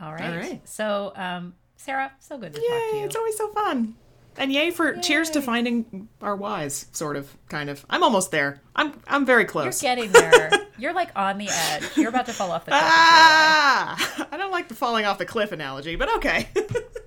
All 0.00 0.12
right. 0.12 0.30
All 0.30 0.36
right. 0.36 0.68
So, 0.68 1.12
um, 1.16 1.54
Sarah, 1.76 2.12
so 2.20 2.38
good 2.38 2.54
to 2.54 2.60
Yay, 2.60 2.68
talk 2.68 2.90
to 2.90 2.96
you. 2.98 3.04
It's 3.06 3.16
always 3.16 3.36
so 3.36 3.48
fun. 3.48 3.96
And 4.36 4.52
yay 4.52 4.70
for 4.70 4.94
yay. 4.94 5.00
cheers 5.00 5.30
to 5.30 5.42
finding 5.42 6.08
our 6.22 6.36
whys, 6.36 6.86
sort 6.92 7.16
of, 7.16 7.36
kind 7.48 7.68
of. 7.68 7.84
I'm 7.90 8.04
almost 8.04 8.30
there. 8.30 8.60
I'm 8.76 8.92
I'm 9.08 9.26
very 9.26 9.44
close. 9.44 9.82
You're 9.82 9.96
getting 9.96 10.12
there. 10.12 10.50
You're 10.78 10.92
like 10.92 11.10
on 11.16 11.38
the 11.38 11.48
edge. 11.50 11.96
You're 11.96 12.08
about 12.08 12.26
to 12.26 12.32
fall 12.32 12.52
off 12.52 12.64
the 12.64 12.70
cliff. 12.70 12.82
Ah! 12.84 14.28
I 14.32 14.36
don't 14.36 14.52
like 14.52 14.68
the 14.68 14.76
falling 14.76 15.04
off 15.06 15.18
the 15.18 15.26
cliff 15.26 15.50
analogy, 15.50 15.96
but 15.96 16.14
okay. 16.16 16.48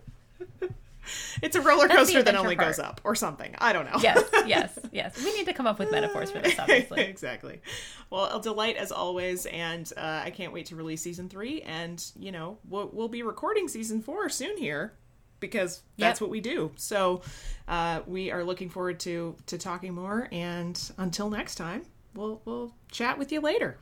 it's 1.42 1.56
a 1.56 1.62
roller 1.62 1.88
coaster 1.88 2.24
that 2.24 2.36
only 2.36 2.56
part. 2.56 2.70
goes 2.70 2.80
up 2.80 3.02
or 3.04 3.16
something. 3.16 3.56
I 3.58 3.74
don't 3.74 3.86
know. 3.86 4.00
yes, 4.02 4.30
yes, 4.46 4.80
yes. 4.92 5.24
We 5.24 5.34
need 5.34 5.46
to 5.46 5.54
come 5.54 5.68
up 5.68 5.80
with 5.80 5.92
metaphors 5.92 6.32
for 6.32 6.40
this, 6.40 6.58
obviously. 6.60 7.02
exactly. 7.02 7.62
Well, 8.10 8.38
a 8.38 8.42
delight 8.42 8.78
as 8.78 8.92
always, 8.92 9.46
and 9.46 9.92
uh, 9.98 10.22
I 10.24 10.32
can't 10.32 10.54
wait 10.54 10.68
to 10.68 10.76
release 10.76 11.02
season 11.02 11.30
three. 11.30 11.62
And 11.62 12.04
you 12.20 12.32
know, 12.32 12.58
we'll, 12.68 12.90
we'll 12.94 13.10
be 13.10 13.24
recording 13.24 13.68
season 13.68 14.02
four 14.02 14.30
soon 14.30 14.58
here 14.58 14.94
because 15.40 15.82
that's 15.98 16.18
yep. 16.18 16.22
what 16.22 16.30
we 16.30 16.40
do. 16.40 16.72
So 16.76 17.22
uh, 17.68 18.02
we 18.06 18.32
are 18.32 18.44
looking 18.44 18.70
forward 18.70 19.00
to 19.02 19.36
to 19.48 19.58
talking 19.58 19.94
more. 19.94 20.28
And 20.32 20.80
until 20.98 21.30
next 21.30 21.56
time 21.56 21.84
we'll 22.16 22.42
we'll 22.46 22.74
chat 22.92 23.18
with 23.18 23.32
you 23.32 23.42
later. 23.42 23.78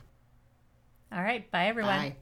All 1.12 1.22
right. 1.22 1.48
Bye 1.50 1.66
everyone. 1.66 1.96
Bye. 1.96 2.16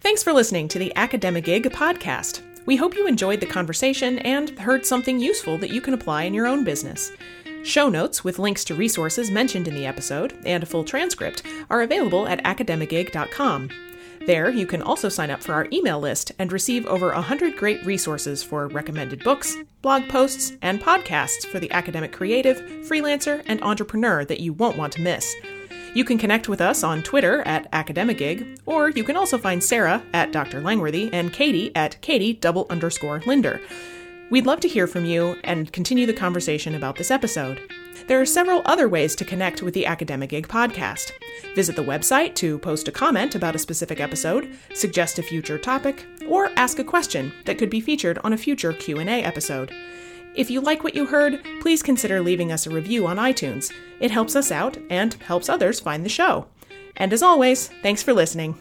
Thanks 0.00 0.22
for 0.22 0.32
listening 0.32 0.68
to 0.68 0.78
the 0.78 0.92
Academigig 0.96 1.66
podcast. 1.66 2.42
We 2.66 2.76
hope 2.76 2.94
you 2.94 3.06
enjoyed 3.06 3.40
the 3.40 3.46
conversation 3.46 4.18
and 4.20 4.50
heard 4.58 4.86
something 4.86 5.20
useful 5.20 5.58
that 5.58 5.70
you 5.70 5.80
can 5.80 5.94
apply 5.94 6.24
in 6.24 6.34
your 6.34 6.46
own 6.46 6.64
business. 6.64 7.12
Show 7.62 7.88
notes 7.88 8.24
with 8.24 8.38
links 8.38 8.64
to 8.64 8.74
resources 8.74 9.30
mentioned 9.30 9.68
in 9.68 9.74
the 9.74 9.86
episode 9.86 10.38
and 10.44 10.62
a 10.62 10.66
full 10.66 10.84
transcript 10.84 11.42
are 11.70 11.82
available 11.82 12.26
at 12.26 12.42
academigig.com. 12.44 13.70
There, 14.26 14.50
you 14.50 14.66
can 14.66 14.80
also 14.80 15.10
sign 15.10 15.30
up 15.30 15.42
for 15.42 15.52
our 15.52 15.68
email 15.70 16.00
list 16.00 16.32
and 16.38 16.50
receive 16.50 16.86
over 16.86 17.12
100 17.12 17.56
great 17.58 17.84
resources 17.84 18.42
for 18.42 18.68
recommended 18.68 19.22
books, 19.22 19.54
blog 19.82 20.08
posts, 20.08 20.52
and 20.62 20.80
podcasts 20.80 21.46
for 21.46 21.60
the 21.60 21.70
academic 21.72 22.12
creative, 22.12 22.56
freelancer, 22.88 23.42
and 23.46 23.62
entrepreneur 23.62 24.24
that 24.24 24.40
you 24.40 24.54
won't 24.54 24.78
want 24.78 24.94
to 24.94 25.02
miss. 25.02 25.34
You 25.94 26.04
can 26.04 26.18
connect 26.18 26.48
with 26.48 26.60
us 26.60 26.82
on 26.82 27.04
Twitter 27.04 27.42
at 27.42 27.70
Academigig, 27.70 28.58
or 28.66 28.90
you 28.90 29.04
can 29.04 29.16
also 29.16 29.38
find 29.38 29.62
Sarah 29.62 30.02
at 30.12 30.32
Dr. 30.32 30.60
Langworthy 30.60 31.08
and 31.12 31.32
Katie 31.32 31.74
at 31.76 32.00
Katie 32.00 32.32
double 32.32 32.66
underscore 32.68 33.22
Linder. 33.26 33.60
We'd 34.28 34.44
love 34.44 34.58
to 34.60 34.68
hear 34.68 34.88
from 34.88 35.04
you 35.04 35.36
and 35.44 35.72
continue 35.72 36.04
the 36.04 36.12
conversation 36.12 36.74
about 36.74 36.96
this 36.96 37.12
episode. 37.12 37.60
There 38.08 38.20
are 38.20 38.26
several 38.26 38.62
other 38.64 38.88
ways 38.88 39.14
to 39.16 39.24
connect 39.24 39.62
with 39.62 39.72
the 39.72 39.84
Academigig 39.84 40.46
podcast. 40.46 41.12
Visit 41.54 41.76
the 41.76 41.84
website 41.84 42.34
to 42.36 42.58
post 42.58 42.88
a 42.88 42.92
comment 42.92 43.36
about 43.36 43.54
a 43.54 43.60
specific 43.60 44.00
episode, 44.00 44.52
suggest 44.74 45.20
a 45.20 45.22
future 45.22 45.58
topic, 45.58 46.04
or 46.26 46.50
ask 46.56 46.80
a 46.80 46.84
question 46.84 47.32
that 47.44 47.56
could 47.56 47.70
be 47.70 47.80
featured 47.80 48.18
on 48.24 48.32
a 48.32 48.36
future 48.36 48.72
Q&A 48.72 49.22
episode. 49.22 49.72
If 50.34 50.50
you 50.50 50.60
like 50.60 50.82
what 50.82 50.96
you 50.96 51.06
heard, 51.06 51.44
please 51.60 51.82
consider 51.82 52.20
leaving 52.20 52.50
us 52.50 52.66
a 52.66 52.70
review 52.70 53.06
on 53.06 53.18
iTunes. 53.18 53.72
It 54.00 54.10
helps 54.10 54.34
us 54.34 54.50
out 54.50 54.76
and 54.90 55.14
helps 55.14 55.48
others 55.48 55.80
find 55.80 56.04
the 56.04 56.08
show. 56.08 56.46
And 56.96 57.12
as 57.12 57.22
always, 57.22 57.68
thanks 57.82 58.02
for 58.02 58.12
listening. 58.12 58.58